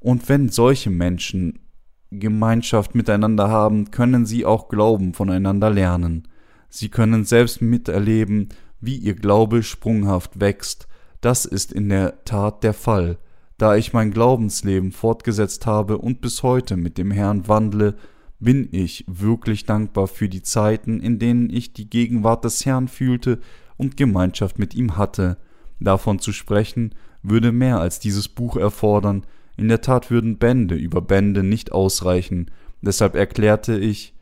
Und 0.00 0.28
wenn 0.28 0.48
solche 0.48 0.90
Menschen 0.90 1.58
Gemeinschaft 2.10 2.94
miteinander 2.94 3.50
haben, 3.50 3.90
können 3.90 4.24
sie 4.24 4.46
auch 4.46 4.68
Glauben 4.68 5.12
voneinander 5.12 5.68
lernen. 5.68 6.26
Sie 6.70 6.88
können 6.88 7.24
selbst 7.24 7.60
miterleben, 7.60 8.48
wie 8.80 8.96
ihr 8.96 9.14
Glaube 9.14 9.62
sprunghaft 9.62 10.40
wächst. 10.40 10.88
Das 11.20 11.44
ist 11.44 11.72
in 11.72 11.90
der 11.90 12.24
Tat 12.24 12.62
der 12.62 12.74
Fall. 12.74 13.18
Da 13.58 13.76
ich 13.76 13.92
mein 13.92 14.12
Glaubensleben 14.12 14.92
fortgesetzt 14.92 15.66
habe 15.66 15.98
und 15.98 16.20
bis 16.20 16.42
heute 16.42 16.76
mit 16.76 16.96
dem 16.96 17.10
Herrn 17.10 17.48
wandle, 17.48 17.96
bin 18.40 18.68
ich 18.72 19.04
wirklich 19.08 19.64
dankbar 19.64 20.06
für 20.06 20.28
die 20.28 20.42
Zeiten, 20.42 21.00
in 21.00 21.18
denen 21.18 21.50
ich 21.50 21.72
die 21.72 21.90
Gegenwart 21.90 22.44
des 22.44 22.64
Herrn 22.64 22.88
fühlte 22.88 23.40
und 23.76 23.96
Gemeinschaft 23.96 24.58
mit 24.58 24.74
ihm 24.74 24.96
hatte. 24.96 25.38
Davon 25.80 26.18
zu 26.18 26.32
sprechen, 26.32 26.94
würde 27.22 27.52
mehr 27.52 27.80
als 27.80 27.98
dieses 27.98 28.28
Buch 28.28 28.56
erfordern, 28.56 29.24
in 29.56 29.68
der 29.68 29.80
Tat 29.80 30.10
würden 30.10 30.38
Bände 30.38 30.76
über 30.76 31.00
Bände 31.00 31.42
nicht 31.42 31.72
ausreichen, 31.72 32.50
deshalb 32.80 33.16
erklärte 33.16 33.76
ich 33.76 34.14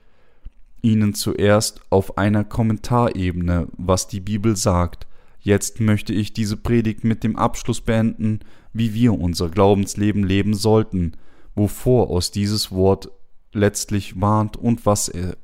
Ihnen 0.81 1.15
zuerst 1.15 1.81
auf 1.91 2.17
einer 2.17 2.45
Kommentarebene, 2.45 3.69
was 3.77 4.09
die 4.09 4.21
Bibel 4.21 4.57
sagt. 4.57 5.07
Jetzt 5.41 5.81
möchte 5.81 6.13
ich 6.13 6.33
diese 6.33 6.57
Predigt 6.57 7.05
mit 7.05 7.23
dem 7.23 7.37
Abschluss 7.37 7.81
beenden, 7.81 8.41
wie 8.73 8.95
wir 8.95 9.19
unser 9.19 9.49
Glaubensleben 9.49 10.25
leben 10.25 10.55
sollten, 10.55 11.13
wovor 11.55 12.09
aus 12.11 12.31
dieses 12.31 12.73
Wort 12.73 13.11
letztlich 13.57 14.21
warnt 14.21 14.57
und 14.57 14.87
was 14.87 15.09
er 15.09 15.37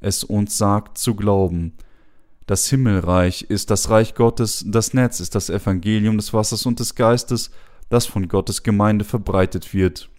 es 0.00 0.24
uns 0.24 0.58
sagt 0.58 0.98
zu 0.98 1.14
glauben. 1.14 1.74
Das 2.46 2.68
Himmelreich 2.68 3.42
ist 3.48 3.70
das 3.70 3.88
Reich 3.88 4.14
Gottes, 4.14 4.64
das 4.66 4.94
Netz 4.94 5.20
ist 5.20 5.34
das 5.34 5.48
Evangelium 5.48 6.16
des 6.16 6.34
Wassers 6.34 6.66
und 6.66 6.80
des 6.80 6.94
Geistes, 6.94 7.50
das 7.88 8.06
von 8.06 8.28
Gottes 8.28 8.62
Gemeinde 8.62 9.04
verbreitet 9.04 9.72
wird. 9.72 10.10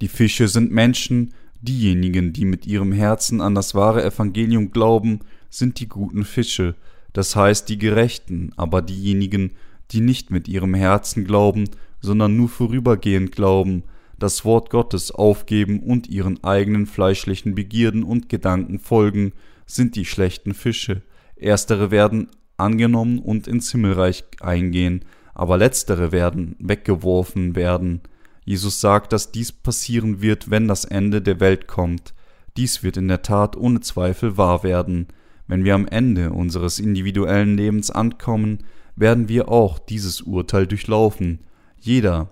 Die 0.00 0.08
Fische 0.08 0.48
sind 0.48 0.70
Menschen, 0.70 1.32
diejenigen, 1.60 2.32
die 2.32 2.44
mit 2.44 2.66
ihrem 2.66 2.92
Herzen 2.92 3.40
an 3.40 3.54
das 3.54 3.74
wahre 3.74 4.04
Evangelium 4.04 4.70
glauben, 4.70 5.20
sind 5.48 5.80
die 5.80 5.88
guten 5.88 6.24
Fische, 6.24 6.74
das 7.12 7.36
heißt 7.36 7.68
die 7.68 7.78
Gerechten, 7.78 8.52
aber 8.56 8.82
diejenigen, 8.82 9.52
die 9.92 10.00
nicht 10.00 10.30
mit 10.30 10.48
ihrem 10.48 10.74
Herzen 10.74 11.24
glauben, 11.24 11.68
sondern 12.00 12.36
nur 12.36 12.48
vorübergehend 12.48 13.32
glauben, 13.32 13.84
das 14.22 14.44
Wort 14.44 14.70
Gottes 14.70 15.10
aufgeben 15.10 15.80
und 15.80 16.08
ihren 16.08 16.42
eigenen 16.44 16.86
fleischlichen 16.86 17.54
Begierden 17.54 18.04
und 18.04 18.28
Gedanken 18.28 18.78
folgen, 18.78 19.32
sind 19.66 19.96
die 19.96 20.04
schlechten 20.04 20.54
Fische. 20.54 21.02
Erstere 21.36 21.90
werden 21.90 22.28
angenommen 22.56 23.18
und 23.18 23.48
ins 23.48 23.72
Himmelreich 23.72 24.24
eingehen, 24.40 25.04
aber 25.34 25.56
letztere 25.56 26.12
werden 26.12 26.56
weggeworfen 26.58 27.56
werden. 27.56 28.00
Jesus 28.44 28.80
sagt, 28.80 29.12
dass 29.12 29.32
dies 29.32 29.52
passieren 29.52 30.20
wird, 30.20 30.50
wenn 30.50 30.68
das 30.68 30.84
Ende 30.84 31.22
der 31.22 31.40
Welt 31.40 31.66
kommt. 31.66 32.14
Dies 32.56 32.82
wird 32.82 32.96
in 32.96 33.08
der 33.08 33.22
Tat 33.22 33.56
ohne 33.56 33.80
Zweifel 33.80 34.36
wahr 34.36 34.62
werden. 34.62 35.08
Wenn 35.46 35.64
wir 35.64 35.74
am 35.74 35.86
Ende 35.86 36.32
unseres 36.32 36.78
individuellen 36.78 37.56
Lebens 37.56 37.90
ankommen, 37.90 38.64
werden 38.94 39.28
wir 39.28 39.48
auch 39.48 39.78
dieses 39.78 40.20
Urteil 40.20 40.66
durchlaufen. 40.66 41.40
Jeder, 41.78 42.30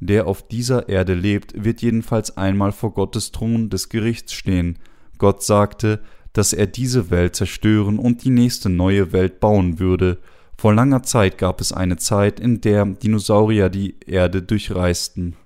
der 0.00 0.26
auf 0.26 0.46
dieser 0.46 0.88
Erde 0.88 1.14
lebt, 1.14 1.64
wird 1.64 1.82
jedenfalls 1.82 2.36
einmal 2.36 2.72
vor 2.72 2.94
Gottes 2.94 3.32
Thron 3.32 3.68
des 3.68 3.88
Gerichts 3.88 4.32
stehen. 4.32 4.78
Gott 5.18 5.42
sagte, 5.42 6.00
dass 6.32 6.52
er 6.52 6.66
diese 6.66 7.10
Welt 7.10 7.34
zerstören 7.34 7.98
und 7.98 8.24
die 8.24 8.30
nächste 8.30 8.68
neue 8.68 9.12
Welt 9.12 9.40
bauen 9.40 9.78
würde. 9.78 10.18
Vor 10.56 10.74
langer 10.74 11.02
Zeit 11.02 11.38
gab 11.38 11.60
es 11.60 11.72
eine 11.72 11.96
Zeit, 11.96 12.38
in 12.38 12.60
der 12.60 12.84
Dinosaurier 12.84 13.68
die 13.68 13.96
Erde 14.06 14.42
durchreisten. 14.42 15.36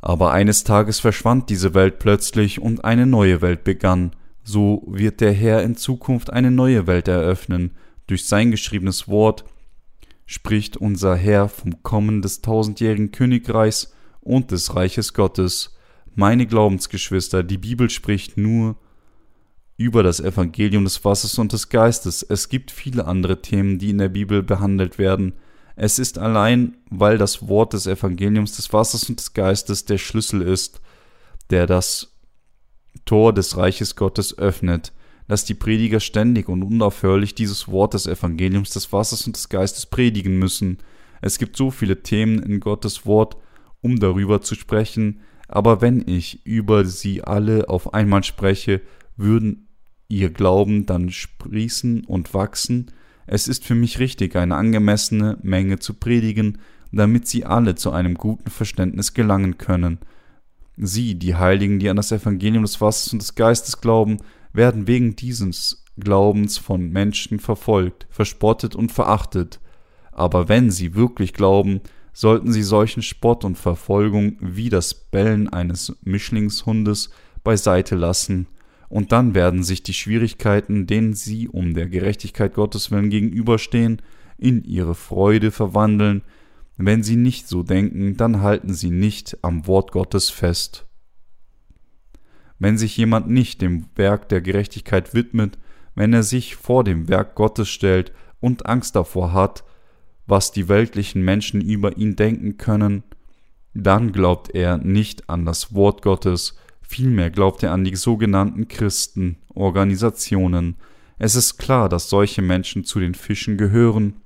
Aber 0.00 0.30
eines 0.30 0.62
Tages 0.62 1.00
verschwand 1.00 1.50
diese 1.50 1.74
Welt 1.74 1.98
plötzlich 1.98 2.60
und 2.60 2.84
eine 2.84 3.06
neue 3.06 3.42
Welt 3.42 3.64
begann. 3.64 4.14
So 4.44 4.84
wird 4.86 5.20
der 5.20 5.32
Herr 5.32 5.64
in 5.64 5.76
Zukunft 5.76 6.32
eine 6.32 6.52
neue 6.52 6.86
Welt 6.86 7.08
eröffnen. 7.08 7.72
Durch 8.06 8.26
sein 8.26 8.52
geschriebenes 8.52 9.08
Wort 9.08 9.44
spricht 10.26 10.76
unser 10.76 11.16
Herr 11.16 11.48
vom 11.48 11.82
Kommen 11.82 12.20
des 12.20 12.42
tausendjährigen 12.42 13.12
Königreichs 13.12 13.94
und 14.20 14.50
des 14.50 14.74
Reiches 14.74 15.14
Gottes. 15.14 15.76
Meine 16.14 16.46
Glaubensgeschwister, 16.46 17.42
die 17.42 17.58
Bibel 17.58 17.88
spricht 17.88 18.36
nur 18.36 18.76
über 19.76 20.02
das 20.02 20.20
Evangelium 20.20 20.84
des 20.84 21.04
Wassers 21.04 21.38
und 21.38 21.52
des 21.52 21.68
Geistes. 21.68 22.22
Es 22.22 22.48
gibt 22.48 22.70
viele 22.70 23.06
andere 23.06 23.42
Themen, 23.42 23.78
die 23.78 23.90
in 23.90 23.98
der 23.98 24.08
Bibel 24.08 24.42
behandelt 24.42 24.98
werden. 24.98 25.34
Es 25.76 25.98
ist 25.98 26.18
allein, 26.18 26.78
weil 26.90 27.18
das 27.18 27.46
Wort 27.48 27.74
des 27.74 27.86
Evangeliums 27.86 28.56
des 28.56 28.72
Wassers 28.72 29.08
und 29.08 29.20
des 29.20 29.34
Geistes 29.34 29.84
der 29.84 29.98
Schlüssel 29.98 30.40
ist, 30.40 30.80
der 31.50 31.66
das 31.66 32.14
Tor 33.04 33.34
des 33.34 33.56
Reiches 33.58 33.94
Gottes 33.94 34.36
öffnet, 34.38 34.92
dass 35.28 35.44
die 35.44 35.54
Prediger 35.54 36.00
ständig 36.00 36.48
und 36.48 36.62
unaufhörlich 36.62 37.34
dieses 37.34 37.68
Wort 37.68 37.94
des 37.94 38.06
Evangeliums 38.06 38.70
des 38.70 38.92
Wassers 38.92 39.26
und 39.26 39.36
des 39.36 39.48
Geistes 39.48 39.86
predigen 39.86 40.38
müssen. 40.38 40.78
Es 41.20 41.38
gibt 41.38 41.56
so 41.56 41.70
viele 41.70 42.02
Themen 42.02 42.42
in 42.42 42.60
Gottes 42.60 43.06
Wort, 43.06 43.36
um 43.80 43.98
darüber 43.98 44.40
zu 44.40 44.54
sprechen, 44.54 45.20
aber 45.48 45.80
wenn 45.80 46.06
ich 46.06 46.44
über 46.44 46.84
sie 46.84 47.22
alle 47.22 47.68
auf 47.68 47.94
einmal 47.94 48.24
spreche, 48.24 48.80
würden 49.16 49.68
ihr 50.08 50.30
Glauben 50.30 50.86
dann 50.86 51.10
sprießen 51.10 52.04
und 52.04 52.34
wachsen, 52.34 52.90
es 53.26 53.48
ist 53.48 53.64
für 53.64 53.74
mich 53.74 53.98
richtig, 53.98 54.36
eine 54.36 54.56
angemessene 54.56 55.38
Menge 55.42 55.78
zu 55.78 55.94
predigen, 55.94 56.58
damit 56.92 57.26
sie 57.26 57.44
alle 57.44 57.74
zu 57.74 57.90
einem 57.90 58.14
guten 58.14 58.50
Verständnis 58.50 59.14
gelangen 59.14 59.58
können. 59.58 59.98
Sie, 60.76 61.16
die 61.16 61.34
Heiligen, 61.34 61.78
die 61.78 61.88
an 61.88 61.96
das 61.96 62.12
Evangelium 62.12 62.62
des 62.62 62.80
Wassers 62.80 63.12
und 63.12 63.22
des 63.22 63.34
Geistes 63.34 63.80
glauben, 63.80 64.18
werden 64.56 64.86
wegen 64.86 65.16
dieses 65.16 65.84
Glaubens 65.98 66.58
von 66.58 66.90
Menschen 66.90 67.38
verfolgt, 67.38 68.06
verspottet 68.10 68.74
und 68.74 68.92
verachtet. 68.92 69.60
Aber 70.12 70.48
wenn 70.48 70.70
sie 70.70 70.94
wirklich 70.94 71.32
glauben, 71.32 71.80
sollten 72.12 72.52
sie 72.52 72.62
solchen 72.62 73.02
Spott 73.02 73.44
und 73.44 73.58
Verfolgung 73.58 74.36
wie 74.40 74.70
das 74.70 74.94
Bellen 74.94 75.48
eines 75.48 75.96
Mischlingshundes 76.02 77.10
beiseite 77.44 77.94
lassen 77.94 78.46
und 78.88 79.12
dann 79.12 79.34
werden 79.34 79.62
sich 79.62 79.82
die 79.82 79.94
Schwierigkeiten, 79.94 80.86
denen 80.86 81.14
sie 81.14 81.48
um 81.48 81.74
der 81.74 81.88
Gerechtigkeit 81.88 82.54
Gottes 82.54 82.90
willen 82.90 83.10
gegenüberstehen, 83.10 84.00
in 84.38 84.64
ihre 84.64 84.94
Freude 84.94 85.50
verwandeln. 85.50 86.22
Wenn 86.76 87.02
sie 87.02 87.16
nicht 87.16 87.48
so 87.48 87.62
denken, 87.62 88.16
dann 88.16 88.42
halten 88.42 88.74
sie 88.74 88.90
nicht 88.90 89.38
am 89.42 89.66
Wort 89.66 89.92
Gottes 89.92 90.30
fest. 90.30 90.85
Wenn 92.58 92.78
sich 92.78 92.96
jemand 92.96 93.28
nicht 93.28 93.60
dem 93.60 93.86
Werk 93.96 94.28
der 94.28 94.40
Gerechtigkeit 94.40 95.14
widmet, 95.14 95.58
wenn 95.94 96.12
er 96.12 96.22
sich 96.22 96.56
vor 96.56 96.84
dem 96.84 97.08
Werk 97.08 97.34
Gottes 97.34 97.68
stellt 97.68 98.12
und 98.40 98.66
Angst 98.66 98.96
davor 98.96 99.32
hat, 99.32 99.64
was 100.26 100.52
die 100.52 100.68
weltlichen 100.68 101.22
Menschen 101.22 101.60
über 101.60 101.96
ihn 101.96 102.16
denken 102.16 102.56
können, 102.56 103.02
dann 103.74 104.12
glaubt 104.12 104.54
er 104.54 104.78
nicht 104.78 105.28
an 105.28 105.44
das 105.44 105.74
Wort 105.74 106.02
Gottes, 106.02 106.56
Vielmehr 106.88 107.30
glaubt 107.30 107.64
er 107.64 107.72
an 107.72 107.84
die 107.84 107.96
sogenannten 107.96 108.68
Christen, 108.68 109.38
Organisationen. 109.52 110.76
Es 111.18 111.34
ist 111.34 111.58
klar, 111.58 111.88
dass 111.88 112.08
solche 112.08 112.42
Menschen 112.42 112.84
zu 112.84 113.00
den 113.00 113.14
Fischen 113.14 113.56
gehören, 113.56 114.20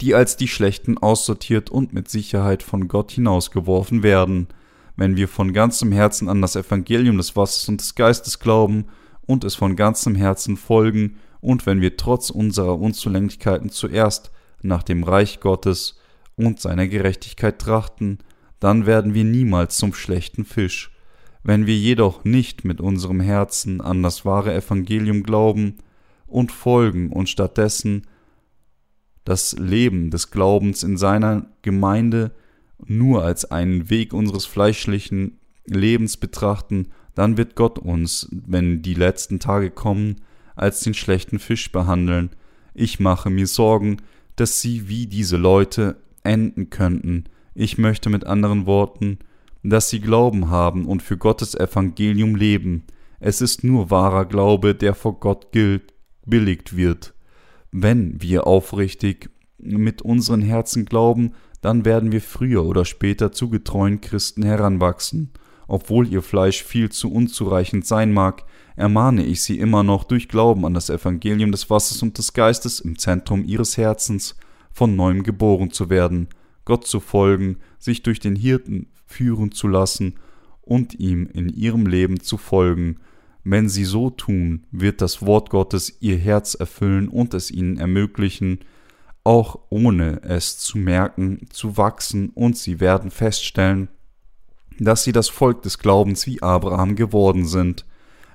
die 0.00 0.14
als 0.14 0.36
die 0.36 0.48
Schlechten 0.48 0.98
aussortiert 0.98 1.70
und 1.70 1.92
mit 1.92 2.08
Sicherheit 2.08 2.62
von 2.64 2.88
Gott 2.88 3.12
hinausgeworfen 3.12 4.02
werden. 4.02 4.48
Wenn 4.98 5.16
wir 5.16 5.28
von 5.28 5.52
ganzem 5.52 5.92
Herzen 5.92 6.28
an 6.28 6.42
das 6.42 6.56
Evangelium 6.56 7.18
des 7.18 7.36
Wassers 7.36 7.68
und 7.68 7.80
des 7.80 7.94
Geistes 7.94 8.40
glauben 8.40 8.86
und 9.26 9.44
es 9.44 9.54
von 9.54 9.76
ganzem 9.76 10.16
Herzen 10.16 10.56
folgen, 10.56 11.18
und 11.40 11.66
wenn 11.66 11.80
wir 11.80 11.96
trotz 11.96 12.30
unserer 12.30 12.80
Unzulänglichkeiten 12.80 13.70
zuerst 13.70 14.32
nach 14.60 14.82
dem 14.82 15.04
Reich 15.04 15.38
Gottes 15.38 16.00
und 16.34 16.58
seiner 16.58 16.88
Gerechtigkeit 16.88 17.60
trachten, 17.60 18.18
dann 18.58 18.86
werden 18.86 19.14
wir 19.14 19.22
niemals 19.22 19.76
zum 19.76 19.94
schlechten 19.94 20.44
Fisch. 20.44 20.90
Wenn 21.44 21.66
wir 21.66 21.76
jedoch 21.76 22.24
nicht 22.24 22.64
mit 22.64 22.80
unserem 22.80 23.20
Herzen 23.20 23.80
an 23.80 24.02
das 24.02 24.24
wahre 24.24 24.52
Evangelium 24.52 25.22
glauben 25.22 25.78
und 26.26 26.50
folgen 26.50 27.12
und 27.12 27.28
stattdessen 27.28 28.02
das 29.22 29.52
Leben 29.52 30.10
des 30.10 30.32
Glaubens 30.32 30.82
in 30.82 30.96
seiner 30.96 31.46
Gemeinde 31.62 32.32
nur 32.84 33.24
als 33.24 33.44
einen 33.44 33.90
Weg 33.90 34.12
unseres 34.12 34.46
fleischlichen 34.46 35.38
Lebens 35.66 36.16
betrachten, 36.16 36.88
dann 37.14 37.36
wird 37.36 37.56
Gott 37.56 37.78
uns, 37.78 38.28
wenn 38.30 38.82
die 38.82 38.94
letzten 38.94 39.40
Tage 39.40 39.70
kommen, 39.70 40.16
als 40.54 40.80
den 40.80 40.94
schlechten 40.94 41.38
Fisch 41.38 41.70
behandeln. 41.72 42.30
Ich 42.74 43.00
mache 43.00 43.30
mir 43.30 43.46
Sorgen, 43.46 43.98
dass 44.36 44.60
sie 44.60 44.88
wie 44.88 45.06
diese 45.06 45.36
Leute 45.36 45.96
enden 46.22 46.70
könnten. 46.70 47.24
Ich 47.54 47.78
möchte 47.78 48.08
mit 48.08 48.24
anderen 48.24 48.66
Worten 48.66 49.18
dass 49.62 49.90
sie 49.90 50.00
Glauben 50.00 50.50
haben 50.50 50.86
und 50.86 51.02
für 51.02 51.16
Gottes 51.16 51.54
Evangelium 51.54 52.36
leben. 52.36 52.84
Es 53.20 53.40
ist 53.40 53.64
nur 53.64 53.90
wahrer 53.90 54.24
Glaube, 54.24 54.74
der 54.74 54.94
vor 54.94 55.18
Gott 55.18 55.52
gilt, 55.52 55.94
billigt 56.24 56.76
wird. 56.76 57.14
Wenn 57.72 58.22
wir 58.22 58.46
aufrichtig 58.46 59.30
mit 59.58 60.02
unseren 60.02 60.40
Herzen 60.40 60.84
glauben, 60.84 61.32
dann 61.60 61.84
werden 61.84 62.12
wir 62.12 62.20
früher 62.20 62.64
oder 62.64 62.84
später 62.84 63.32
zu 63.32 63.48
getreuen 63.48 64.00
Christen 64.00 64.42
heranwachsen. 64.42 65.32
Obwohl 65.66 66.08
ihr 66.08 66.22
Fleisch 66.22 66.62
viel 66.62 66.90
zu 66.90 67.12
unzureichend 67.12 67.86
sein 67.86 68.12
mag, 68.12 68.44
ermahne 68.76 69.24
ich 69.24 69.42
sie 69.42 69.58
immer 69.58 69.82
noch 69.82 70.04
durch 70.04 70.28
Glauben 70.28 70.64
an 70.64 70.72
das 70.72 70.88
Evangelium 70.88 71.52
des 71.52 71.68
Wassers 71.68 72.02
und 72.02 72.16
des 72.16 72.32
Geistes 72.32 72.80
im 72.80 72.98
Zentrum 72.98 73.44
ihres 73.44 73.76
Herzens 73.76 74.36
von 74.72 74.96
neuem 74.96 75.24
geboren 75.24 75.70
zu 75.70 75.90
werden, 75.90 76.28
Gott 76.64 76.86
zu 76.86 77.00
folgen, 77.00 77.56
sich 77.78 78.02
durch 78.02 78.20
den 78.20 78.36
Hirten 78.36 78.86
führen 79.04 79.52
zu 79.52 79.68
lassen 79.68 80.14
und 80.62 80.98
ihm 81.00 81.26
in 81.26 81.48
ihrem 81.48 81.86
Leben 81.86 82.20
zu 82.20 82.36
folgen. 82.36 82.98
Wenn 83.42 83.68
sie 83.68 83.84
so 83.84 84.10
tun, 84.10 84.64
wird 84.70 85.00
das 85.00 85.22
Wort 85.22 85.50
Gottes 85.50 85.96
ihr 86.00 86.16
Herz 86.16 86.54
erfüllen 86.54 87.08
und 87.08 87.34
es 87.34 87.50
ihnen 87.50 87.78
ermöglichen, 87.78 88.60
auch 89.28 89.58
ohne 89.68 90.22
es 90.22 90.58
zu 90.58 90.78
merken, 90.78 91.48
zu 91.50 91.76
wachsen, 91.76 92.30
und 92.30 92.56
sie 92.56 92.80
werden 92.80 93.10
feststellen, 93.10 93.88
dass 94.78 95.04
sie 95.04 95.12
das 95.12 95.28
Volk 95.28 95.60
des 95.60 95.78
Glaubens 95.78 96.26
wie 96.26 96.40
Abraham 96.40 96.96
geworden 96.96 97.44
sind. 97.44 97.84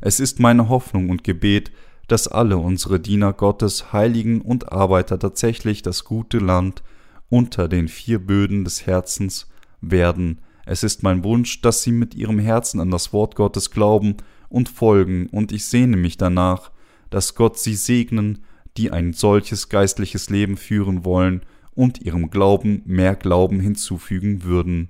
Es 0.02 0.20
ist 0.20 0.40
meine 0.40 0.70
Hoffnung 0.70 1.10
und 1.10 1.24
Gebet, 1.24 1.72
dass 2.08 2.28
alle 2.28 2.60
unsere 2.60 3.00
Diener 3.00 3.34
Gottes, 3.34 3.92
Heiligen 3.92 4.42
und 4.42 4.72
Arbeiter 4.72 5.18
tatsächlich 5.18 5.82
das 5.82 6.04
gute 6.04 6.38
Land 6.38 6.84
unter 7.28 7.68
den 7.68 7.88
vier 7.88 8.20
Böden 8.20 8.64
des 8.64 8.86
Herzens 8.86 9.50
werden, 9.82 10.42
es 10.66 10.84
ist 10.84 11.02
mein 11.02 11.24
Wunsch, 11.24 11.62
dass 11.62 11.82
Sie 11.82 11.92
mit 11.92 12.14
Ihrem 12.14 12.38
Herzen 12.38 12.80
an 12.80 12.92
das 12.92 13.12
Wort 13.12 13.36
Gottes 13.36 13.72
glauben 13.72 14.18
und 14.48 14.70
folgen, 14.70 15.28
und 15.32 15.52
ich 15.52 15.66
sehne 15.66 15.98
mich 15.98 16.18
danach, 16.18 16.72
dass 17.10 17.34
Gott 17.34 17.58
Sie 17.58 17.76
segnen, 17.76 18.46
die 18.78 18.92
ein 18.92 19.14
solches 19.14 19.70
geistliches 19.70 20.30
Leben 20.30 20.58
führen 20.58 21.06
wollen 21.06 21.42
und 21.72 22.02
ihrem 22.02 22.30
Glauben 22.30 22.82
mehr 22.86 23.16
Glauben 23.16 23.60
hinzufügen 23.60 24.44
würden. 24.44 24.90